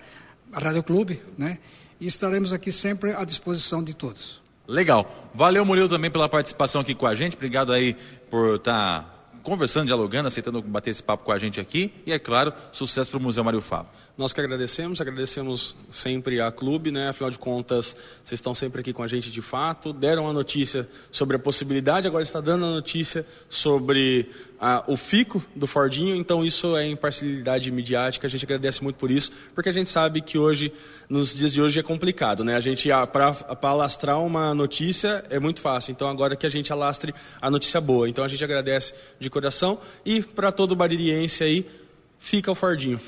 Rádio 0.53 0.85
Clube, 0.85 1.21
né? 1.37 1.59
E 2.01 2.07
estaremos 2.07 2.53
aqui 2.53 2.71
sempre 2.71 3.13
à 3.13 3.25
disposição 3.25 3.83
de 3.83 3.95
todos. 3.95 4.47
Legal. 4.69 5.31
Valeu, 5.35 5.65
Murilo, 5.65 5.89
também 5.89 6.11
pela 6.11 6.29
participação 6.29 6.83
aqui 6.83 6.95
com 6.95 7.07
a 7.07 7.15
gente. 7.15 7.35
Obrigado 7.35 7.73
aí 7.73 7.97
por 8.29 8.57
estar 8.57 9.01
tá 9.01 9.19
conversando, 9.43 9.87
dialogando, 9.87 10.29
aceitando 10.29 10.61
bater 10.61 10.91
esse 10.91 11.03
papo 11.03 11.25
com 11.25 11.33
a 11.33 11.39
gente 11.39 11.59
aqui. 11.59 11.91
E, 12.05 12.13
é 12.13 12.19
claro, 12.19 12.53
sucesso 12.71 13.11
para 13.11 13.19
o 13.19 13.23
Museu 13.23 13.43
Mário 13.43 13.63
Fábio. 13.63 13.91
Nós 14.19 14.33
que 14.33 14.41
agradecemos, 14.41 15.01
agradecemos 15.01 15.77
sempre 15.89 16.41
a 16.41 16.51
clube, 16.51 16.91
né? 16.91 17.11
Afinal 17.11 17.31
de 17.31 17.39
contas, 17.39 17.97
vocês 18.25 18.41
estão 18.41 18.53
sempre 18.53 18.81
aqui 18.81 18.93
com 18.93 19.05
a 19.05 19.07
gente 19.07 19.31
de 19.31 19.41
fato. 19.41 19.93
Deram 19.93 20.29
a 20.29 20.33
notícia 20.33 20.89
sobre 21.09 21.37
a 21.37 21.39
possibilidade, 21.39 22.09
agora 22.09 22.25
está 22.25 22.41
dando 22.41 22.67
a 22.67 22.71
notícia 22.71 23.25
sobre 23.49 24.29
ah, 24.61 24.83
o 24.89 24.97
fico 24.97 25.41
do 25.55 25.69
Fordinho. 25.69 26.17
Então 26.17 26.45
isso 26.45 26.77
é 26.77 26.85
imparcialidade 26.89 27.71
midiática. 27.71 28.27
A 28.27 28.31
gente 28.31 28.45
agradece 28.45 28.83
muito 28.83 28.97
por 28.97 29.09
isso, 29.09 29.31
porque 29.55 29.69
a 29.69 29.73
gente 29.73 29.89
sabe 29.89 30.21
que 30.21 30.37
hoje, 30.37 30.73
nos 31.09 31.37
dias 31.37 31.53
de 31.53 31.63
hoje, 31.63 31.79
é 31.79 31.83
complicado, 31.85 32.43
né? 32.43 32.57
A 32.57 32.61
gente 32.61 32.91
ah, 32.91 33.07
para 33.07 33.37
alastrar 33.63 34.21
uma 34.21 34.53
notícia 34.53 35.25
é 35.31 35.39
muito 35.39 35.61
fácil. 35.61 35.93
Então 35.93 36.09
agora 36.09 36.35
que 36.35 36.45
a 36.45 36.51
gente 36.51 36.73
alastre 36.73 37.15
a 37.41 37.49
notícia 37.49 37.81
boa. 37.81 38.09
Então 38.09 38.25
a 38.25 38.29
gente 38.29 38.43
agradece 38.43 38.95
de 39.21 39.31
coração 39.31 39.79
e 40.05 40.21
para 40.21 40.51
todo 40.51 40.75
baririense 40.75 41.45
aí, 41.45 41.65
fica 42.19 42.51
o 42.51 42.55
Fordinho. 42.57 43.01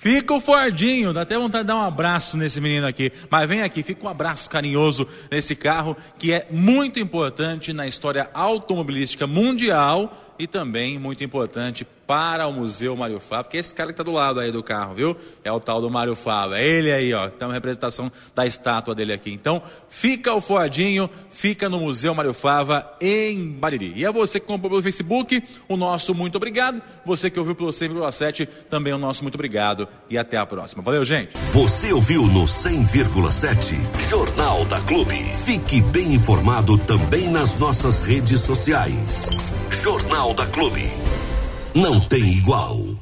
Fica 0.00 0.32
o 0.32 0.40
Fordinho, 0.40 1.12
dá 1.12 1.22
até 1.22 1.36
vontade 1.36 1.64
de 1.64 1.68
dar 1.68 1.76
um 1.76 1.82
abraço 1.82 2.36
nesse 2.36 2.60
menino 2.60 2.86
aqui. 2.86 3.12
Mas 3.28 3.48
vem 3.48 3.62
aqui, 3.62 3.82
fica 3.82 4.06
um 4.06 4.08
abraço 4.08 4.48
carinhoso 4.48 5.08
nesse 5.28 5.56
carro 5.56 5.96
que 6.16 6.32
é 6.32 6.46
muito 6.50 7.00
importante 7.00 7.72
na 7.72 7.86
história 7.86 8.30
automobilística 8.32 9.26
mundial 9.26 10.27
e 10.38 10.46
também 10.46 10.98
muito 10.98 11.22
importante 11.24 11.86
para 12.08 12.46
o 12.46 12.52
Museu 12.52 12.96
Mário 12.96 13.20
Fábio, 13.20 13.50
que 13.50 13.58
é 13.58 13.60
esse 13.60 13.74
cara 13.74 13.88
que 13.88 13.92
está 13.92 14.02
do 14.02 14.12
lado 14.12 14.40
aí 14.40 14.50
do 14.50 14.62
carro, 14.62 14.94
viu? 14.94 15.14
É 15.44 15.52
o 15.52 15.60
tal 15.60 15.78
do 15.78 15.90
Mário 15.90 16.16
Fábio, 16.16 16.54
é 16.54 16.64
ele 16.64 16.90
aí, 16.90 17.12
ó, 17.12 17.28
que 17.28 17.36
tá 17.36 17.46
uma 17.46 17.52
representação 17.52 18.10
da 18.34 18.46
estátua 18.46 18.94
dele 18.94 19.12
aqui. 19.12 19.30
Então, 19.30 19.62
fica 19.90 20.32
o 20.32 20.40
Fordinho, 20.40 21.10
fica 21.30 21.68
no 21.68 21.80
Museu 21.80 22.14
Mário 22.14 22.32
Fava 22.32 22.96
em 22.98 23.50
Bariri. 23.50 23.92
E 23.94 24.06
a 24.06 24.10
você 24.10 24.40
que 24.40 24.46
comprou 24.46 24.70
pelo 24.70 24.82
Facebook, 24.82 25.42
o 25.68 25.76
nosso 25.76 26.14
muito 26.14 26.36
obrigado. 26.36 26.80
Você 27.04 27.28
que 27.28 27.38
ouviu 27.38 27.54
pelo 27.54 27.68
100,7, 27.68 28.48
também 28.70 28.94
o 28.94 28.98
nosso 28.98 29.22
muito 29.22 29.34
obrigado. 29.34 29.86
E 30.08 30.16
até 30.16 30.38
a 30.38 30.46
próxima. 30.46 30.82
Valeu, 30.82 31.04
gente. 31.04 31.36
Você 31.52 31.92
ouviu 31.92 32.22
no 32.22 32.44
100,7 32.44 34.08
Jornal 34.08 34.64
da 34.64 34.80
Clube. 34.80 35.16
Fique 35.44 35.82
bem 35.82 36.14
informado 36.14 36.78
também 36.78 37.28
nas 37.28 37.58
nossas 37.58 38.00
redes 38.00 38.40
sociais. 38.40 39.30
Jornal 39.70 40.27
da 40.34 40.46
Clube. 40.46 40.90
Não 41.74 42.00
tem 42.00 42.32
igual. 42.32 42.98